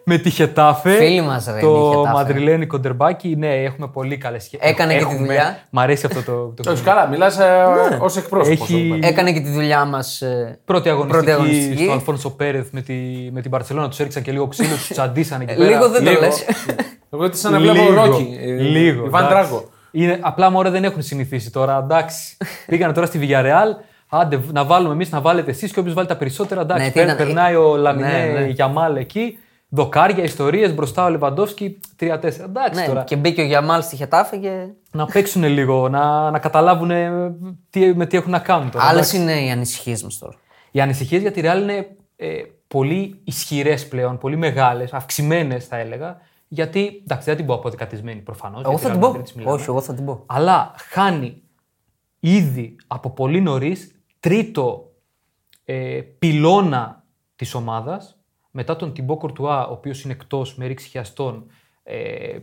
με 0.05 0.19
τη 0.19 0.31
Χετάφε. 0.31 0.91
Φίλοι 0.91 1.21
μας, 1.21 1.45
ρε, 1.45 1.51
είναι 1.51 1.61
η 1.61 1.63
Το 1.63 1.91
Χετάφε. 1.97 2.13
μαδριλένικο 2.13 2.79
ντερμπάκι. 2.79 3.35
Ναι, 3.39 3.55
έχουμε 3.55 3.89
πολύ 3.89 4.17
καλές 4.17 4.43
σχέσεις. 4.43 4.63
Έκανε 4.67 4.95
και 4.99 5.05
τη 5.05 5.17
δουλειά. 5.17 5.59
Μ' 5.71 5.79
αρέσει 5.79 6.07
αυτό 6.07 6.23
το. 6.23 6.63
το 6.63 6.71
Όχι, 6.71 6.83
καλά, 6.83 7.07
μιλάς 7.07 7.39
ε, 7.39 7.65
ως 7.99 8.17
εκπρόσωπος. 8.17 8.61
Έχει- 8.61 8.99
Έκανε 9.03 9.33
και 9.33 9.41
τη 9.41 9.51
δουλειά 9.51 9.85
μας. 9.85 10.23
Πρώτη 10.65 10.89
αγωνιστική, 10.89 11.31
αγωνιστική. 11.31 11.83
στο 11.83 11.93
Αλφόνσο 11.93 12.31
Πέρεθ 12.31 12.69
με 12.71 12.81
τη, 12.81 12.95
με 13.33 13.41
την 13.41 13.51
Μπαρσελόνα. 13.51 13.89
Τους 13.89 14.01
έριξαν 14.01 14.23
και 14.23 14.33
λίγο 14.33 14.47
ξύλο, 14.47 14.75
τους 14.75 14.89
τσαντίσανε 14.89 15.45
εκεί 15.49 15.55
πέρα. 15.55 15.69
Λίγο 15.69 15.89
δεν 15.89 16.05
το 16.05 16.11
λίγο. 16.11 16.21
λες. 16.23 16.45
Εγώ 17.13 17.31
τις 17.31 17.41
σαν 17.41 17.53
να 17.53 17.59
βλέπω 17.59 17.83
Λίγο, 17.83 17.95
Ρόκι. 18.05 18.39
ε, 18.43 18.47
Λίγο. 18.47 19.05
Ιβάν 19.07 19.25
εντάξει. 19.25 19.49
Τράγκο. 19.49 19.69
Είναι, 19.91 20.19
απλά 20.21 20.51
μωρέ 20.51 20.71
δεν 20.71 20.85
έχουν 20.85 21.03
συνηθίσει 21.03 21.51
τώρα. 21.51 21.79
Εντάξει. 21.85 22.37
Πήγανε 22.67 22.93
τώρα 22.93 23.07
στη 23.07 23.19
Villarreal. 23.23 23.85
Άντε, 24.09 24.41
να 24.53 24.65
βάλουμε 24.65 24.93
εμείς, 24.93 25.11
να 25.11 25.21
βάλετε 25.21 25.51
εσείς 25.51 25.73
και 25.73 25.79
όποιος 25.81 25.95
βάλει 25.95 26.07
τα 26.09 26.17
περισσότερα. 26.17 26.61
Εντάξει, 26.61 26.83
Ναι, 26.85 26.89
τι 26.91 26.95
παίρνει- 26.99 27.15
ήταν- 27.15 27.27
περνάει 27.27 27.55
ο 27.55 27.77
Λαμινέ 27.77 28.09
Ναι, 28.33 28.39
ναι. 28.41 28.47
Γιαμάλ 28.47 28.97
εκεί. 28.97 29.39
Δοκάρια, 29.75 30.25
ιστορίες 30.25 30.75
μπροστά 30.75 31.05
ο 31.05 31.09
Λεβαντόφσκι. 31.09 31.81
3-4. 32.01 32.23
Εντάξει 32.23 32.81
Ναι, 32.81 32.87
τώρα. 32.87 33.05
και 33.05 33.17
μπήκε 33.17 33.41
ο 33.41 33.45
Γιαμάλς 33.45 33.85
στη 33.85 33.97
Χετάφε 33.97 34.37
και. 34.37 34.67
Να 34.91 35.07
παίξουν 35.07 35.45
λίγο, 35.45 35.89
να, 35.89 36.31
να 36.31 36.39
καταλάβουν 36.39 36.91
τι, 37.71 37.95
με 37.95 38.07
τι 38.07 38.17
έχουν 38.17 38.31
να 38.31 38.39
κάνουν 38.39 38.71
τώρα. 38.71 38.85
Άλλες 38.85 39.15
εντάξει. 39.15 39.17
είναι 39.17 39.47
οι 39.47 39.51
ανησυχίες 39.51 40.03
μας 40.03 40.19
τώρα. 40.19 40.35
Οι 40.71 40.81
ανησυχίες 40.81 41.21
για 41.21 41.33
τη 41.33 41.41
Real 41.45 41.61
είναι 41.63 41.97
ε, 42.17 42.43
πολύ 42.69 43.21
ισχυρές 43.25 43.89
πλέον, 43.89 44.19
πολύ 44.19 44.37
μεγάλες, 44.37 44.93
αυξημένες 44.93 45.67
θα 45.67 45.77
έλεγα. 45.77 46.21
Γιατί 46.49 47.01
εντάξει, 47.03 47.25
δεν 47.25 47.37
την 47.37 47.47
πω 47.47 47.55
αποδεκατισμένη 47.55 48.21
προφανώς. 48.21 48.63
Εγώ 48.65 48.79
θα 48.79 48.91
την 48.91 49.01
πω. 49.01 49.23
Όχι, 49.45 49.65
εγώ 49.69 49.81
θα 49.81 49.95
την 49.95 50.05
πω. 50.05 50.23
Αλλά 50.27 50.75
χάνει 50.91 51.43
ήδη 52.21 52.77
από 52.87 53.11
πολύ 53.11 53.41
νωρίς 53.41 53.95
τρίτο 54.21 54.93
ε, 55.65 56.01
πυλώνα 56.19 57.05
της 57.37 57.55
ομάδας 57.55 58.19
μετά 58.57 58.77
τον 58.77 58.93
Τιμπό 58.93 59.17
Κορτουά, 59.17 59.67
ο 59.67 59.73
οποίος 59.73 60.03
είναι 60.03 60.13
εκτός 60.13 60.57
με 60.57 60.67
ρήξη 60.67 60.89
χιαστών. 60.89 61.47
Ε, 61.83 62.39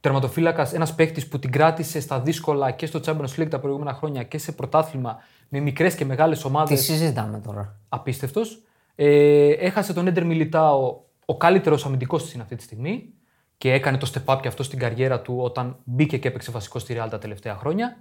Τερματοφύλακας, 0.00 0.72
ένας 0.72 0.94
παίχτης 0.94 1.28
που 1.28 1.38
την 1.38 1.50
κράτησε 1.50 2.00
στα 2.00 2.20
δύσκολα 2.20 2.70
και 2.70 2.86
στο 2.86 3.00
Champions 3.04 3.40
League 3.40 3.48
τα 3.50 3.60
προηγούμενα 3.60 3.92
χρόνια 3.92 4.22
και 4.22 4.38
σε 4.38 4.52
πρωτάθλημα 4.52 5.16
με 5.48 5.60
μικρές 5.60 5.94
και 5.94 6.04
μεγάλες 6.04 6.44
ομάδες 6.44 6.78
Τι 6.78 6.84
συζητάμε 6.84 7.40
τώρα. 7.40 7.80
απίστευτος. 7.88 8.62
Ε, 8.94 9.48
έχασε 9.48 9.92
τον 9.92 10.06
Έντερ 10.06 10.24
Μιλιτάο, 10.24 11.00
ο 11.24 11.36
καλύτερος 11.36 11.86
αμυντικός 11.86 12.22
της 12.22 12.32
είναι 12.32 12.42
αυτή 12.42 12.56
τη 12.56 12.62
στιγμή 12.62 13.12
και 13.58 13.72
έκανε 13.72 13.98
το 13.98 14.10
step 14.14 14.34
up 14.34 14.40
και 14.40 14.48
αυτό 14.48 14.62
στην 14.62 14.78
καριέρα 14.78 15.20
του 15.20 15.38
όταν 15.38 15.76
μπήκε 15.84 16.18
και 16.18 16.28
έπαιξε 16.28 16.50
βασικό 16.50 16.78
στη 16.78 16.96
Real 16.98 17.06
τα 17.10 17.18
τελευταία 17.18 17.54
χρόνια. 17.56 17.96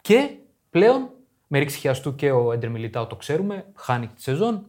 Και 0.00 0.30
πλέον 0.70 1.10
με 1.46 1.58
ρήξη 1.58 1.78
χιαστού 1.78 2.14
και 2.14 2.30
ο 2.30 2.52
Έντερ 2.52 2.70
Μιλιτάο 2.70 3.06
το 3.06 3.16
ξέρουμε, 3.16 3.64
χάνει 3.74 4.06
τη 4.06 4.22
σεζόν 4.22 4.66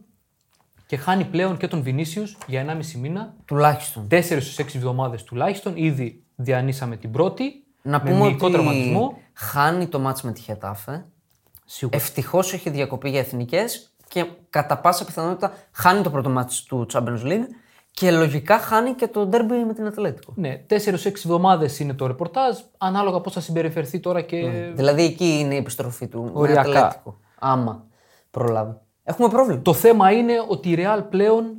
και 0.90 0.96
χάνει 0.96 1.24
πλέον 1.24 1.56
και 1.56 1.68
τον 1.68 1.82
Βινίσιους 1.82 2.38
για 2.46 2.60
1,5 2.60 2.98
μήνα. 2.98 3.34
Τουλάχιστον. 3.44 4.06
4 4.10 4.22
στους 4.22 4.58
6 4.58 4.74
εβδομάδες 4.74 5.22
τουλάχιστον. 5.22 5.72
Ήδη 5.76 6.22
διανύσαμε 6.36 6.96
την 6.96 7.10
πρώτη. 7.10 7.64
Να 7.82 8.02
με 8.02 8.10
πούμε 8.10 8.24
μυϊκό 8.24 8.46
ότι 8.46 8.54
τραυματισμό. 8.54 9.18
χάνει 9.32 9.86
το 9.86 9.98
μάτς 9.98 10.22
με 10.22 10.32
τη 10.32 10.40
Χετάφε. 10.40 11.06
Σίγουρα. 11.64 11.96
Ευτυχώς 11.96 12.52
έχει 12.52 12.70
διακοπή 12.70 13.10
για 13.10 13.18
εθνικές 13.18 13.94
και 14.08 14.26
κατά 14.50 14.78
πάσα 14.78 15.04
πιθανότητα 15.04 15.52
χάνει 15.72 16.02
το 16.02 16.10
πρώτο 16.10 16.28
μάτς 16.28 16.62
του 16.62 16.86
Champions 16.92 17.22
League 17.24 17.46
και 17.90 18.10
λογικά 18.10 18.58
χάνει 18.58 18.92
και 18.94 19.08
το 19.08 19.26
ντέρμπι 19.26 19.54
με 19.54 19.74
την 19.74 19.86
Ατλέτικο. 19.86 20.32
Ναι, 20.36 20.64
4-6 20.68 21.04
εβδομάδες 21.04 21.78
είναι 21.78 21.94
το 21.94 22.06
ρεπορτάζ. 22.06 22.58
Ανάλογα 22.78 23.20
πώς 23.20 23.32
θα 23.32 23.40
συμπεριφερθεί 23.40 24.00
τώρα 24.00 24.20
και 24.20 24.70
Δηλαδή 24.74 25.02
εκεί 25.02 25.38
είναι 25.38 25.54
η 25.54 25.58
επιστροφή 25.58 26.06
του 26.08 26.30
Οριακά. 26.32 26.68
με 26.68 26.78
Ατλέτικο. 26.78 27.18
Άμα 27.38 27.86
προλάβει. 28.30 28.74
Έχουμε 29.02 29.28
πρόβλημα. 29.28 29.62
Το 29.62 29.72
θέμα 29.72 30.10
είναι 30.12 30.34
ότι 30.48 30.70
η 30.70 30.74
Real 30.78 31.02
πλέον 31.10 31.56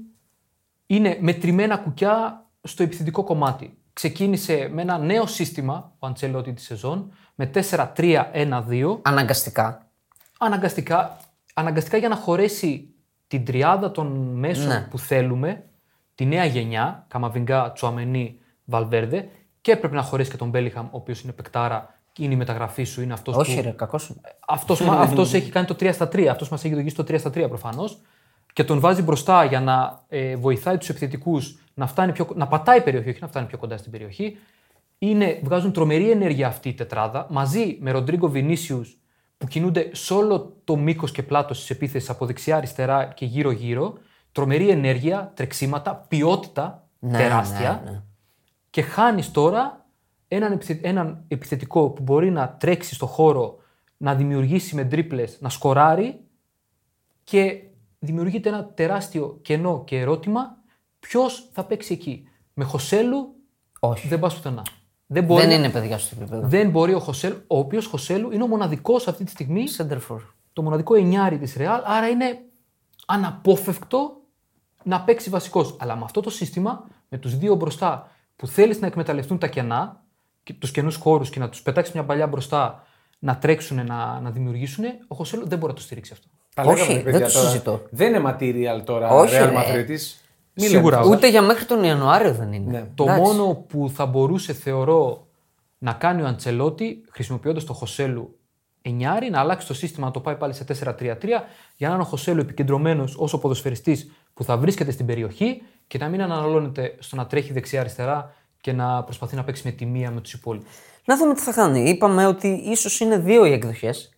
είναι 0.86 1.18
μετρημένα 1.22 1.78
κουκιά 1.78 2.46
στο 2.62 2.84
επιθετικό 2.84 3.24
κομμάτι. 3.24 3.78
Ξεκίνησε 3.94 4.70
με 4.74 4.82
ένα 4.82 4.98
νέο 4.98 5.26
σύστημα 5.26 5.94
ο 6.00 6.08
Αντσελότη 6.08 6.54
της 6.54 6.64
σεζόν 6.66 7.12
με 7.36 7.52
4-3-1-2. 7.96 9.00
Αναγκαστικά. 9.02 9.90
Αναγκαστικά, 10.40 11.18
αναγκαστικά 11.54 11.98
για 11.98 12.10
να 12.10 12.16
χωρέσει 12.16 12.94
την 13.28 13.46
τριάδα 13.46 13.92
των 13.92 14.08
μέσων 14.34 14.68
Ναι. 14.68 14.88
που 14.90 14.98
θέλουμε, 15.00 15.64
τη 16.16 16.26
νέα 16.26 16.46
γενιά, 16.46 17.06
Καμαβιγκά, 17.08 17.72
Τσουαμενί, 17.72 18.40
Βαλβέρδε, 18.66 19.30
και 19.62 19.72
έπρεπε 19.72 19.96
να 19.96 20.02
χωρέσει 20.02 20.32
και 20.32 20.38
τον 20.38 20.50
Μπέλιχαμ, 20.50 20.86
ο 20.86 20.90
οποίος 20.92 21.22
είναι 21.22 21.32
παικτάρα, 21.32 22.01
είναι 22.20 22.34
η 22.34 22.38
μεταγραφής 22.38 22.90
σου, 22.90 23.02
είναι 23.02 23.14
αυτός 23.14 23.36
Όχι, 23.36 23.56
που. 23.56 23.62
ρε, 23.62 23.70
κακός 23.70 24.08
είναι. 24.10 24.20
Αυτός, 24.48 24.82
μα- 24.86 24.96
αυτός 25.00 25.34
έχει 25.34 25.50
κάνει 25.50 25.66
το 25.66 25.76
3 25.80 25.90
στα 25.94 26.06
3. 26.08 26.26
Αυτός 26.26 26.50
μας 26.50 26.64
έχει 26.64 26.74
οδηγήσει 26.74 26.96
το 26.96 27.04
3 27.04 27.20
στα 27.20 27.30
3 27.30 27.46
προφανώς. 27.48 27.98
Και 28.54 28.64
τον 28.64 28.80
βάζει 28.80 29.02
μπροστά 29.02 29.44
για 29.46 29.60
να 29.62 30.04
ε, 30.08 30.36
βοηθάει 30.36 30.78
τους 30.78 30.90
επιθετικούς 30.90 31.60
να, 31.74 31.88
φτάνει 31.88 32.12
πιο, 32.12 32.28
να 32.36 32.48
πατάει 32.48 32.82
περιοχή, 32.82 33.10
όχι 33.10 33.18
να 33.22 33.28
φτάνει 33.28 33.48
πιο 33.48 33.58
κοντά 33.58 33.78
στην 33.78 33.92
περιοχή. 33.92 34.38
Είναι, 34.98 35.40
βγάζουν 35.44 35.72
τρομερή 35.72 36.12
ενέργεια 36.12 36.48
αυτή 36.48 36.70
η 36.70 36.74
τετράδα 36.74 37.28
μαζί 37.30 37.78
με 37.82 37.92
Ροντρίγκο 37.92 38.28
Βινίσιους 38.30 38.98
που 39.38 39.48
κινούνται 39.48 39.90
σε 39.92 40.14
όλο 40.14 40.54
το 40.64 40.76
μήκος 40.76 41.12
και 41.12 41.24
πλάτος 41.24 41.60
της 41.60 41.70
επίθεσης 41.70 42.10
από 42.10 42.26
δεξιά, 42.26 42.56
αριστερά 42.58 43.06
και 43.06 43.26
γύρω-γύρω. 43.26 43.94
Τρομερή 44.32 44.70
ενέργεια, 44.70 45.32
τρεξίματα, 45.36 46.06
ποιότητα 46.08 46.88
Ναι, 47.00 47.18
τεράστια. 47.18 47.82
ναι, 47.86 47.92
ναι. 47.92 48.02
Και 48.70 48.82
χάνεις 48.82 49.32
τώρα 49.32 49.81
έναν, 50.36 50.52
επιθε- 50.52 50.86
έναν 50.86 51.24
επιθετικό 51.28 51.90
που 51.90 52.04
μπορεί 52.04 52.30
να 52.32 52.56
τρέξει 52.60 52.94
στο 52.96 53.06
χώρο, 53.06 53.58
να 53.98 54.16
δημιουργήσει 54.16 54.76
με 54.76 54.84
τρίπλες, 54.86 55.38
να 55.42 55.50
σκοράρει 55.50 56.20
και 57.24 57.64
δημιουργείται 58.00 58.50
ένα 58.50 58.66
τεράστιο 58.66 59.40
κενό 59.42 59.84
και 59.84 60.00
ερώτημα 60.00 60.58
ποιος 61.00 61.50
θα 61.52 61.64
παίξει 61.66 61.94
εκεί. 61.94 62.28
Με 62.54 62.64
Χωσέλου 62.64 63.36
Όχι. 63.80 64.08
δεν 64.08 64.20
πας 64.20 64.36
πουθενά. 64.36 64.62
Δεν 65.06 65.24
μπορεί, 65.24 65.46
Δεν 65.46 65.52
είναι 65.58 65.70
παιδιά 65.70 65.98
στο 65.98 66.16
επίπεδο. 66.22 66.48
δεν 66.48 66.70
μπορεί 66.70 66.94
ο 66.94 67.00
Χωσέλου, 67.00 67.36
ο 67.48 67.58
οποίος 67.58 67.86
Χωσέλου 67.86 68.32
είναι 68.32 68.44
ο 68.44 68.48
μοναδικός 68.48 69.08
αυτή 69.08 69.24
τη 69.24 69.32
στιγμή, 69.32 69.68
Σέντερφορ. 69.68 70.22
το 70.54 70.62
μοναδικό 70.62 70.96
εννιάρι 70.96 71.38
της 71.38 71.56
Ρεάλ, 71.56 71.82
άρα 71.86 72.08
είναι 72.08 72.40
αναπόφευκτο 73.08 74.22
να 74.84 75.02
παίξει 75.02 75.30
βασικός. 75.30 75.76
Αλλά 75.80 75.96
με 75.96 76.04
αυτό 76.04 76.22
το 76.22 76.30
σύστημα, 76.30 76.88
με 77.10 77.18
τους 77.18 77.38
δύο 77.38 77.56
μπροστά 77.56 78.12
που 78.36 78.48
θέλεις 78.48 78.80
να 78.80 78.88
εκμεταλλευτούν 78.88 79.38
τα 79.38 79.48
κενά, 79.48 80.01
τους 80.60 80.72
κενού 80.72 80.92
χώρους 80.92 81.30
και 81.30 81.40
να 81.40 81.50
τους 81.50 81.62
πετάξεις 81.62 81.94
μια 81.94 82.04
παλιά 82.04 82.28
μπροστά 82.28 82.84
να 83.20 83.38
τρέξουν, 83.38 83.86
να, 83.86 84.20
να 84.20 84.30
δημιουργήσουν, 84.32 84.84
ο 85.08 85.16
Χωσέλου 85.16 85.48
δεν 85.48 85.58
μπορεί 85.58 85.72
να 85.72 85.78
το 85.78 85.84
στηρίξει 85.84 86.14
αυτό. 86.14 86.28
Τα 86.56 86.64
Όχι, 86.64 86.80
λέγαμε, 86.80 86.94
δεν 87.04 87.12
παιδιά, 87.12 87.28
το 87.28 87.34
τώρα. 87.34 87.46
συζητώ. 87.50 87.82
Δεν 87.90 88.14
είναι 88.14 88.36
material 88.40 88.84
τώρα 88.86 89.10
Όχι, 89.10 89.36
Real 89.40 89.50
ρε. 89.50 89.56
Madridis. 89.56 90.22
Μη 90.54 90.66
Σίγουρα 90.68 90.96
λέμε 90.96 91.08
όχι. 91.08 91.16
Ούτε 91.18 91.30
για 91.30 91.42
μέχρι 91.42 91.66
τον 91.66 91.84
Ιανουάριο 91.84 92.34
δεν 92.34 92.54
είναι. 92.54 92.72
Ναι. 92.72 92.88
Το 92.96 93.04
Εντάξει. 93.04 93.22
μόνο 93.22 93.54
που 93.56 93.90
θα 93.94 94.06
μπορούσε, 94.06 94.54
θεωρώ, 94.54 95.28
να 95.78 95.94
κάνει 95.94 96.22
ο 96.22 96.26
Αντσελότη, 96.26 97.04
χρησιμοποιώντας 97.12 97.64
το 97.64 97.74
Χωσέλου 97.74 98.40
εννιάρι, 98.82 99.30
να 99.30 99.40
αλλάξει 99.40 99.68
το 99.68 99.74
σύστημα, 99.74 100.06
να 100.06 100.12
το 100.12 100.20
πάει 100.20 100.36
πάλι 100.36 100.54
σε 100.54 100.64
4-3-3, 100.64 101.44
για 101.76 101.88
να 101.88 101.94
είναι 101.94 102.04
ο 102.04 102.06
Χωσέλου 102.06 102.40
επικεντρωμένος 102.40 103.16
ως 103.18 103.40
ποδοσφαιριστή 103.40 103.98
που 104.34 104.44
θα 104.44 104.58
βρίσκεται 104.58 104.92
στην 104.92 105.06
περιοχή 105.06 105.62
και 105.88 105.98
να 105.98 106.08
μην 106.08 106.22
αναλώνεται 106.22 106.96
στο 107.00 107.16
να 107.16 107.26
τρέχει 107.26 107.54
δεξιά-αριστερά 107.54 108.34
και 108.62 108.74
να 108.74 109.04
προσπαθεί 109.04 109.36
να 109.36 109.44
παίξει 109.44 109.62
με 109.66 109.72
τη 109.72 109.86
μία 109.86 110.12
με 110.12 110.22
τους 110.22 110.34
υπόλοιπους. 110.34 110.70
Να 111.06 111.18
δούμε 111.18 111.34
τι 111.34 111.42
θα 111.42 111.52
κάνει. 111.54 111.90
Είπαμε 111.90 112.26
ότι 112.26 112.48
ίσως 112.48 113.00
είναι 113.00 113.18
δύο 113.18 113.46
οι 113.46 113.52
εκδοχές. 113.52 114.10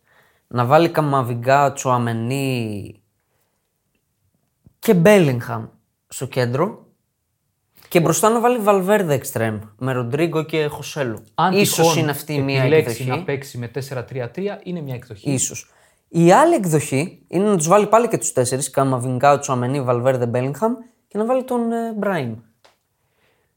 Να 0.47 0.65
βάλει 0.65 0.89
Καμαβιγκά, 0.89 1.73
Τσουαμενί 1.73 3.01
και 4.79 4.93
Μπέλιγχαμ 4.93 5.65
στο 6.07 6.25
κέντρο. 6.25 6.87
Και 7.89 7.99
μπροστά 7.99 8.29
να 8.29 8.39
βάλει 8.39 8.57
Βαλβέρδε 8.57 9.13
εξτρέμ 9.13 9.59
με 9.77 9.91
Ροντρίγκο 9.91 10.43
και 10.43 10.65
Χωσέλου. 10.65 11.23
Αν 11.35 11.53
Ίσως 11.53 11.75
τυχόν 11.77 11.97
είναι 11.97 12.11
αυτή 12.11 12.41
μια 12.41 12.61
επιλέξει 12.61 13.01
εκδοχή. 13.01 13.09
να 13.09 13.23
παίξει 13.23 13.57
με 13.57 13.71
4-3-3, 13.89 14.59
είναι 14.63 14.81
μια 14.81 14.95
εκδοχή. 14.95 15.31
Ίσως. 15.31 15.71
Η 16.07 16.31
άλλη 16.31 16.55
εκδοχή 16.55 17.25
είναι 17.27 17.49
να 17.49 17.57
τους 17.57 17.67
βάλει 17.67 17.87
πάλι 17.87 18.07
και 18.07 18.17
τους 18.17 18.31
τέσσερις. 18.31 18.69
Καμαβιγκά, 18.69 19.39
Τσουαμενί, 19.39 19.81
Βαλβέρδε, 19.81 20.25
Μπέλιγχαμ 20.25 20.73
και 21.07 21.17
να 21.17 21.25
βάλει 21.25 21.43
τον 21.43 21.71
ε, 21.71 21.93
Μπράιμ. 21.97 22.35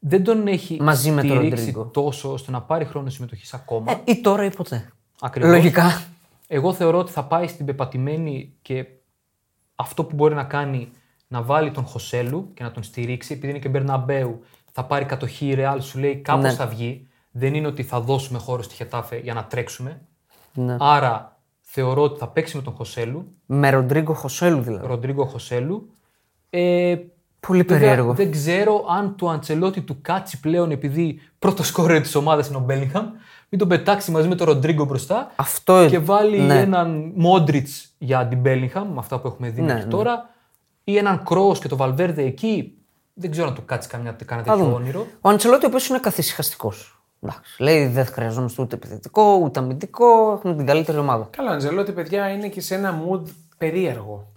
Δεν 0.09 0.25
τον 0.25 0.47
έχει 0.47 0.79
Μαζί 0.83 1.11
με 1.11 1.21
τον 1.23 1.31
στηρίξει 1.31 1.57
Ροντρίγκο. 1.65 1.85
τόσο 1.85 2.33
ώστε 2.33 2.51
να 2.51 2.63
πάρει 2.63 2.85
χρόνο 2.85 3.11
συμμετοχής 3.11 3.55
ακόμα. 3.55 3.93
Ε, 3.93 4.01
ή 4.05 4.21
τώρα 4.21 4.45
ή 4.45 4.51
ποτέ. 4.51 4.93
Ακριβώς. 5.21 5.51
Λογικά. 5.51 6.03
Εγώ 6.47 6.73
θεωρώ 6.73 6.99
ότι 6.99 7.13
θα 7.13 7.25
πάει 7.25 7.47
στην 7.49 7.67
πεπατημένη 7.67 8.53
και 8.63 8.87
αυτό 9.75 10.05
που 10.05 10.15
μπορεί 10.15 10.35
να 10.35 10.45
κάνει 10.45 10.89
να 11.29 11.43
βάλει 11.43 11.71
τον 11.71 11.85
Χωσέλου 11.85 12.51
και 12.55 12.63
να 12.63 12.71
τον 12.71 12.83
στηρίξει, 12.83 13.33
επειδή 13.33 13.49
είναι 13.51 13.59
και 13.59 13.69
Μπερναμπέου, 13.69 14.43
θα 14.73 14.85
πάρει 14.85 15.05
κατοχή 15.05 15.47
η 15.47 15.55
Ρεάλ, 15.55 15.81
σου 15.81 15.99
λέει 15.99 16.17
κάπως 16.17 16.43
Ναι. 16.43 16.53
θα 16.53 16.67
βγει. 16.67 17.07
Δεν 17.31 17.55
είναι 17.55 17.67
ότι 17.67 17.83
θα 17.83 18.01
δώσουμε 18.01 18.39
χώρο 18.39 18.63
στη 18.63 18.75
Χετάφε 18.75 19.17
για 19.17 19.35
να 19.35 19.45
τρέξουμε. 19.45 20.01
Ναι. 20.55 20.77
Άρα 20.81 21.39
θεωρώ 21.61 22.03
ότι 22.03 22.19
θα 22.19 22.29
παίξει 22.29 22.57
με 22.57 22.63
τον 22.63 22.73
Χωσέλου, 22.73 23.33
Με 23.47 23.71
Ροντρίγκο 23.71 24.15
Χωσέλου 24.15 24.61
δηλαδή. 24.63 24.87
Ροντρίγκο 24.87 25.25
Χωσέλου. 25.27 25.91
Ε, 26.51 26.97
Πολύ 27.47 27.63
βέβαια, 27.63 27.79
περίεργο. 27.79 28.13
Δεν 28.13 28.31
ξέρω 28.31 28.85
αν 28.89 29.17
του 29.17 29.31
Αντσελότη 29.31 29.81
του 29.81 29.99
κάτσει 30.03 30.41
πλέον 30.41 30.71
επειδή 30.71 31.21
πρώτο 31.39 31.63
σκόρερ 31.63 32.01
της 32.01 32.15
ομάδας 32.15 32.49
είναι 32.49 32.57
ο 32.57 32.61
Μπέλιγχαμ, 32.61 33.07
μην 33.49 33.61
τον 33.61 33.69
πετάξει 33.69 34.11
μαζί 34.11 34.29
με 34.29 34.35
τον 34.35 34.47
Ροντρίγκο 34.47 34.85
μπροστά 34.85 35.31
Αυτό 35.37 35.87
και 35.89 35.99
βάλει 35.99 36.39
ναι. 36.39 36.61
έναν 36.61 37.13
Μόντριτς 37.15 37.95
για 37.99 38.27
την 38.27 38.39
Μπέλιγχαμ, 38.39 38.89
με 38.89 38.99
αυτά 38.99 39.21
που 39.21 39.27
έχουμε 39.27 39.49
δει 39.49 39.61
Ναι, 39.61 39.67
μέχρι 39.67 39.85
ναι. 39.85 39.91
τώρα, 39.91 40.31
ή 40.85 40.97
έναν 40.97 41.23
Κρό 41.25 41.57
και 41.61 41.69
το 41.69 41.77
Βαλβέρδε 41.77 42.23
εκεί. 42.23 42.73
Δεν 43.15 43.31
ξέρω 43.31 43.49
αν 43.49 43.55
του 43.55 43.65
κάτσει 43.65 43.89
καμιά, 43.89 44.17
κανένα 44.25 44.47
Θα 44.47 44.53
τέτοιο 44.53 44.67
δούμε. 44.71 44.83
όνειρο. 44.83 45.07
Ο 45.21 45.29
Αντσελότη, 45.29 45.65
ο 45.65 45.69
οποίος 45.69 45.89
είναι 45.89 45.99
καθησυχαστικός. 45.99 47.01
Λέει 47.59 47.87
δεν 47.87 48.07
χρειαζόμαστε 48.07 48.63
ούτε 48.63 48.75
επιθετικό 48.75 49.41
ούτε 49.43 49.61
αμυντικό. 49.61 50.33
Έχουμε 50.33 50.55
την 50.55 50.67
καλύτερη 50.67 50.99
ομάδα. 50.99 51.29
Καλά, 51.31 51.51
Αντζελότη, 51.51 51.93
παιδιά, 51.93 52.29
είναι 52.29 52.49
και 52.49 52.61
σε 52.61 52.75
ένα 52.75 53.03
mood 53.03 53.23
περίεργο. 53.59 54.33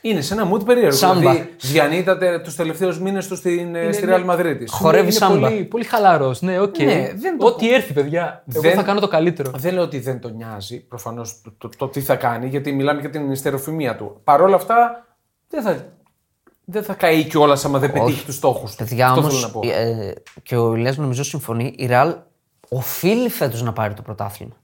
είναι 0.00 0.20
σε 0.20 0.34
ένα 0.34 0.52
mood 0.52 0.64
περίεργο. 0.64 0.96
Σάμπα. 0.96 1.18
Δηλαδή, 1.18 1.54
διανύταται 1.60 2.38
τους 2.38 2.54
τελευταίους 2.56 3.00
μήνες 3.00 3.28
τους 3.28 3.38
στην, 3.38 3.74
ε, 3.74 3.92
στη 3.92 4.06
ναι. 4.06 4.14
Real 4.16 4.30
Madrid. 4.30 4.56
Χορεύει 4.68 5.02
είναι 5.02 5.10
σάμπα. 5.10 5.48
Πολύ, 5.48 5.64
πολύ 5.64 5.84
χαλαρός. 5.84 6.42
Ναι, 6.42 6.60
οκ. 6.60 6.78
Ναι, 6.78 7.12
δεν 7.16 7.38
το 7.38 7.46
Ό,τι 7.46 7.74
έρθει, 7.74 7.92
παιδιά. 7.92 8.44
Εγώ 8.52 8.60
Δεν- 8.60 8.74
θα 8.74 8.82
κάνω 8.82 9.00
το 9.00 9.08
καλύτερο. 9.08 9.50
Δεν 9.56 9.74
λέω 9.74 9.82
ότι 9.82 9.98
δεν 9.98 10.20
τον 10.20 10.34
νοιάζει 10.34 10.80
προφανώς 10.80 11.40
το, 11.42 11.52
το, 11.58 11.68
το 11.76 11.88
τι 11.88 12.00
θα 12.00 12.16
κάνει, 12.16 12.48
γιατί 12.48 12.72
μιλάμε 12.72 13.00
για 13.00 13.10
την 13.10 13.30
υστεροφημία 13.30 13.96
του. 13.96 14.20
Παρ' 14.24 14.40
όλα 14.40 14.54
αυτά, 14.56 15.06
δεν 15.48 15.62
θα, 15.62 15.86
δεν 16.64 16.82
θα 16.82 16.94
καεί 16.94 17.24
κιόλας 17.24 17.64
άμα 17.64 17.78
δεν 17.78 17.92
πετύχει 17.92 18.24
τους 18.24 18.34
στόχους 18.34 18.70
του. 18.70 18.76
Παιδιά 18.76 19.08
Αυτό 19.08 19.20
όμως, 19.20 19.34
θέλω 19.34 19.46
να 19.46 19.52
πω. 19.52 19.60
ε, 19.80 20.14
και 20.42 20.56
ο 20.56 20.74
Ηλίας 20.74 20.96
νομίζω 20.96 21.24
συμφωνεί, 21.24 21.74
η 21.76 21.86
Ρεάλ 21.86 22.14
οφείλει 22.68 23.28
φέτος 23.28 23.62
να 23.62 23.72
πάρει 23.72 23.94
το 23.94 24.02
πρωτάθλημα. 24.02 24.56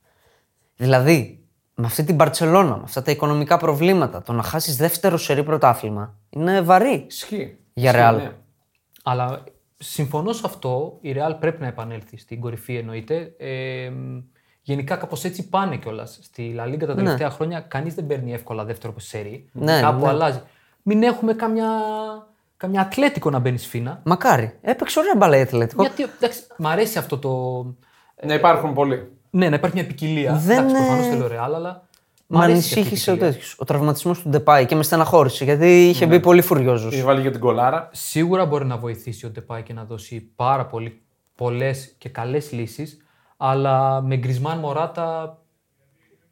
Δηλαδή, 0.76 1.39
με 1.80 1.86
αυτή 1.86 2.04
την 2.04 2.16
Μπαρσελόνα, 2.16 2.76
με 2.76 2.82
αυτά 2.84 3.02
τα 3.02 3.10
οικονομικά 3.10 3.56
προβλήματα, 3.56 4.22
το 4.22 4.32
να 4.32 4.42
χάσεις 4.42 4.76
δεύτερο 4.76 5.16
σερί 5.16 5.42
πρωτάθλημα 5.42 6.14
είναι 6.30 6.60
βαρύ. 6.60 7.04
Ισχύει. 7.08 7.56
Για 7.72 7.90
Ισχύει, 7.90 8.04
Real. 8.10 8.16
ναι. 8.16 8.32
Αλλά 9.02 9.44
συμφωνώ 9.76 10.32
σε 10.32 10.42
αυτό. 10.44 10.98
Η 11.00 11.14
Real 11.16 11.36
πρέπει 11.40 11.60
να 11.60 11.66
επανέλθει 11.66 12.18
στην 12.18 12.40
κορυφή 12.40 12.76
εννοείται. 12.76 13.34
Ε, 13.38 13.92
γενικά 14.62 14.96
κάπως 14.96 15.24
έτσι 15.24 15.48
πάνε 15.48 15.76
κιόλας. 15.76 16.18
Στη 16.22 16.54
La 16.58 16.68
Liga 16.74 16.86
τα 16.86 16.94
τελευταία 16.94 17.30
χρόνια 17.30 17.60
κανείς 17.60 17.94
δεν 17.94 18.06
παίρνει 18.06 18.32
εύκολα 18.32 18.64
δεύτερο 18.64 18.94
σερί. 18.96 19.48
Ναι, 19.52 19.80
Κάπου 19.80 20.04
ναι. 20.04 20.08
αλλάζει. 20.08 20.42
Μην 20.82 21.02
έχουμε 21.02 21.32
καμιά, 21.34 21.68
καμιά 22.56 22.80
ατλέτικο 22.80 23.30
να 23.30 23.38
μπαίνει 23.38 23.58
σφίνα. 23.58 24.00
Μακάρι. 24.04 24.58
Έπαιξε 24.60 24.98
ωραία 24.98 25.14
μπαλά 25.16 25.36
η 25.36 25.40
Ατλέτικο. 25.40 25.82
Γιατί 25.82 26.02
εντάξει, 26.02 26.40
μ' 26.58 26.66
αρέσει 26.66 26.98
αυτό 26.98 27.18
το. 27.18 27.62
Να 28.26 28.34
υπάρχουν 28.34 28.72
πολλοί. 28.74 29.10
Ναι, 29.30 29.48
να 29.48 29.56
υπάρχει 29.56 29.76
μια 29.76 29.86
ποικιλία. 29.86 30.34
Δεν, 30.34 30.58
εντάξει, 30.58 30.74
ε, 30.74 30.78
προφανώς 30.78 31.06
θέλω 31.06 31.26
Real, 31.26 31.54
αλλά. 31.54 31.88
μ' 32.26 32.36
Μ' 32.36 32.40
αρέσει 32.40 32.52
και 32.52 32.58
αυτή 32.58 32.78
η 32.78 32.80
ανησύχησε 32.82 33.10
ο 33.10 33.14
ποικιλία. 33.14 33.32
τέτοιο. 33.32 33.48
Ο 33.56 33.64
τραυματισμός 33.64 34.20
του 34.20 34.28
Ντεπάη 34.28 34.66
και 34.66 34.74
με 34.74 34.82
στεναχώρησε 34.82 35.44
γιατί 35.44 35.88
είχε 35.88 36.06
μπει 36.06 36.20
πολύ 36.20 36.40
φουριόζος. 36.42 36.92
Είχε 36.94 37.02
βάλει 37.02 37.20
για 37.20 37.30
την 37.30 37.40
κολάρα. 37.40 37.88
Σίγουρα 37.92 38.46
μπορεί 38.46 38.64
να 38.64 38.76
βοηθήσει 38.76 39.26
ο 39.26 39.30
Ντεπάη 39.30 39.62
και 39.62 39.72
να 39.72 39.84
δώσει 39.84 40.30
πάρα 40.36 40.66
πολύ, 40.66 41.02
πολλές 41.34 41.94
και 41.98 42.08
καλές 42.08 42.52
λύσεις, 42.52 42.96
αλλά 43.36 44.00
με 44.00 44.16
Γκρισμάν 44.16 44.58
Μωράτα 44.58 45.38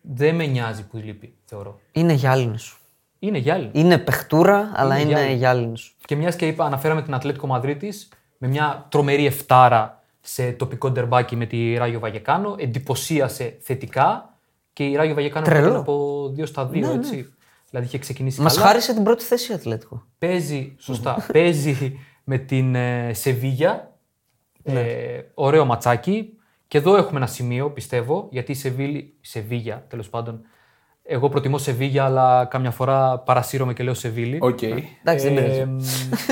δεν 0.00 0.34
με 0.34 0.46
νοιάζει 0.46 0.86
που 0.86 0.96
λείπει, 0.96 1.34
θεωρώ. 1.44 1.78
Είναι 1.92 2.12
γυάλινος. 2.12 2.80
Είναι 3.18 3.38
γυάλι. 3.38 3.70
Είναι 3.72 3.98
παιχτούρα, 3.98 4.70
αλλά 4.74 4.94
Είναι 4.94 5.02
είναι 5.02 5.12
γυάλινος. 5.12 5.38
γυάλινος. 5.38 5.96
Και 6.04 6.16
μιας 6.16 6.36
και 6.36 6.46
είπα, 6.46 6.64
αναφέραμε 6.64 7.02
την 7.02 7.14
Ατλέτικο 7.14 7.46
Μαδρίτης 7.46 8.08
με 8.38 8.48
μια 8.48 8.86
τρομερή 8.88 9.26
εφτάρα 9.26 9.97
σε 10.30 10.52
τοπικό 10.52 10.90
ντερμπάκι 10.90 11.36
με 11.36 11.46
τη 11.46 11.74
Ράγιο 11.74 11.98
Βαγεκάνο, 11.98 12.54
εντυπωσίασε 12.58 13.56
θετικά 13.60 14.34
και 14.72 14.84
η 14.84 14.94
Ράγιο 14.96 15.14
Βαγεκάνο 15.14 15.44
Τρελό. 15.44 15.60
πήγαινε 15.62 15.78
από 15.78 16.24
2 16.36 16.46
στα 16.46 16.70
2, 16.72 16.82
έτσι. 16.94 17.32
Δηλαδή 17.70 17.86
είχε 17.86 17.98
ξεκινήσει 17.98 18.40
Μας 18.40 18.54
καλά. 18.54 18.66
χάρισε 18.66 18.94
την 18.94 19.02
πρώτη 19.02 19.24
θέση 19.24 19.52
η 19.52 19.54
Ατλέτικο. 19.54 20.04
Παίζει, 20.18 20.74
σωστά, 20.78 21.26
παίζει 21.32 21.98
με 22.24 22.38
την 22.38 22.74
ε, 22.74 23.12
Σεβίγια. 23.14 23.92
Ναι. 24.62 24.80
Ε, 24.80 25.30
ωραίο 25.34 25.64
ματσάκι. 25.64 26.32
Και 26.68 26.78
εδώ 26.78 26.96
έχουμε 26.96 27.16
ένα 27.18 27.26
σημείο, 27.26 27.70
πιστεύω, 27.70 28.28
γιατί 28.30 28.52
η 28.52 28.54
Σεβίλη, 28.54 28.98
η 28.98 29.26
Σεβίγια, 29.26 29.84
τέλος 29.88 30.08
πάντων, 30.08 30.40
Εγώ 31.02 31.28
προτιμώ 31.28 31.58
Σεβίγια, 31.58 32.04
αλλά 32.04 32.44
καμιά 32.44 32.70
φορά 32.70 33.18
παρασύρομαι 33.18 33.72
και 33.72 33.82
λέω 33.82 33.94
Σεβίλη. 33.94 34.38
Οκ. 34.40 34.62
Εντάξει, 34.62 35.28
δεν 35.28 35.34
πειράζει. 35.34 35.60
Ε, 35.60 35.64
μ, 35.64 35.78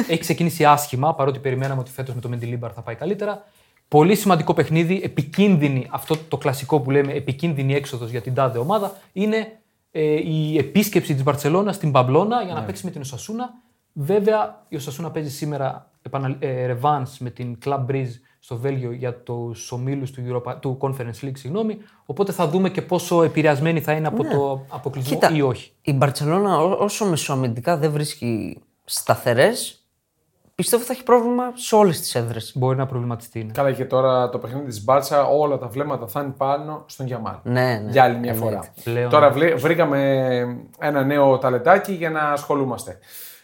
έχει 0.09 0.19
ξεκινήσει 0.19 0.65
άσχημα, 0.65 1.15
παρότι 1.15 1.39
περιμέναμε 1.39 1.81
ότι 1.81 1.91
φέτος 1.91 2.15
με 2.15 2.21
το 2.21 2.29
Μεντιλίμπαρ 2.29 2.71
θα 2.75 2.81
πάει 2.83 2.95
καλύτερα. 2.95 3.45
Πολύ 3.89 4.15
σημαντικό 4.15 4.55
παιχνίδι, 4.55 5.01
επικίνδυνη, 5.05 5.87
αυτό 5.91 6.17
το 6.29 6.37
κλασικό 6.37 6.81
που 6.81 6.91
λέμε 6.91 7.13
επικίνδυνη 7.13 7.75
έξοδος 7.75 8.11
για 8.11 8.21
την 8.21 8.35
τάδε 8.35 8.59
ομάδα, 8.59 8.93
είναι 9.13 9.59
ε, 9.91 10.03
η 10.03 10.59
επίσκεψη 10.59 11.15
της 11.15 11.23
Μπαρσελόνα 11.23 11.73
στην 11.73 11.91
Παμπλώνα 11.93 12.43
για 12.43 12.55
να 12.55 12.63
παίξει 12.63 12.85
με 12.85 12.91
την 12.91 13.01
Οσασούνα. 13.01 13.51
Βέβαια, 13.93 14.65
η 14.69 14.77
Οσασούνα 14.77 15.11
παίζει 15.11 15.31
σήμερα 15.31 15.91
επανα, 16.03 16.37
ε, 16.39 16.77
revanche 16.81 17.17
με 17.19 17.31
την 17.31 17.59
Club 17.65 17.87
Breeze 17.91 18.11
στο 18.39 18.57
Βέλγιο 18.57 18.93
για 18.93 19.15
τους 19.15 19.73
ομίλους 19.73 20.11
του, 20.11 20.23
Europa- 20.29 20.57
του 20.61 20.79
Conference 20.81 21.25
League. 21.25 21.33
Συγγνώμη. 21.37 21.77
Οπότε 22.07 22.33
θα 22.33 22.49
δούμε 22.49 22.71
και 22.71 22.83
πόσο 22.83 23.23
επηρεασμένη 23.23 23.81
θα 23.81 23.93
είναι 23.93 24.07
από 24.07 24.25
το 24.25 24.65
αποκλεισμό 24.69 25.13
Κοίτα, 25.15 25.35
ή 25.37 25.41
όχι. 25.43 25.71
η 25.83 25.93
Μπαρσελόνα 25.93 26.59
ό- 26.59 26.77
όσο 26.81 27.05
μεσοαμυντικά 27.05 27.77
δεν 27.77 27.91
βρίσκει 27.91 28.59
σταθερές, 28.85 29.76
πιστεύω 30.57 30.83
θα 30.83 30.93
έχει 30.93 31.03
πρόβλημα 31.03 31.43
σε 31.55 31.75
όλες 31.75 32.01
τις 32.01 32.15
έδρες. 32.15 32.53
Μπορεί 32.55 32.77
να 32.77 32.87
προβληματιστεί. 32.87 33.45
ναι. 33.45 33.53
Καλά 33.53 33.73
και 33.73 33.85
τώρα 33.85 34.29
το 34.29 34.39
παιχνίδι 34.39 34.67
της 34.67 34.85
Μπάρτσα, 34.85 35.25
όλα 35.27 35.59
τα 35.59 35.67
βλέμματα 35.67 36.07
θα 36.07 36.21
είναι 36.21 36.33
πάνω 36.37 36.85
στον 36.87 37.07
Γιαμάλ. 37.07 37.35
Ναι, 37.43 37.81
ναι. 37.85 37.91
Για 37.91 38.03
άλλη 38.05 38.17
μια 38.19 38.33
εννοείται. 38.33 38.55
φορά. 38.57 38.73
Πλέον, 38.85 39.11
τώρα 39.11 39.27
ναι. 39.29 39.33
βλέ- 39.33 39.59
βρήκαμε 39.59 40.01
ένα 40.81 41.05
νέο 41.05 41.39
ταλεντάκι 41.39 41.93
για 41.93 42.11
να 42.11 42.21
ασχολούμαστε. 42.21 42.99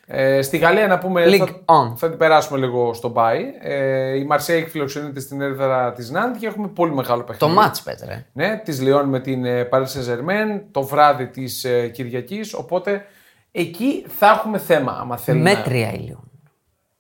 Ε, 0.07 0.43
στη 0.43 0.57
Γαλλία 0.59 0.87
να 0.87 0.99
πούμε. 0.99 1.25
League 1.27 1.39
θα, 1.39 1.47
on. 1.65 1.97
θα 1.97 2.09
την 2.09 2.19
περάσουμε 2.19 2.59
λίγο 2.59 2.95
στο 2.95 3.09
Μπάι. 3.09 3.45
Ε, 3.61 4.17
η 4.19 4.25
Μαρσέη 4.25 4.65
φιλοξενείται 4.67 5.21
στην 5.21 5.41
έδρα 5.41 5.93
της 5.93 6.11
Νάντ 6.11 6.37
και 6.37 6.47
έχουμε 6.47 6.69
πολύ 6.69 6.95
μεγάλο 6.95 7.21
Το 7.21 7.25
παιχνίδι. 7.27 7.55
μάτς 7.55 7.83
πέτρε. 7.83 8.27
Ναι, 8.33 8.61
της 8.65 8.81
Λιόν 8.81 9.09
με 9.09 9.21
την 9.21 9.45
ε, 9.45 9.69
Paris 9.73 9.83
Saint-Germain 9.83 10.61
το 10.71 10.83
βράδυ 10.83 11.27
της 11.27 11.65
ε, 11.65 11.89
Κυριακής. 11.89 12.55
Οπότε 12.55 13.05
εκεί 13.53 14.05
θα 14.09 14.27
έχουμε 14.31 14.59
θέμα. 14.59 14.99
Άμα 15.01 15.17
θέλουμε. 15.17 15.51
Μέτρια 15.55 15.93
η 15.93 15.99
Λιόν. 15.99 16.31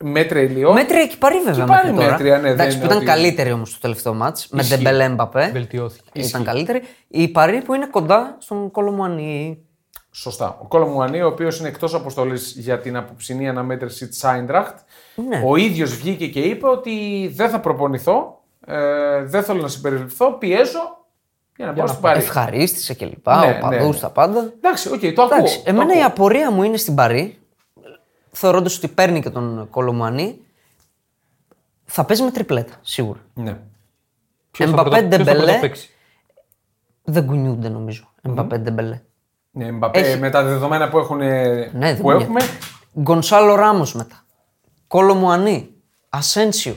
Μέτρια 0.03 0.43
η 0.43 0.47
Λιόν. 0.47 0.73
Μέτρια 0.73 1.07
και 1.07 1.17
παρή 1.19 1.39
βέβαια 1.45 1.65
Και 1.65 1.71
πάλι 1.73 1.83
μέχρι 1.93 1.97
τώρα. 2.05 2.11
μέτρια, 2.11 2.37
ναι, 2.37 2.43
δεν 2.43 2.53
Εντάξει, 2.53 2.71
είναι 2.77 2.81
που 2.81 2.85
ήταν 2.87 2.97
ότι- 2.97 3.07
καλύτερη 3.07 3.53
όμως 3.53 3.73
το 3.73 3.79
τελευταίο 3.81 4.15
μάτς. 4.15 4.47
Με 4.51 4.61
Ισχύει. 4.63 4.77
Ντεμπελέ 4.77 5.09
Μπαπέ. 5.09 5.51
Βελτιώθηκε. 5.53 6.09
Ήταν 6.13 6.45
καλύτερη. 6.45 6.83
Η 7.09 7.29
Παρί 7.29 7.63
που 7.63 7.75
είναι 7.75 7.87
κοντά 7.87 8.37
στον 8.41 8.71
Κολό 8.71 9.03
Μουανί. 9.03 9.59
Σωστά. 10.15 10.59
Ο 10.63 10.67
Κόλο 10.67 10.87
Μουανί, 10.87 11.23
ο 11.23 11.27
οποίος 11.27 11.59
είναι 11.59 11.69
εκτός 11.69 11.95
αποστολής 11.95 12.55
για 12.59 12.79
την 12.81 12.97
αποψινή 12.97 13.49
αναμέτρηση 13.49 14.09
της 14.09 14.25
Άιντραχτ, 14.25 14.79
Ναι. 15.29 15.43
ο 15.47 15.57
ίδιος 15.57 15.97
βγήκε 15.97 16.27
και 16.27 16.41
είπε 16.41 16.67
ότι 16.69 16.93
δεν 17.35 17.51
θα 17.51 17.61
προπονηθώ, 17.61 18.43
ε, 18.67 18.77
δεν 19.25 19.43
θέλω 19.43 19.61
να 19.61 19.69
συμπεριληφθώ, 19.69 20.33
πιέζω 20.33 21.05
για 21.57 21.67
να 21.67 21.73
πάω 21.73 21.87
στην 21.87 22.01
Παρί. 22.01 22.19
Ευχαρίστησε 22.19 22.95
κλπ. 22.95 23.27
Ναι, 23.29 23.33
οπαδούς, 23.33 23.79
ναι, 23.81 23.87
ναι. 23.87 23.99
τα 23.99 24.11
πάντα. 24.11 24.53
Εντάξει, 24.57 24.89
οκ, 24.93 25.01
το 25.01 25.23
ακούω. 25.23 25.37
Εντάξει, 25.37 25.57
το 25.57 25.63
εμένα 25.67 25.85
ακούω. 25.85 25.99
η 26.01 26.03
απορία 26.03 26.51
μου 26.51 26.63
είναι 26.63 26.77
στην 26.77 26.95
Παρί, 26.95 27.39
θεωρώντας 28.33 28.77
ότι 28.77 28.89
παίρνει 28.89 29.21
και 29.23 29.31
τον 29.31 29.67
Κολό 29.71 29.95
Μουανί, 29.95 30.39
θα 31.85 32.05
παίζει 32.05 32.23
με 32.23 32.31
τριπλέτα, 32.31 32.75
σίγουρα. 32.83 33.21
Ναι. 33.35 33.59
Ποιος 34.51 34.71
θα 34.71 34.75
Εμπαπέ, 34.81 34.91
πρώτα- 34.91 35.09
ποιος 35.09 35.19
θα 35.19 35.33
Ντεμπελέ. 35.33 35.45
πρώτα 35.45 35.61
παίξει; 35.61 35.91
Δεν 37.05 37.27
κουνιούνται 37.27 37.69
νομίζω. 37.69 38.13
Εμπαπέ 38.23 38.59
Ντεμπελέ. 38.59 39.01
ναι 39.51 39.71
Εμπαπέ, 39.73 39.99
Έχει- 39.99 40.19
με 40.21 40.31
τα 40.31 40.43
δεδομένα 40.43 40.89
που, 40.89 40.99
έχουν, 40.99 41.17
Ναι, 41.17 41.69
δεν 41.73 41.97
που 41.97 42.03
κουνιούνται. 42.03 42.25
έχουμε. 42.25 42.41
Γκονσάλο 43.01 43.55
Ράμος 43.55 43.95
μετά. 43.95 44.25
Κολό 44.87 45.16
Μουανί. 45.16 45.69
Ασένσιο. 46.09 46.77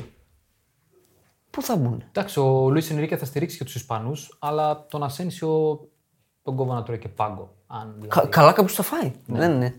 Πού 1.50 1.62
θα 1.62 1.76
μπουν; 1.76 2.04
Εντάξει, 2.08 2.40
ο 2.40 2.70
Λουίς 2.70 2.90
Ενρίκε 2.90 3.18
θα 3.18 3.26
στηρίξει 3.26 3.58
και 3.58 3.64
τους 3.64 3.76
Ισπανούς, 3.76 4.36
αλλά 4.40 4.86
τον 4.90 5.04
Ασένσιο 5.04 5.80
τον 6.44 6.56
κόβω 6.56 6.74
να 6.74 6.84
τρώει 6.84 6.98
και 7.00 7.08
πάγκο. 7.08 7.54
Αν 7.68 7.94
δηλαδή. 7.94 8.08
Κα- 8.08 8.26
καλά 8.28 8.52
κάποιος 8.52 8.74
θα 8.76 8.84
φάει. 8.84 9.12
Δεν 9.26 9.52
είναι. 9.52 9.76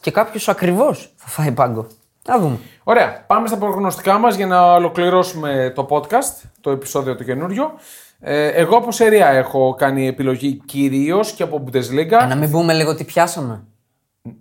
Και 0.00 0.10
κάποιος 0.10 0.48
ακριβώς 0.48 1.12
θα 1.16 1.28
φάει 1.28 1.52
πάγκο. 1.52 1.86
Θα 2.22 2.40
δούμε. 2.40 2.58
Ωραία, 2.84 3.24
πάμε 3.26 3.48
στα 3.48 3.56
προγνωστικά 3.56 4.18
μας 4.18 4.34
για 4.36 4.46
να 4.46 4.72
ολοκληρώσουμε 4.72 5.72
το 5.74 5.86
podcast, 5.90 6.48
το 6.60 6.70
επεισόδιο 6.70 7.16
το 7.16 7.24
καινούριο. 7.24 7.72
Ε, 8.20 8.46
εγώ 8.46 8.76
από 8.76 8.92
Serie 8.92 9.22
A 9.22 9.28
έχω 9.28 9.74
κάνει 9.74 10.06
επιλογή 10.06 10.62
κυρίως 10.64 11.32
και 11.32 11.42
από 11.42 11.64
Bundesliga. 11.66 12.18
Ε, 12.22 12.26
να 12.26 12.36
μην 12.36 12.50
πούμε 12.50 12.72
λίγο 12.72 12.94
τι 12.94 13.04
πιάσαμε. 13.04 13.64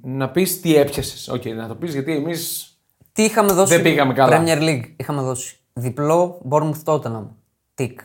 Να 0.01 0.29
πεις 0.29 0.61
τι 0.61 0.75
έπιασες. 0.75 1.27
Οκ, 1.27 1.45
να 1.45 1.67
το 1.67 1.75
πεις 1.75 1.93
γιατί 1.93 2.15
εμείς 2.15 2.71
Τι 3.11 3.23
είχαμε 3.23 3.53
δώσει. 3.53 3.73
Δεν 3.73 3.81
πήγαμε 3.81 4.13
καλά. 4.13 4.43
Premier 4.43 4.61
League; 4.61 4.93
Είχαμε 4.95 5.21
δώσει. 5.21 5.59
Διπλό 5.73 6.41
Bournemouth 6.49 6.83
Tottenham. 6.85 7.27
Tick. 7.75 7.99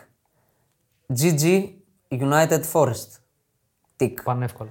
GG 1.18 1.68
United 2.08 2.60
Forest. 2.72 3.08
Tick. 3.96 4.22
Πανεύκολο. 4.22 4.70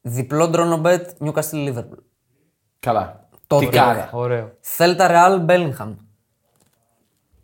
Διπλό 0.00 0.50
draw 0.54 0.86
no 0.86 1.02
bet 1.02 1.26
Newcastle 1.26 1.68
Liverpool. 1.68 2.02
Καλά. 2.84 3.26
Τότε. 3.46 3.64
Τι 3.64 3.70
κάρα. 3.76 4.08
Ωραίο. 4.12 4.50
Celta 4.78 5.08
Real 5.10 5.46
Bellingham. 5.46 5.94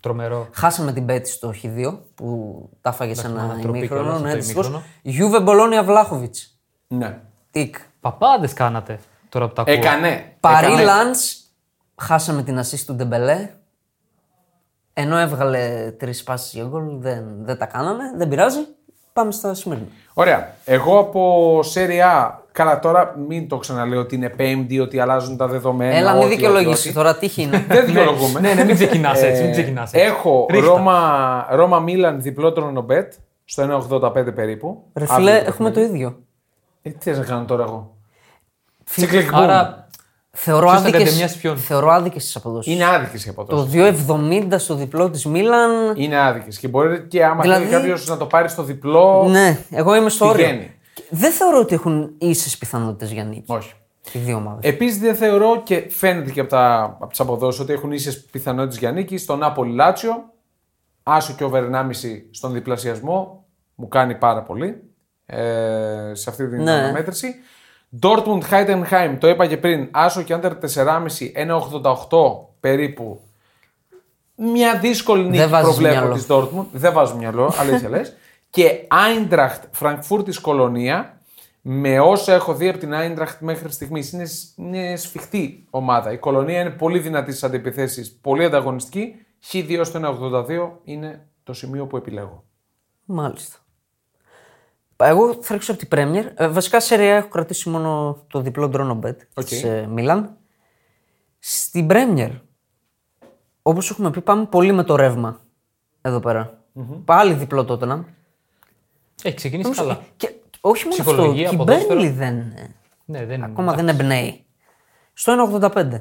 Τρομερό. 0.01 0.49
Χάσαμε 0.53 0.93
την 0.93 1.07
πέτη 1.07 1.31
στο 1.31 1.53
Χ2 1.63 1.99
που 2.15 2.69
τα 2.81 2.93
φάγε 2.93 3.15
σε 3.15 3.27
ένα 3.27 3.43
ανατροπή 3.43 3.79
ημίχρονο. 3.79 4.03
κιόλας 4.03 4.21
Ναι, 4.21 4.29
στο 4.29 4.39
δυστυχώς. 4.39 4.83
ημίχρονο. 5.03 5.45
Juve 5.45 5.49
Bologna 5.49 5.89
Vlahovic. 5.89 6.31
Ναι. 6.87 7.19
Τικ. 7.51 7.77
Παπάδε 8.01 8.49
κάνατε 8.55 8.99
τώρα 9.29 9.49
που 9.49 9.53
τα 9.55 9.63
ακούω. 9.63 9.75
Έκανε. 9.75 10.37
Παρί 10.41 10.67
Έκανε. 10.67 10.83
Λαντς, 10.83 11.43
χάσαμε 11.97 12.43
την 12.43 12.59
assist 12.61 12.81
του 12.87 12.95
Ντεμπελέ. 12.95 13.51
Ενώ 14.93 15.17
έβγαλε 15.19 15.91
τρεις 15.99 16.23
πάσει 16.23 16.57
για 16.59 16.67
γκολ, 16.69 16.99
δεν, 16.99 17.25
δεν 17.41 17.59
τα 17.59 17.67
κάναμε. 17.67 18.03
Δεν 18.17 18.29
πειράζει. 18.29 18.61
Πάμε 19.13 19.33
στα 19.33 19.55
σημερινά. 19.55 19.87
Ωραία. 20.15 20.55
Εγώ 20.65 20.99
από 20.99 21.61
σεριά, 21.63 22.40
καλά 22.61 22.79
τώρα 22.79 23.15
μην 23.29 23.49
το 23.49 23.57
ξαναλέω 23.57 24.01
ότι 24.01 24.15
είναι 24.15 24.29
πέμπτη, 24.29 24.81
ότι 24.81 25.01
αλλάζουν 25.01 25.37
τα 25.37 25.47
δεδομένα. 25.47 25.95
Έλα, 25.97 26.13
μην 26.13 26.23
ότι, 26.23 26.35
δικαιολογήσει 26.35 26.89
ότι, 26.89 26.89
ότι. 26.89 26.97
τώρα, 26.97 27.17
τύχη 27.17 27.43
είναι. 27.43 27.65
Δεν 27.69 27.87
δικαιολογούμε. 27.87 28.41
Ναι, 28.41 28.53
ναι, 28.55 28.65
μην 28.65 28.75
ξεκινάς 28.75 29.23
έτσι. 29.23 29.43
Μην 29.43 29.53
ξεκινάς 29.53 29.93
έτσι. 29.93 30.07
Έχω 30.07 30.47
Ρίχτα. 30.51 30.67
Ρώμα, 30.67 31.47
Ρώμα 31.51 31.79
Μίλαν 31.79 32.23
διπλό 32.23 32.53
τρονομπέτ 32.53 33.13
στο 33.45 33.87
1,85 33.91 34.35
περίπου. 34.35 34.83
Ρε 34.95 35.05
Αύριο 35.09 35.27
φίλε, 35.27 35.39
το 35.41 35.45
έχουμε 35.47 35.69
το 35.71 35.75
παιχνίδι. 35.75 35.97
ίδιο. 35.97 36.19
Ε, 36.83 36.91
τι 36.91 36.97
θες 37.01 37.19
να 37.19 37.25
κάνω 37.25 37.45
τώρα 37.45 37.63
εγώ; 37.63 37.95
Φίλε, 38.85 39.07
Τσικλικ 39.07 39.35
Άρα 39.35 39.89
Θεωρώ 40.33 40.67
Ποιος 40.67 40.81
θα 40.81 40.87
άδικες, 40.89 41.03
κατεμοιάσει 41.05 41.39
ποιον; 41.39 41.57
θεωρώ 41.57 41.91
άδικες 41.91 42.25
τις 42.25 42.37
αποδόσεις. 42.37 42.73
Είναι 42.75 42.85
άδικες 42.85 43.27
οι 43.27 43.29
αποδόσεις. 43.29 43.73
Το 43.73 44.15
2,70 44.51 44.55
στο 44.59 44.75
διπλό 44.75 45.11
της 45.11 45.27
Μίλαν. 45.27 45.71
Είναι 45.95 46.19
άδικες. 46.19 46.59
Και 46.59 46.69
μπορεί 46.69 47.07
και 47.09 47.25
άμα 47.25 47.43
Δηλαδή- 47.43 47.65
θέλει 47.67 47.77
κάποιος 47.77 48.07
να 48.07 48.17
το 48.17 48.27
πάρει 48.27 48.49
στο 48.49 48.63
διπλό. 48.63 49.27
Ναι, 49.31 49.59
εγώ 49.71 49.95
είμαι 49.97 50.09
στο 50.11 50.27
όριο. 50.27 50.47
Πηγαίνει. 50.47 50.75
Και 50.95 51.03
Δεν 51.11 51.33
θεωρώ 51.33 51.59
ότι 51.59 51.75
έχουν 51.75 52.15
ίσες 52.19 52.59
πιθανότητες 52.59 53.11
για 53.13 53.25
νίκη. 53.25 53.45
Όχι. 53.53 53.73
Οι 54.13 54.19
δύο 54.19 54.37
ομάδες. 54.37 54.71
Επίσης 54.71 54.99
δεν 54.99 55.15
θεωρώ 55.15 55.63
και 55.63 55.87
φαίνεται 55.91 56.31
και 56.31 56.41
από, 56.41 56.49
τα, 56.51 56.83
από 56.83 57.07
τις 57.07 57.21
αποδόσεις 57.21 57.61
ότι 57.61 57.73
έχουν 57.73 57.93
ίσες 57.93 58.25
πιθανότητες 58.25 58.79
για 58.79 58.91
νίκη. 58.93 59.17
Στο 59.19 59.37
Νάπολι 59.37 59.73
Λάτσιο, 59.75 60.33
άσο 61.03 61.33
και 61.37 61.45
over 61.45 61.63
1,5 61.73 61.83
στον 62.31 62.53
διπλασιασμό 62.53 63.45
μου 63.75 63.89
κάνει 63.89 64.15
πάρα 64.15 64.43
πολύ 64.43 64.83
ε, 65.27 66.11
σε 66.13 66.31
αυτή 66.31 66.49
την 66.49 66.63
Ναι. 66.63 66.73
αναμέτρηση. 66.73 67.35
Dortmund 68.01 68.41
Heidenheim, 68.51 69.17
το 69.19 69.29
είπα 69.29 69.47
και 69.47 69.57
πριν, 69.57 69.89
άσο 69.91 70.23
και 70.23 70.39
under 70.43 70.53
4,5, 70.75 70.89
1,88 71.81 72.19
περίπου. 72.61 73.21
Μια 74.37 74.79
δύσκολη 74.79 75.25
νίκη 75.29 75.47
βάζεις 75.47 75.69
προβλέπω 75.69 75.95
μυαλό. 75.99 76.15
της 76.15 76.27
Dortmund. 76.29 76.67
Δεν 76.73 76.93
βάζω 76.93 77.17
μυαλό, 77.17 77.53
αλήθεια 77.59 77.89
λες. 77.95 78.17
Και 78.51 78.87
Eintracht 78.91 79.61
Frankfurt 79.81 80.35
Κολονία, 80.41 81.21
με 81.61 82.01
όσα 82.01 82.33
έχω 82.33 82.55
δει 82.55 82.69
από 82.69 82.79
την 82.79 82.91
Eintracht 82.95 83.37
μέχρι 83.41 83.73
στιγμής, 83.73 84.13
είναι, 84.13 84.25
σ- 84.25 84.59
είναι 84.59 84.97
σφιχτή 84.97 85.67
ομάδα. 85.71 86.13
Η 86.13 86.19
Κολονία 86.19 86.61
είναι 86.61 86.71
πολύ 86.71 86.99
δυνατή 86.99 87.31
στις 87.31 87.45
αντεπιθέσεις, 87.45 88.13
πολύ 88.21 88.45
ανταγωνιστική. 88.45 89.15
Χ2 89.53 89.81
στο 89.85 89.99
1,82 89.99 90.71
είναι 90.85 91.27
το 91.43 91.53
σημείο 91.53 91.87
που 91.87 91.97
επιλέγω. 91.97 92.45
Μάλιστα. 93.05 93.59
Εγώ 94.97 95.35
θα 95.41 95.53
ρίξω 95.55 95.73
από 95.73 95.87
την 95.87 95.89
Premier. 95.93 96.25
Ε, 96.35 96.49
βασικά 96.49 96.81
Serie 96.81 96.97
A 96.97 97.17
έχω 97.17 97.29
κρατήσει 97.29 97.69
μόνο 97.69 98.19
το 98.27 98.41
διπλό 98.41 98.71
draw 98.75 98.96
no 98.96 99.07
bet 99.07 99.17
Οκ. 99.35 99.45
της 99.45 99.63
ε, 99.63 99.87
Μίλαν. 99.91 100.37
Στην 101.39 101.87
Premier, 101.91 102.31
όπως 103.63 103.91
έχουμε 103.91 104.11
πει, 104.11 104.21
πάμε 104.21 104.45
πολύ 104.47 104.73
με 104.73 104.83
το 104.85 104.97
ρεύμα 104.97 105.41
εδώ 106.01 106.21
πέρα. 106.21 106.63
Πάλι 107.05 107.33
διπλό 107.35 107.65
τότε 107.65 107.87
να. 107.87 108.05
Έχει 109.23 109.37
ξεκινήσει 109.37 109.71
καλά. 109.71 110.01
Και 110.17 110.33
όχι 110.61 110.85
μόνο 110.89 110.97
αυτό, 111.01 111.13
Ψυχολογία, 111.13 111.49
και 111.49 111.55
η 111.55 111.59
ποδόσφαιρο. 111.59 112.01
Burnley 112.01 112.13
δεν, 112.13 112.39
ε, 112.39 112.75
Ναι, 113.05 113.25
δεν 113.25 113.43
ακόμα 113.43 113.75
δεν 113.75 113.89
εμπνέει. 113.89 114.45
Στο 115.13 115.33
1,85. 115.33 116.01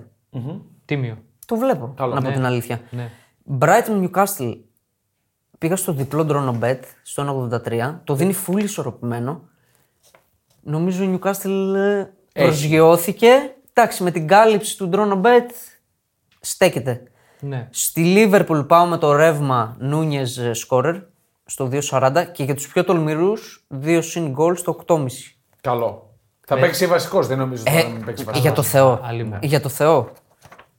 Τίμιο. 0.85 1.17
Το 1.45 1.55
βλέπω, 1.55 1.93
Καλό, 1.95 2.13
να 2.13 2.21
πω 2.21 2.27
ναι. 2.27 2.33
την 2.33 2.45
αλήθεια. 2.45 2.81
Ναι. 2.89 3.11
Brighton 3.59 4.09
Newcastle 4.09 4.57
πήγα 5.57 5.75
στο 5.75 5.93
διπλό 5.93 6.25
drone 6.29 6.63
bet 6.63 6.79
στο 7.03 7.49
1,83. 7.65 7.99
Το 8.03 8.15
δίνει 8.15 8.35
full 8.47 8.63
ισορροπημένο. 8.63 9.41
Νομίζω 10.61 11.03
η 11.03 11.19
Newcastle 11.19 11.73
ε, 11.75 12.05
προσγειώθηκε. 12.33 13.55
Εντάξει, 13.73 14.03
με 14.03 14.11
την 14.11 14.27
κάλυψη 14.27 14.77
του 14.77 14.89
drone 14.93 15.21
bet 15.21 15.49
στέκεται. 16.39 17.03
Ναι. 17.39 17.67
Στη 17.71 18.13
Liverpool 18.17 18.67
πάω 18.67 18.85
με 18.85 18.97
το 18.97 19.15
ρεύμα 19.15 19.75
Νούνιες 19.79 20.41
σκόρερ 20.51 20.95
στο 21.49 21.69
2,40 21.71 22.25
και 22.31 22.43
για 22.43 22.55
τους 22.55 22.67
πιο 22.67 22.83
τολμηρούς 22.83 23.65
2 23.83 23.99
συν 24.01 24.35
goal 24.37 24.57
στο 24.57 24.79
8,5. 24.87 25.05
Καλό. 25.61 26.09
Θα 26.47 26.57
παίξει 26.57 26.87
βασικός, 26.87 27.27
δεν 27.27 27.37
νομίζω 27.37 27.63
ότι 27.67 27.77
Ε, 27.77 27.81
θα 27.81 27.87
μην 27.89 28.05
παίξει 28.05 28.23
βασικός. 28.23 28.39
για 28.41 28.51
το 28.51 28.61
Θεό. 28.61 28.99
Άλλη 29.03 29.23
μου. 29.23 29.37
Για 29.41 29.61
το 29.61 29.69
Θεό. 29.69 30.11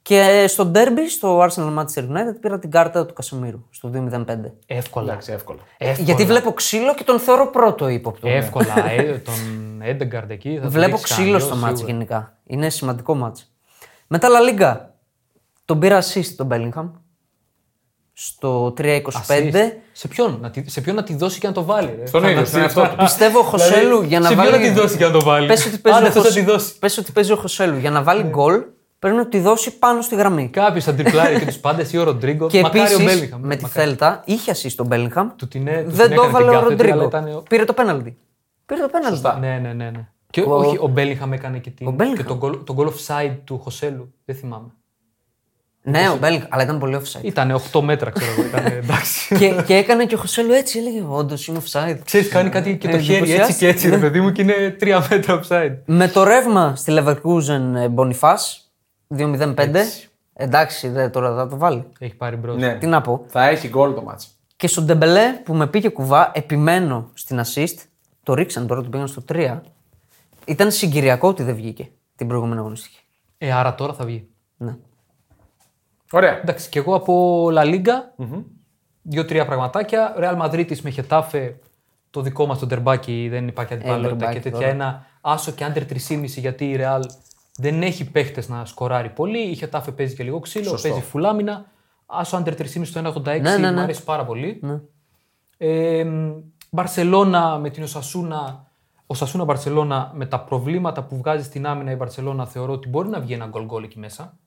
Και 0.02 0.44
στο 0.48 0.64
ντέρμπι, 0.66 1.08
στο 1.08 1.40
Arsenal 1.42 1.78
Manchester 1.78 2.02
United, 2.02 2.34
πήρα 2.40 2.58
την 2.58 2.70
κάρτα 2.70 3.06
του 3.06 3.14
Κασεμίρου 3.14 3.64
στο 3.70 3.90
2-0-5. 3.94 4.52
Εύκολα. 4.66 5.06
Εντάξει, 5.10 5.32
εύκολο. 5.32 5.58
Εύκολα. 5.78 6.04
Γιατί 6.04 6.24
βλέπω 6.24 6.52
ξύλο 6.52 6.94
και 6.94 7.04
τον 7.04 7.18
θεωρώ 7.18 7.46
πρώτο 7.50 7.88
ύποπτο. 7.88 8.28
Εύκολα. 8.28 8.74
ε, 8.90 9.02
τον 9.18 9.34
Έντεγκαρντ 9.82 10.30
εκεί. 10.30 10.54
Θα 10.54 10.60
τον 10.60 10.70
Βλέπω 10.70 10.96
ρίξει 10.96 11.02
ξύλο 11.12 11.24
κανένα 11.24 11.38
στο 11.38 11.48
αλλιώς, 11.48 11.62
μάτς 11.64 11.78
σίγουρα. 11.78 11.92
γενικά. 11.96 12.36
Είναι 12.46 12.70
σημαντικό 12.70 13.14
μάτς. 13.14 13.52
Μετά 14.06 14.28
La 14.28 14.60
Liga. 14.60 14.76
Τον 15.64 15.78
πήρα 15.78 16.02
assist 16.02 16.26
τον 16.36 16.48
Bellingham. 16.50 16.90
Στο 18.22 18.74
3-25. 18.78 19.02
Assist. 19.02 19.52
Σε 19.92 20.08
ποιον, 20.08 20.38
να 20.40 20.50
τη, 20.50 20.70
σε 20.70 20.80
ποιον 20.80 20.94
να 20.96 21.02
τη 21.02 21.14
δώσει 21.16 21.38
και 21.40 21.46
να 21.46 21.52
το 21.52 21.64
βάλει. 21.64 21.94
Ρε; 21.98 22.06
Στον 22.06 22.20
Θα 22.20 22.28
ίδιο, 22.30 22.40
να 22.40 22.46
στον 22.46 22.58
τη- 22.60 22.64
εαυτό 22.64 22.82
του. 22.96 23.02
Πιστεύω 23.02 23.38
ο 23.38 23.42
Χωσέλου 23.42 24.02
για 24.02 24.20
να 24.20 24.28
σε 24.28 24.34
βάλει. 24.34 24.48
ποιον 24.50 24.60
να 24.62 24.66
τη 24.68 24.80
δώσει 24.80 24.96
και 24.96 25.04
να 25.04 25.10
το 25.10 25.20
βάλει; 25.20 25.46
Πες 25.46 25.66
ότι 25.66 25.78
παίζει, 25.78 25.98
Αν 25.98 26.04
ο, 26.04 26.08
αυτός 26.08 26.22
θα 26.22 26.28
Χωσ- 26.30 26.44
τη 26.44 26.52
δώσει. 26.52 26.78
πες 26.78 26.98
ότι 26.98 27.12
παίζει 27.12 27.32
ο 27.32 27.36
Χωσέλου 27.36 27.78
για 27.78 27.90
να 27.90 28.02
βάλει 28.02 28.22
γκολ. 28.22 28.60
Πρέπει 28.98 29.16
να 29.16 29.26
τη 29.28 29.40
δώσει 29.40 29.78
πάνω 29.78 30.02
στη 30.02 30.14
γραμμή. 30.14 30.48
Κάποιος 30.48 30.84
θα 30.84 30.94
τριπλάρει 30.94 31.38
και 31.38 31.44
τους 31.46 31.56
πάντες 31.58 31.92
ή 31.92 31.98
ο 31.98 32.02
Ροντρίγκο. 32.02 32.46
Και 32.46 32.60
Μακάρι 32.60 32.80
ο 32.80 32.82
επίσης 32.94 33.04
Μπέλιγχαμ. 33.04 33.40
με 33.42 33.56
τη 33.56 33.62
Μακάρι. 33.62 33.86
Θέλτα 33.86 34.22
είχε 34.24 34.52
assist 34.52 34.72
τον 34.76 34.88
Bellingham. 34.90 35.26
Του 35.36 35.48
την 35.48 35.66
έ- 35.66 35.84
του 35.84 35.90
Δεν 35.90 36.06
την 36.06 36.16
το 36.16 36.22
έκανε 36.22 36.26
έβαλε 36.26 36.44
την 36.44 36.56
ο 36.56 36.60
κάθετη, 36.60 36.82
αλλά 36.90 37.02
Ροντρίγκο. 37.02 37.04
ήταν 37.04 37.36
ο- 37.36 37.42
Πήρε 37.48 37.64
το 37.64 37.72
πέναλτι. 37.72 38.16
Πήρε 38.66 38.80
το 38.80 38.88
πέναλτι. 38.88 39.14
Σωστά. 39.16 39.38
Ναι, 39.38 39.58
ναι, 39.62 39.72
ναι. 39.72 39.90
ναι. 39.90 40.08
Και 40.30 40.40
Ο- 40.40 40.54
όχι, 40.56 40.76
ο 40.80 40.86
Μπέλιγχαμ 40.86 41.32
έκανε 41.32 41.58
και, 41.58 41.70
την, 41.70 41.86
Ο 41.86 41.94
Bellingham. 41.98 42.16
και 42.16 42.22
τον, 42.22 42.40
goal, 42.42 42.64
τον 42.64 42.76
goal 42.78 42.86
offside 42.86 43.36
του 43.44 43.58
Χωσέλου. 43.58 44.14
Δεν 44.24 44.36
θυμάμαι. 44.36 44.68
Ναι, 45.82 46.08
ο 46.08 46.18
Bellingham, 46.22 46.46
αλλά 46.48 46.62
ήταν 46.62 46.78
πολύ 46.78 47.00
offside. 47.02 47.22
Ήταν 47.24 47.60
8 47.72 47.80
μέτρα, 47.80 48.10
ξέρω 48.10 48.32
εγώ. 48.32 48.42
Ήταν 48.42 48.66
εντάξει. 48.66 49.34
και, 49.38 49.62
και 49.66 49.74
έκανε 49.74 50.06
και 50.06 50.14
ο 50.14 50.18
Χωσέλου 50.18 50.52
έτσι, 50.52 50.78
έλεγε 50.78 51.04
Όντως 51.08 51.46
είναι 51.46 51.60
offside. 51.64 51.98
Ξέρεις, 52.04 52.28
κάνει 52.28 52.48
κάτι 52.50 52.76
και 52.76 52.88
το 52.88 52.96
Ε, 52.96 53.00
χέρι 53.00 53.16
έτσι 53.18 53.22
εντυπωσιάστηκε. 53.32 53.58
και 53.66 53.72
έτσι, 53.72 53.88
ρε 53.88 53.98
παιδί 53.98 54.20
μου, 54.20 54.32
και 54.32 54.42
είναι 54.42 54.76
3 54.80 55.00
μέτρα 55.10 55.40
offside. 55.42 55.76
Με 55.84 56.08
το 56.08 56.22
ρεύμα 56.24 56.76
στη 56.76 56.92
Leverkusen 56.98 57.74
ε, 57.76 57.88
Bonifaz 57.94 58.36
2-0-5. 59.16 59.54
Εντάξει, 60.34 60.88
δε, 60.88 61.08
τώρα 61.08 61.34
θα 61.34 61.48
το 61.48 61.56
βάλει. 61.56 61.84
Έχει 61.98 62.14
πάρει 62.14 62.36
μπρος. 62.36 62.56
Ναι. 62.56 62.74
Τι 62.78 62.86
να 62.86 63.00
πω. 63.00 63.24
Θα 63.26 63.48
έχει 63.48 63.68
γκολ 63.68 63.94
το 63.94 64.02
μάτς. 64.02 64.28
Και 64.56 64.66
στον 64.66 64.84
Ντεμπελέ 64.84 65.32
που 65.44 65.54
με 65.54 65.66
πήγε 65.66 65.88
κουβά, 65.88 66.30
επιμένω 66.34 67.10
στην 67.14 67.40
assist. 67.44 67.74
Το 68.22 68.34
ρίξαν 68.34 68.66
τώρα, 68.66 68.82
το 68.82 68.88
πήγαν 68.88 69.08
στο 69.08 69.22
3. 69.32 69.60
Ήταν 70.44 70.70
συγκυριακό 70.70 71.28
ότι 71.28 71.42
δεν 71.42 71.54
βγήκε 71.54 71.90
την 72.16 72.26
προηγούμενη 72.28 72.60
αγωνιστική. 72.60 72.98
Ε, 73.38 73.52
άρα 73.52 73.74
τώρα 73.74 73.92
θα 73.92 74.04
βγει. 74.04 74.26
Ναι. 74.56 74.76
Ωραία. 76.12 76.40
Εντάξει, 76.40 76.68
και 76.68 76.78
εγώ 76.78 76.94
από 76.94 77.46
La 77.52 77.64
Liga, 77.64 78.24
δύο-τρία 79.02 79.46
πραγματάκια. 79.46 80.14
Real 80.18 80.42
Madrid 80.42 80.76
με 80.80 80.90
Χετάφε, 80.90 81.58
το 82.10 82.20
δικό 82.20 82.46
μας 82.46 82.58
το 82.58 82.66
τερμπάκι 82.66 83.28
δεν 83.30 83.48
υπάρχει 83.48 83.74
αντιπαλότητα 83.74 84.08
τερμπάκι 84.16 84.34
και 84.34 84.40
τέτοια. 84.40 84.58
τώρα. 84.58 84.70
Ένα 84.72 85.06
άσο 85.20 85.52
και 85.52 85.64
άντερ 85.64 85.82
3,5 86.08 86.24
γιατί 86.26 86.70
η 86.70 86.78
Real 86.80 87.00
δεν 87.56 87.82
έχει 87.82 88.10
παίχτες 88.10 88.48
να 88.48 88.64
σκοράρει 88.64 89.08
πολύ. 89.08 89.38
Η 89.38 89.54
Χετάφε 89.54 89.90
παίζει 89.90 90.14
και 90.14 90.22
λίγο 90.22 90.38
ξύλο, 90.40 90.68
Σωστό. 90.68 90.88
παίζει 90.88 91.02
φουλάμινα. 91.04 91.64
Άσο 92.06 92.36
άντερ 92.36 92.54
3,5 92.54 92.80
στο 92.84 93.00
1,86 93.00 93.22
Ναι, 93.22 93.56
ναι, 93.56 93.68
μου 93.68 93.74
ναι. 93.74 93.80
αρέσει 93.80 94.04
πάρα 94.04 94.24
πολύ. 94.24 94.60
Ε, 95.56 96.06
Μπαρσελώνα 96.70 97.58
με 97.58 97.70
την 97.70 97.82
Οσασούνα. 97.82 98.64
Ο 99.06 99.14
Σασούνα 99.14 99.44
Μπαρσελώνα 99.44 100.10
με 100.14 100.26
τα 100.26 100.40
προβλήματα 100.40 101.02
που 101.04 101.16
βγάζει 101.16 101.44
στην 101.44 101.66
άμυνα 101.66 101.90
η 101.90 101.94
Μπαρσελώνα 101.94 102.46
θεωρώ 102.46 102.72
ότι 102.72 102.88
μπορεί 102.88 103.08
να 103.08 103.20
βγει 103.20 103.32
ένα 103.32 103.46
γκολ 103.46 103.64
γκολ 103.64 103.82
εκεί 103.82 103.98
μέσα. 103.98 104.38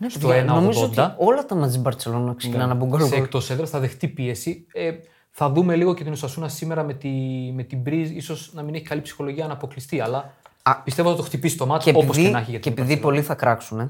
Ναι, 0.00 0.08
Στο 0.08 0.18
παιδιά, 0.28 0.42
1,80. 0.42 0.46
νομίζω 0.46 0.84
ότι 0.84 1.00
όλα 1.16 1.44
τα 1.46 1.54
μάτια 1.54 1.70
της 1.70 1.78
Μπαρσελόνα 1.78 2.34
ξεκινάνε 2.34 2.72
από 2.72 2.86
γκολ. 2.86 3.00
σε 3.02 3.14
εκτός 3.14 3.50
έδρας, 3.50 3.70
θα 3.70 3.78
δεχτεί 3.78 4.08
πίεση. 4.08 4.66
Ε, 4.72 4.90
θα 5.30 5.50
δούμε 5.50 5.76
λίγο 5.76 5.94
και 5.94 6.02
την 6.04 6.12
Οσασούνα 6.12 6.48
σήμερα 6.48 6.82
με, 6.82 6.92
τη, 6.94 7.08
με 7.54 7.62
την 7.62 7.78
Μπριζ. 7.78 8.10
ίσως 8.10 8.50
να 8.54 8.62
μην 8.62 8.74
έχει 8.74 8.84
καλή 8.84 9.00
ψυχολογία 9.00 9.46
να 9.46 9.52
αποκλειστεί, 9.52 10.00
αλλά 10.00 10.32
Α, 10.62 10.76
πιστεύω 10.76 11.08
ότι 11.08 11.16
θα 11.16 11.22
το 11.22 11.28
χτυπήσει 11.28 11.56
το 11.56 11.66
μάτι 11.66 11.84
Και 11.84 11.90
όπως 11.90 12.04
επειδή, 12.04 12.22
και 12.22 12.30
να 12.32 12.38
έχει. 12.38 12.50
Για 12.50 12.58
και 12.58 12.70
την 12.70 12.82
επειδή 12.82 13.00
πολλοί 13.00 13.22
θα 13.22 13.34
κράξουν, 13.34 13.80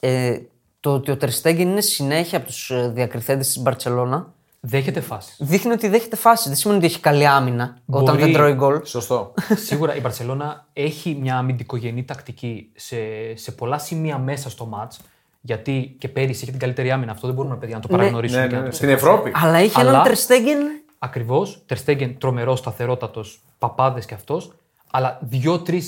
ε, 0.00 0.26
ε, 0.26 0.40
το 0.80 0.92
ότι 0.94 1.10
ο 1.10 1.16
Τερστέγγεν 1.16 1.68
είναι 1.68 1.80
συνέχεια 1.80 2.38
από 2.38 2.46
τους 2.46 2.72
διακριθέντες 2.92 3.46
της 3.46 3.58
Μπαρσελόνα 3.58 4.32
Δέχεται 4.60 5.00
φάση. 5.00 5.34
δείχνει 5.38 5.72
ότι 5.72 5.88
δέχεται 5.88 6.16
φάση. 6.16 6.48
Δεν 6.48 6.56
σημαίνει 6.56 6.78
ότι 6.78 6.88
έχει 6.88 7.00
καλή 7.00 7.26
άμυνα 7.26 7.76
όταν 7.86 8.04
Μπορεί- 8.14 8.18
δεν 8.24 8.32
τρώει 8.32 8.52
γκολ. 8.52 8.80
Σωστό. 8.84 9.34
Σίγουρα 9.66 9.96
η 9.96 10.00
Μπαρσελόνα 10.00 10.66
έχει 10.72 11.18
μια 11.20 11.36
αμυντικογενή 11.36 12.04
τακτική 12.04 12.70
σε, 12.74 12.96
σε 13.34 13.52
πολλά 13.52 13.78
σημεία 13.78 14.18
μέσα 14.18 14.50
στο 14.50 14.66
μάτς. 14.66 15.00
Γιατί 15.46 15.96
και 15.98 16.08
πέρυσι 16.08 16.42
είχε 16.42 16.50
την 16.50 16.60
καλύτερη 16.60 16.90
άμυνα. 16.90 17.12
Αυτό 17.12 17.26
δεν 17.26 17.36
μπορούμε 17.36 17.56
παιδιά, 17.56 17.74
να 17.74 17.80
το 17.80 17.88
παραγνωρίσουμε. 17.88 18.40
ναι, 18.40 18.46
και 18.46 18.52
ναι, 18.52 18.58
να 18.58 18.64
ναι. 18.64 18.70
το 18.70 18.76
Στην 18.76 18.88
Ευρώπη. 18.88 19.32
Αλλά 19.34 19.60
είχε 19.62 19.80
Αλλά- 19.80 19.90
έναν 19.90 20.02
Τερστέγγεν. 20.02 20.58
Ακριβώς. 20.98 21.62
Τερστέγγεν 21.66 22.18
τρομερός, 22.18 22.58
σταθερότατος, 22.58 23.42
παπάδες 23.58 24.06
κι 24.06 24.14
αυτός. 24.14 24.52
Αλλά 24.90 25.18
δύο-τρει 25.22 25.82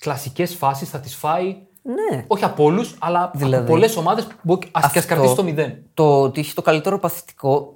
κλασικές 0.00 0.54
φάσεις 0.54 0.90
θα 0.90 0.98
τις 1.00 1.14
φάει. 1.14 1.56
Ναι. 1.82 2.24
Όχι 2.26 2.44
από 2.44 2.64
όλους, 2.64 2.94
αλλά 2.98 3.30
Δηλαδή, 3.34 3.54
από 3.56 3.64
πολλές 3.66 3.96
ομάδες 3.96 4.26
που 4.46 4.58
ας 4.72 4.84
Αυτό- 4.84 5.00
κρατήσει 5.06 5.34
το 5.34 5.42
μηδέν. 5.42 5.76
Το 5.94 6.20
ότι 6.22 6.40
είχε 6.40 6.54
το 6.54 6.62
καλύτερο 6.62 6.98
παθητικό 6.98 7.74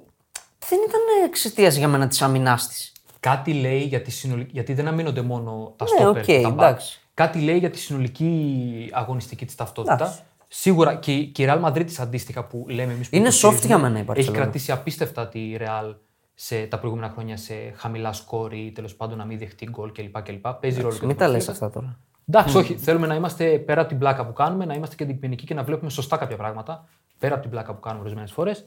δεν 0.69 0.79
ήταν 0.87 1.01
εξαιτίας 1.25 1.75
για 1.75 1.87
μένα 1.87 2.07
της 2.07 2.21
άμυνάς 2.21 2.67
της. 2.67 2.91
Κάτι 3.19 3.53
λέει 3.53 3.79
για 3.81 4.01
τη 4.01 4.11
συνολική. 4.11 4.49
Γιατί 4.53 4.73
δεν 4.73 4.87
αμύνονται 4.87 5.21
μόνο 5.21 5.73
τα 5.75 5.85
Ναι, 5.85 5.89
στόπερ. 5.99 6.21
οκ, 6.21 6.25
και 6.27 6.41
τα 6.41 6.49
back. 6.49 6.51
εντάξει. 6.53 6.99
Κάτι 7.13 7.39
λέει 7.39 7.57
για 7.57 7.69
τη 7.69 7.77
συνολική 7.79 8.89
αγωνιστική 8.91 9.45
της 9.45 9.55
ταυτότητα. 9.55 9.93
Εντάξει. 9.93 10.19
Σίγουρα 10.53 10.95
και, 10.95 11.13
η- 11.13 11.25
και 11.27 11.43
η 11.43 11.47
Real 11.49 11.63
Madrid 11.63 11.85
αντίστοιχα 11.99 12.43
που 12.45 12.65
λέμε 12.69 12.93
εμείς. 12.93 13.07
Είναι 13.11 13.29
soft 13.41 13.61
για 13.65 13.77
μένα 13.77 13.99
η 13.99 14.05
Έχει 14.15 14.29
Barcelona. 14.29 14.33
κρατήσει 14.33 14.71
απίστευτα 14.71 15.27
τη 15.27 15.55
Real 15.59 15.95
σε 16.33 16.65
τα 16.65 16.79
προηγούμενα 16.79 17.09
χρόνια 17.13 17.37
σε 17.37 17.53
χαμηλά 17.75 18.13
σκορ 18.13 18.53
ή 18.53 18.71
τέλος 18.75 18.95
πάντων 18.95 19.17
να 19.17 19.25
μην 19.25 19.37
δεχτεί 19.39 19.65
γκολ 19.69 19.91
κλπ. 19.91 20.21
κλπ. 20.21 20.47
Παίζει 20.47 20.81
ρόλο 20.81 20.97
και 20.97 21.05
Μην 21.05 21.15
το 21.17 21.23
τα 21.23 21.27
λες 21.27 21.45
ποδόσφαιρο. 21.45 21.67
αυτά 21.67 21.79
τώρα. 21.79 21.99
Εντάξει, 22.27 22.57
όχι. 22.57 22.75
Θέλουμε 22.77 23.07
να 23.07 23.15
είμαστε 23.15 23.59
πέρα 23.59 23.79
από 23.81 23.89
την 23.89 23.99
πλάκα 23.99 24.25
που 24.25 24.33
κάνουμε, 24.33 24.65
να 24.65 24.73
είμαστε 24.73 24.95
και 24.95 25.03
αντικειμενικοί 25.03 25.45
και 25.45 25.53
να 25.53 25.63
βλέπουμε 25.63 25.89
σωστά 25.89 26.17
κάποια 26.17 26.37
πράγματα. 26.37 26.87
Πέρα 27.19 27.33
από 27.33 27.41
την 27.41 27.51
πλάκα 27.51 27.73
που 27.73 27.79
κάνουμε 27.79 28.01
ορισμένες 28.01 28.31
φορές. 28.31 28.65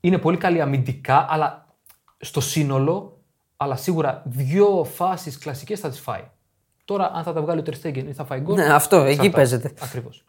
Είναι 0.00 0.18
πολύ 0.18 0.36
καλή 0.36 0.60
αμυντικά, 0.60 1.26
αλλά 1.28 1.66
στο 2.20 2.40
σύνολο, 2.40 3.20
αλλά 3.56 3.76
σίγουρα 3.76 4.22
δύο 4.24 4.84
φάσεις 4.94 5.38
κλασικές 5.38 5.80
θα 5.80 5.88
τις 5.88 6.00
φάει. 6.00 6.22
Τώρα, 6.84 7.10
αν 7.14 7.22
θα 7.22 7.32
τα 7.32 7.40
βγάλει 7.42 7.60
ο 7.60 7.62
Τερστέγγεν 7.62 8.08
ή 8.08 8.12
θα 8.12 8.24
φάει 8.24 8.40
γκολ. 8.40 8.54
Ναι, 8.56 8.72
αυτό, 8.74 8.96
εκεί 8.96 9.30
παίζεται. 9.30 9.72
Ακριβώς. 9.80 10.24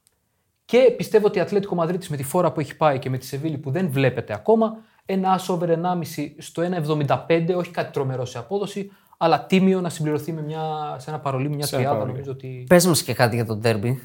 Και 0.68 0.93
πιστεύω 0.97 1.26
ότι 1.28 1.38
η 1.38 1.41
Ατλέτικο 1.41 1.76
Μαδρίτης 1.76 2.09
με 2.09 2.18
τη 2.18 2.24
φόρα 2.24 2.51
που 2.51 2.59
έχει 2.59 2.76
πάει 2.78 2.99
και 2.99 3.09
με 3.09 3.18
τη 3.18 3.26
Σεβίλη 3.26 3.57
που 3.57 3.72
δεν 3.72 3.89
βλέπετε 3.89 4.34
ακόμα, 4.34 4.78
ένα 5.05 5.32
άσο 5.32 5.53
over 5.53 5.70
1,5 5.70 6.34
στο 6.38 6.63
1,75, 7.28 7.53
όχι 7.55 7.72
κάτι 7.72 7.91
τρομερό 7.91 8.26
σε 8.26 8.38
απόδοση, 8.38 8.91
αλλά 9.18 9.45
τίμιο 9.45 9.82
να 9.82 9.89
συμπληρωθεί 9.89 10.32
με 10.32 10.41
μια, 10.41 10.95
σε 10.99 11.09
ένα 11.09 11.20
παρολί, 11.20 11.49
μια 11.49 11.65
Σε 11.65 11.76
ένα 11.76 11.84
τριάδα. 11.84 11.97
παρολί. 11.99 12.11
Νομίζω 12.18 12.32
ότι. 12.32 12.65
Πες 12.70 12.86
μας 12.86 13.03
και 13.03 13.13
κάτι 13.13 13.36
για 13.36 13.45
το 13.45 13.55
ντέρμπι. 13.55 14.01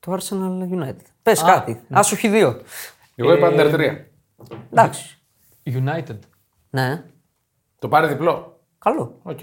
Το 0.00 0.12
Arsenal 0.12 0.68
United. 0.82 1.04
Πες 1.22 1.42
Α, 1.42 1.46
κάτι. 1.46 1.80
Α 1.98 2.02
σου 2.02 2.14
έχει 2.14 2.28
δύο. 2.28 2.60
Εγώ 3.14 3.32
είπα 3.34 3.46
Ε, 3.46 3.50
under 3.56 3.74
3. 3.74 4.04
Εντάξει. 4.70 5.18
United. 5.66 6.18
Ναι. 6.70 7.04
Το 7.78 7.88
πάρει 7.88 8.06
διπλό. 8.06 8.60
Καλό. 8.78 9.18
Οκ. 9.22 9.38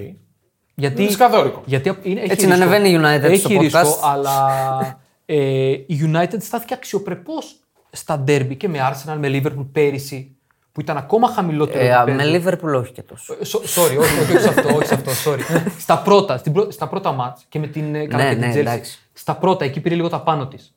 Γιατί, 0.81 1.01
Είναι 1.01 1.11
σκαλωτόρικο. 1.11 1.61
γιατί 1.65 1.97
είναι, 2.03 2.19
έχει 2.21 2.31
Έτσι 2.31 2.47
να 2.47 2.55
ρίσκο. 2.55 2.69
ανεβαίνει 2.69 2.89
η 2.89 2.99
United 3.03 3.23
έχει 3.29 3.35
στο 3.39 3.59
ρίσκο, 3.61 3.79
podcast. 3.79 3.99
αλλά 4.01 4.99
ε, 5.25 5.35
η 5.69 5.99
United 6.13 6.37
στάθηκε 6.39 6.73
αξιοπρεπώς 6.73 7.55
στα 7.91 8.23
derby 8.27 8.57
και 8.57 8.67
με 8.67 8.77
Arsenal, 8.91 9.15
με 9.19 9.27
Liverpool 9.31 9.65
πέρυσι, 9.71 10.35
που 10.71 10.81
ήταν 10.81 10.97
ακόμα 10.97 11.27
χαμηλότερο 11.27 11.79
Ε, 11.79 11.91
α, 11.93 12.01
επίπεδο. 12.01 12.31
με 12.31 12.37
Liverpool 12.37 12.79
όχι 12.81 12.91
και 12.91 13.01
τόσο. 13.01 13.33
Ε, 13.33 13.37
so- 13.45 13.81
Sorry, 13.81 13.97
όχι, 13.99 14.19
όχι, 14.19 14.33
όχι 14.35 14.39
σε 14.41 14.47
αυτό, 14.49 14.75
όχι 14.75 14.85
σε 14.85 14.93
αυτό, 14.93 15.11
sorry. 15.31 15.39
στα 15.77 15.97
πρώτα, 15.97 16.37
στην 16.37 16.53
πρω- 16.53 16.71
στα 16.71 16.87
πρώτα 16.87 17.11
μάτς 17.11 17.45
και 17.49 17.59
με 17.59 17.67
την, 17.67 17.95
ε, 17.95 18.05
καλά, 18.07 18.23
Ναι, 18.23 18.29
και 18.29 18.35
την 18.35 18.47
ναι, 18.47 18.53
Chelsea, 18.55 18.59
εντάξει. 18.59 18.99
Στα 19.13 19.35
πρώτα, 19.35 19.65
εκεί 19.65 19.79
πήρε 19.79 19.95
λίγο 19.95 20.09
τα 20.09 20.21
πάνω 20.21 20.47
της. 20.47 20.73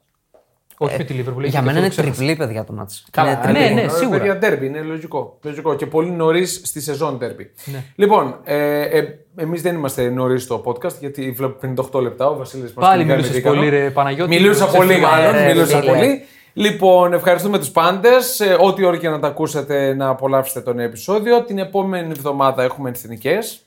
Όχι 0.78 0.96
με 0.98 1.04
τη 1.04 1.14
Liverpool. 1.18 1.38
έχει 1.40 1.48
Για 1.48 1.60
και 1.60 1.66
μένα 1.66 1.68
αυτό 1.70 1.78
είναι 1.78 1.88
το 1.88 1.88
ξέχασα. 1.90 2.12
τριπλή, 2.16 2.36
παιδιά, 2.36 2.64
το 2.64 2.72
μάτς. 2.72 3.04
Καλά, 3.10 3.30
Είναι 3.30 3.40
ναι, 3.46 3.52
τριπλή. 3.58 3.74
ναι, 3.74 3.80
Ε, 3.80 3.88
σίγουρα. 3.88 4.18
Παιδιά, 4.18 4.36
ντέρμπι, 4.36 4.66
είναι 4.66 4.80
λογικό. 4.80 5.38
λογικό. 5.42 5.74
Και 5.74 5.86
πολύ 5.86 6.10
νωρίς 6.10 6.60
στη 6.64 6.80
σεζόν 6.80 7.16
ντέρμπι. 7.18 7.50
Ναι. 7.64 7.84
Λοιπόν, 7.94 8.36
ε, 8.44 8.80
ε, 8.98 9.18
εμείς 9.36 9.62
δεν 9.62 9.74
είμαστε 9.74 10.08
νωρίς 10.08 10.42
στο 10.42 10.62
podcast 10.64 10.98
γιατί 11.00 11.30
βλέπω 11.30 11.58
58 11.92 12.00
λεπτά. 12.02 12.26
Ο 12.26 12.36
Βασίλης 12.36 12.72
μας 12.72 12.86
Πάλι 12.88 13.04
μιλούσες 13.04 13.40
πολύ, 13.40 13.68
ρε, 13.68 13.90
Παναγιώτη. 13.90 14.34
Μιλούσα 14.34 14.68
Σε 14.68 14.76
πολύ, 14.76 14.92
φίλε, 14.94 15.06
μάλλον. 15.06 15.32
ρε, 15.32 15.46
Μιλούσα 15.52 15.78
φίλε. 15.80 15.90
πολύ. 15.92 16.22
Λοιπόν, 16.52 17.12
ευχαριστούμε 17.12 17.58
τους 17.58 17.70
πάντες. 17.70 18.40
Ό,τι 18.60 18.84
ώρα 18.84 18.96
και 18.96 19.08
να 19.08 19.18
τα 19.20 19.26
ακούσετε, 19.26 19.94
να 19.94 20.08
απολαύσετε 20.08 20.60
το 20.60 20.72
νέο 20.72 20.84
επεισόδιο. 20.86 21.42
Την 21.42 21.58
επόμενη 21.58 22.10
εβδομάδα 22.10 22.62
έχουμε 22.62 22.90
εθνικές. 22.90 23.60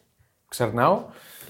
Ξερνάω. 0.50 1.00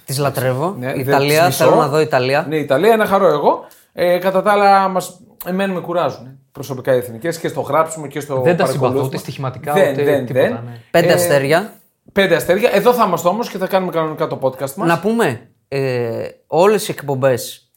Τη 0.05 0.19
λατρεύω. 0.19 0.75
Ναι, 0.79 0.87
δεν 0.91 0.99
Ιταλία, 0.99 1.37
τις 1.37 1.45
μισώ. 1.47 1.63
θέλω 1.63 1.75
να 1.75 1.87
δω 1.87 1.99
Ιταλία. 1.99 2.45
Ναι, 2.49 2.55
Ιταλία, 2.55 2.93
ένα 2.93 3.05
χαρό 3.05 3.27
εγώ. 3.27 3.65
Ε, 3.93 4.17
κατά 4.17 4.41
τα 4.41 4.51
άλλα, 4.51 4.87
μας, 4.87 5.19
εμένα 5.45 5.73
με 5.73 5.79
κουράζουν. 5.79 6.39
Προσωπικά 6.51 6.93
οι 6.93 6.97
εθνικές 6.97 7.39
και 7.39 7.47
στο 7.47 7.61
γράψιμο 7.61 8.07
και 8.07 8.19
στο 8.19 8.33
Δεν 8.41 8.43
τα 8.43 8.49
συμπαθώ 8.51 8.71
παρακολούθημα. 8.79 9.05
ούτε 9.07 9.17
στοιχηματικά 9.17 9.73
δεν, 9.73 9.91
ούτε 9.91 10.03
δεν, 10.03 10.25
τίποτα. 10.25 10.45
δεν. 10.45 10.59
ναι. 10.65 10.79
Πέντε 10.91 11.07
Ε, 11.07 11.13
αστέρια. 11.13 11.73
Πέντε 12.11 12.35
αστέρια. 12.35 12.69
Εδώ 12.73 12.93
θα 12.93 13.05
είμαστε 13.05 13.27
όμως 13.27 13.49
και 13.49 13.57
θα 13.57 13.67
κάνουμε 13.67 13.91
κανονικά 13.91 14.27
το 14.27 14.39
podcast 14.41 14.73
μας. 14.73 14.87
Να 14.87 14.99
πούμε, 14.99 15.49
ε, 15.67 16.27
όλες 16.47 16.87
οι 16.87 16.91
εκπομπές 16.91 17.71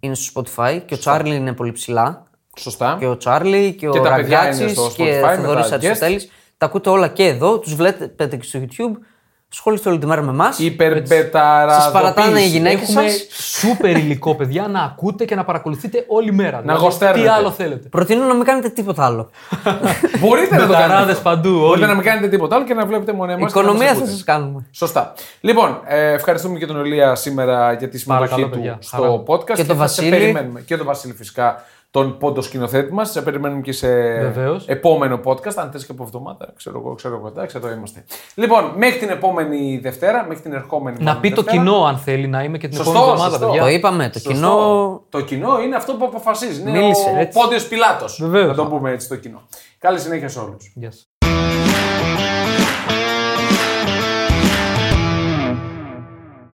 είναι 0.00 0.14
στο 0.14 0.42
Spotify 0.42 0.80
και 0.86 0.94
ο 0.94 0.98
Τσάρλι 0.98 1.34
είναι 1.34 1.52
πολύ 1.52 1.72
ψηλά. 1.72 2.26
Σωστά. 2.58 2.96
Και 2.98 3.06
ο 3.06 3.16
Τσάρλι 3.16 3.72
και, 3.72 3.88
Και 3.88 3.98
ο 3.98 4.02
τα 4.02 4.14
παιδιά 4.14 4.26
είναι 4.26 4.48
Ραγκάτσης 4.58 4.72
στο 4.72 4.90
και 4.96 5.20
Spotify 5.20 5.24
ο 5.24 5.26
με 5.26 5.36
Θοδωρής 5.36 5.68
τα 5.68 5.76
guest. 5.76 5.84
Αριστοτέλης. 5.84 6.30
Τα 6.58 6.66
ακούτε 6.66 6.90
όλα 6.90 7.08
και 7.08 7.24
εδώ, 7.26 7.58
τους 7.58 7.74
βλέπετε 7.74 8.36
και 8.36 8.42
στο 8.42 8.60
YouTube. 8.62 8.98
Ασχολείστε 9.52 9.88
όλη 9.88 9.98
τη 9.98 10.06
μέρα 10.06 10.22
με 10.22 10.30
εμάς. 10.30 10.58
Υπερπεταραδοποίηση. 10.58 11.80
Σας 11.82 11.92
παρατάνε 11.92 12.40
οι 12.40 12.46
γυναίκες 12.46 12.88
Έχουμε 12.88 13.08
σας. 13.08 13.26
σούπερ 13.58 13.96
υλικό, 13.96 14.34
παιδιά, 14.34 14.66
να 14.68 14.82
ακούτε 14.82 15.24
και 15.24 15.34
να 15.34 15.44
παρακολουθείτε 15.44 16.04
όλη 16.08 16.32
μέρα. 16.32 16.60
Δηλαδή, 16.60 16.80
γοστέρνετε. 16.80 17.20
Τι 17.22 17.28
άλλο 17.28 17.50
θέλετε. 17.50 17.88
Προτείνω 17.88 18.24
να 18.26 18.34
μην 18.34 18.44
κάνετε 18.44 18.68
τίποτα 18.68 19.04
άλλο. 19.04 19.30
Μπορείτε 20.20 20.54
να 20.54 20.60
το 20.60 20.66
Μπεταράδες 20.66 20.88
κάνετε. 20.96 21.10
αυτό. 21.12 21.22
παντού, 21.22 21.50
Μπορείτε 21.50 21.72
όλοι. 21.72 21.86
να 21.86 21.94
μην 21.94 22.04
κάνετε 22.04 22.28
τίποτα 22.28 22.56
άλλο 22.56 22.64
και 22.64 22.74
να 22.74 22.86
βλέπετε 22.86 23.12
μόνο 23.12 23.32
εμάς. 23.32 23.50
Οικονομία 23.50 23.94
θα 23.94 24.06
σας 24.06 24.24
κάνουμε. 24.24 24.66
Σωστά. 24.70 25.12
Λοιπόν, 25.40 25.80
ε, 25.86 26.12
ευχαριστούμε 26.12 26.58
και 26.58 26.66
τον 26.66 26.76
Ελία 26.80 27.14
σήμερα 27.14 27.72
για 27.72 27.88
τη 27.88 27.98
συμμετοχή 27.98 28.28
Παρακαλώ, 28.30 28.50
του 28.52 28.56
παιδιά. 28.58 28.78
στο 28.80 28.96
Χαρά. 28.96 29.22
podcast. 29.26 29.54
Και 29.56 29.64
τον 29.64 29.76
θα 29.76 29.86
σε 29.86 30.02
Βασίλη. 30.02 30.10
περιμένουμε. 30.10 30.60
Και 30.60 30.76
τον 30.76 30.86
Βασίλη 30.86 31.12
φυσικά, 31.12 31.64
τον 31.90 32.18
πόντο 32.18 32.40
σκηνοθέτη 32.40 32.92
μας. 32.92 33.10
Σε 33.10 33.22
περιμένουμε 33.22 33.60
και 33.60 33.72
σε 33.72 33.88
Βεβαίως. 34.20 34.68
επόμενο 34.68 35.20
podcast. 35.24 35.54
Αν 35.54 35.70
θες 35.70 35.86
και 35.86 35.92
από 35.92 36.02
εβδομάδα, 36.02 36.52
ξέρω 36.56 36.78
εγώ, 36.78 36.94
ξέρω 36.94 37.14
εγώ. 37.16 37.26
Εντάξει, 37.26 37.56
εδώ 37.56 37.70
είμαστε. 37.70 38.04
Λοιπόν, 38.34 38.72
μέχρι 38.76 38.98
την 38.98 39.08
επόμενη 39.08 39.78
Δευτέρα, 39.82 40.24
μέχρι 40.28 40.42
την 40.42 40.52
ερχόμενη 40.52 40.96
Να 40.98 41.04
μάλλον 41.04 41.20
πει 41.20 41.28
το 41.30 41.42
Δευτέρα. 41.42 41.62
κοινό, 41.62 41.84
αν 41.84 41.96
θέλει 41.98 42.26
να 42.26 42.42
είμαι 42.42 42.58
και 42.58 42.68
την 42.68 42.76
Σωστό, 42.76 42.90
επόμενη 42.90 43.12
εβδομάδα, 43.12 43.36
σωστό. 43.36 43.46
παιδιά. 43.46 43.62
Το 43.62 43.68
είπαμε. 43.68 44.08
Το 44.08 44.18
Σωστό. 44.18 44.32
κοινό. 44.32 45.02
Το 45.08 45.20
κοινό 45.20 45.60
είναι 45.62 45.76
αυτό 45.76 45.92
που 45.94 46.04
αποφασίζει. 46.04 46.60
Είναι 46.60 46.70
Μίλησε, 46.70 47.12
ο 47.16 47.18
έτσι. 47.20 47.38
Πόντιος 47.40 47.66
Πιλάτος. 47.68 48.18
Βεβαίως. 48.22 48.46
Να 48.46 48.54
το 48.54 48.64
πούμε 48.66 48.90
έτσι 48.90 49.08
το 49.08 49.16
κοινό. 49.16 49.42
Καλή 49.78 49.98
συνέχεια 49.98 50.28
σε 50.28 50.38
όλους. 50.38 50.72
Γεια 50.74 50.90
σας. 50.90 51.08